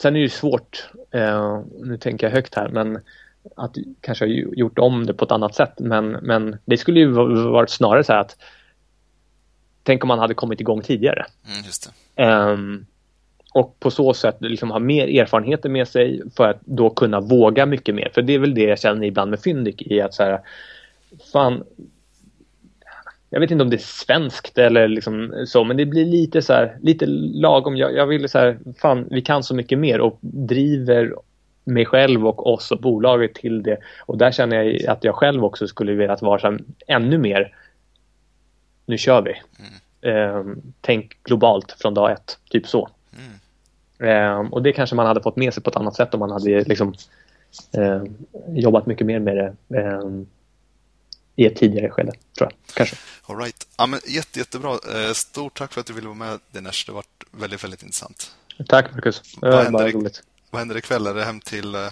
Sen 0.03 0.17
är 0.17 0.19
det 0.19 0.23
ju 0.23 0.29
svårt, 0.29 0.91
eh, 1.11 1.61
nu 1.81 1.97
tänker 1.97 2.27
jag 2.27 2.35
högt 2.35 2.55
här, 2.55 2.69
men 2.69 3.01
att 3.57 3.77
kanske 4.01 4.25
ha 4.25 4.33
gjort 4.33 4.79
om 4.79 5.07
det 5.07 5.15
på 5.15 5.25
ett 5.25 5.33
annat 5.33 5.55
sätt. 5.55 5.73
Men, 5.79 6.11
men 6.11 6.57
det 6.65 6.77
skulle 6.77 7.01
ju 7.01 7.07
varit 7.51 7.71
snarare 7.71 8.05
så 8.05 8.13
här 8.13 8.21
att 8.21 8.37
tänk 9.83 10.05
om 10.05 10.09
man 10.09 10.19
hade 10.19 10.35
kommit 10.35 10.61
igång 10.61 10.83
tidigare. 10.83 11.27
Mm, 11.47 11.65
just 11.65 11.93
um, 12.17 12.87
och 13.55 13.81
på 13.81 13.91
så 13.91 14.15
sätt 14.15 14.37
liksom 14.41 14.71
ha 14.71 14.79
mer 14.79 15.21
erfarenheter 15.21 15.69
med 15.69 15.89
sig 15.89 16.23
för 16.37 16.49
att 16.49 16.61
då 16.65 16.91
kunna 16.91 17.21
våga 17.21 17.67
mycket 17.67 17.95
mer. 17.95 18.11
För 18.15 18.23
det 18.23 18.35
är 18.35 18.39
väl 18.39 18.55
det 18.55 18.63
jag 18.63 18.79
känner 18.79 19.07
ibland 19.07 19.31
med 19.31 19.41
Fyndik 19.41 19.83
i 19.83 20.01
att 20.01 20.15
så 20.15 20.23
här, 20.23 20.41
fan, 21.33 21.65
jag 23.31 23.41
vet 23.41 23.51
inte 23.51 23.65
om 23.65 23.71
det 23.71 23.77
är 23.77 24.05
svenskt 24.05 24.59
eller 24.59 24.89
liksom 24.89 25.45
så, 25.47 25.65
men 25.65 25.77
det 25.77 25.87
blir 25.87 26.05
lite 26.05 26.43
så 26.43 26.53
här, 26.53 26.79
lite 26.83 27.07
lagom. 27.07 27.77
Jag, 27.77 27.95
jag 27.95 28.07
vill 28.07 28.29
så 28.29 28.39
här, 28.39 28.59
fan, 28.79 29.09
vi 29.11 29.23
kan 29.23 29.43
så 29.43 29.55
mycket 29.55 29.79
mer 29.79 30.01
och 30.01 30.19
driver 30.21 31.15
mig 31.69 31.87
själv 31.87 32.27
och 32.27 32.53
oss 32.53 32.71
och 32.71 32.81
bolaget 32.81 33.35
till 33.35 33.63
det. 33.63 33.79
Och 34.07 34.19
där 34.19 34.33
känner 34.33 34.63
jag 34.63 34.87
att 34.87 35.05
jag 35.05 35.15
själv 35.15 35.45
också 35.45 35.69
skulle 35.69 35.93
vilja 35.93 36.17
vara 36.21 36.59
ännu 36.87 37.19
mer 37.19 37.55
nu 38.89 38.99
kör 38.99 39.23
vi. 39.23 39.35
Mm. 39.59 39.73
Eh, 40.01 40.57
tänk 40.81 41.23
globalt 41.25 41.73
från 41.79 41.95
dag 41.95 42.13
ett, 42.13 42.39
typ 42.51 42.67
så. 42.67 42.89
Mm. 43.99 44.45
Eh, 44.45 44.53
och 44.53 44.63
det 44.63 44.73
kanske 44.73 44.97
man 44.97 45.07
hade 45.07 45.23
fått 45.23 45.37
med 45.37 45.55
sig 45.55 45.63
på 45.63 45.71
ett 45.71 45.77
annat 45.77 45.97
sätt 45.97 46.15
om 46.15 46.21
man 46.21 46.31
hade 46.31 46.65
liksom, 46.65 46.95
eh, 47.73 48.03
jobbat 48.49 48.87
mycket 48.87 49.07
mer 49.07 49.19
med 49.19 49.37
det 49.37 49.79
ehm, 49.79 50.27
i 51.37 51.47
ett 51.47 51.57
tidigare 51.57 51.91
skede, 51.91 52.13
tror 52.39 52.51
jag. 52.51 52.53
Kanske. 52.75 52.97
All 53.27 53.37
right. 53.37 53.67
ja, 53.79 53.87
men 53.87 54.01
jätte, 54.07 54.39
jättebra. 54.39 54.71
Eh, 54.71 55.13
stort 55.13 55.59
tack 55.59 55.73
för 55.73 55.81
att 55.81 55.87
du 55.87 55.93
ville 55.93 56.07
vara 56.07 56.19
med, 56.19 56.39
Dinesh. 56.53 56.87
Det 56.87 56.93
har 56.93 56.95
varit 56.95 57.25
väldigt, 57.31 57.65
väldigt 57.65 57.83
intressant. 57.83 58.37
Tack, 58.67 58.95
Marcus. 58.95 59.23
Det 59.41 59.51
var 59.51 59.71
bara 59.71 59.89
roligt. 59.89 60.23
Vad 60.51 60.59
händer 60.59 60.77
ikväll? 60.77 61.07
Är 61.07 61.15
det 61.15 61.25
hem 61.25 61.41
till 61.41 61.75
uh, 61.75 61.91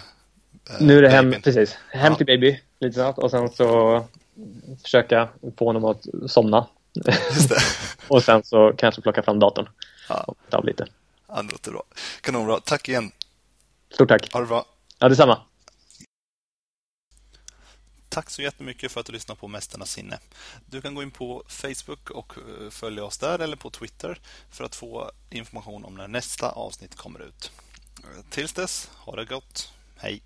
Nu 0.81 0.99
är 0.99 1.03
det 1.03 1.09
hem, 1.09 1.35
precis. 1.43 1.77
Hem 1.91 2.13
ja. 2.13 2.17
till 2.17 2.27
baby, 2.27 2.61
lite 2.79 2.95
snabbt. 2.95 3.19
Och 3.19 3.31
sen 3.31 3.51
så 3.51 4.05
försöka 4.83 5.29
få 5.59 5.65
honom 5.65 5.85
att 5.85 6.07
somna. 6.27 6.67
och 8.09 8.23
sen 8.23 8.43
så 8.45 8.73
kanske 8.79 9.03
plocka 9.03 9.23
fram 9.23 9.39
datorn. 9.39 9.69
Ja. 10.09 10.25
Och 10.27 10.39
ta 10.51 10.57
av 10.57 10.65
lite. 10.65 10.87
Ja, 11.29 11.43
det 11.43 11.53
låter 11.53 11.71
bra. 11.71 11.83
Kanonbra. 12.21 12.61
Tack 12.61 12.89
igen. 12.89 13.11
Stort 13.95 14.09
tack. 14.09 14.33
Ha 14.33 14.41
det 14.41 14.47
bra. 14.47 14.65
Ja, 14.99 15.09
detsamma. 15.09 15.41
Tack 18.09 18.31
så 18.31 18.43
jättemycket 18.43 18.93
för 18.93 19.01
att 19.01 19.07
du 19.07 19.13
lyssnade 19.13 19.41
på 19.41 19.49
Mästarnas 19.49 19.91
sinne. 19.91 20.19
Du 20.67 20.81
kan 20.81 20.95
gå 20.95 21.03
in 21.03 21.11
på 21.11 21.43
Facebook 21.49 22.11
och 22.11 22.35
eh, 22.37 22.71
följa 22.71 23.05
oss 23.05 23.19
där 23.19 23.39
eller 23.39 23.57
på 23.57 23.71
Twitter 23.71 24.21
för 24.51 24.65
att 24.65 24.75
få 24.75 25.11
information 25.31 25.85
om 25.85 25.95
när 25.95 26.09
nästa 26.09 26.51
avsnitt 26.51 26.97
kommer 26.97 27.23
ut. 27.23 27.51
Tills 28.31 28.53
dess, 28.53 28.91
ha 29.05 29.17
det 29.17 29.25
gott. 29.25 29.73
Hej! 29.97 30.23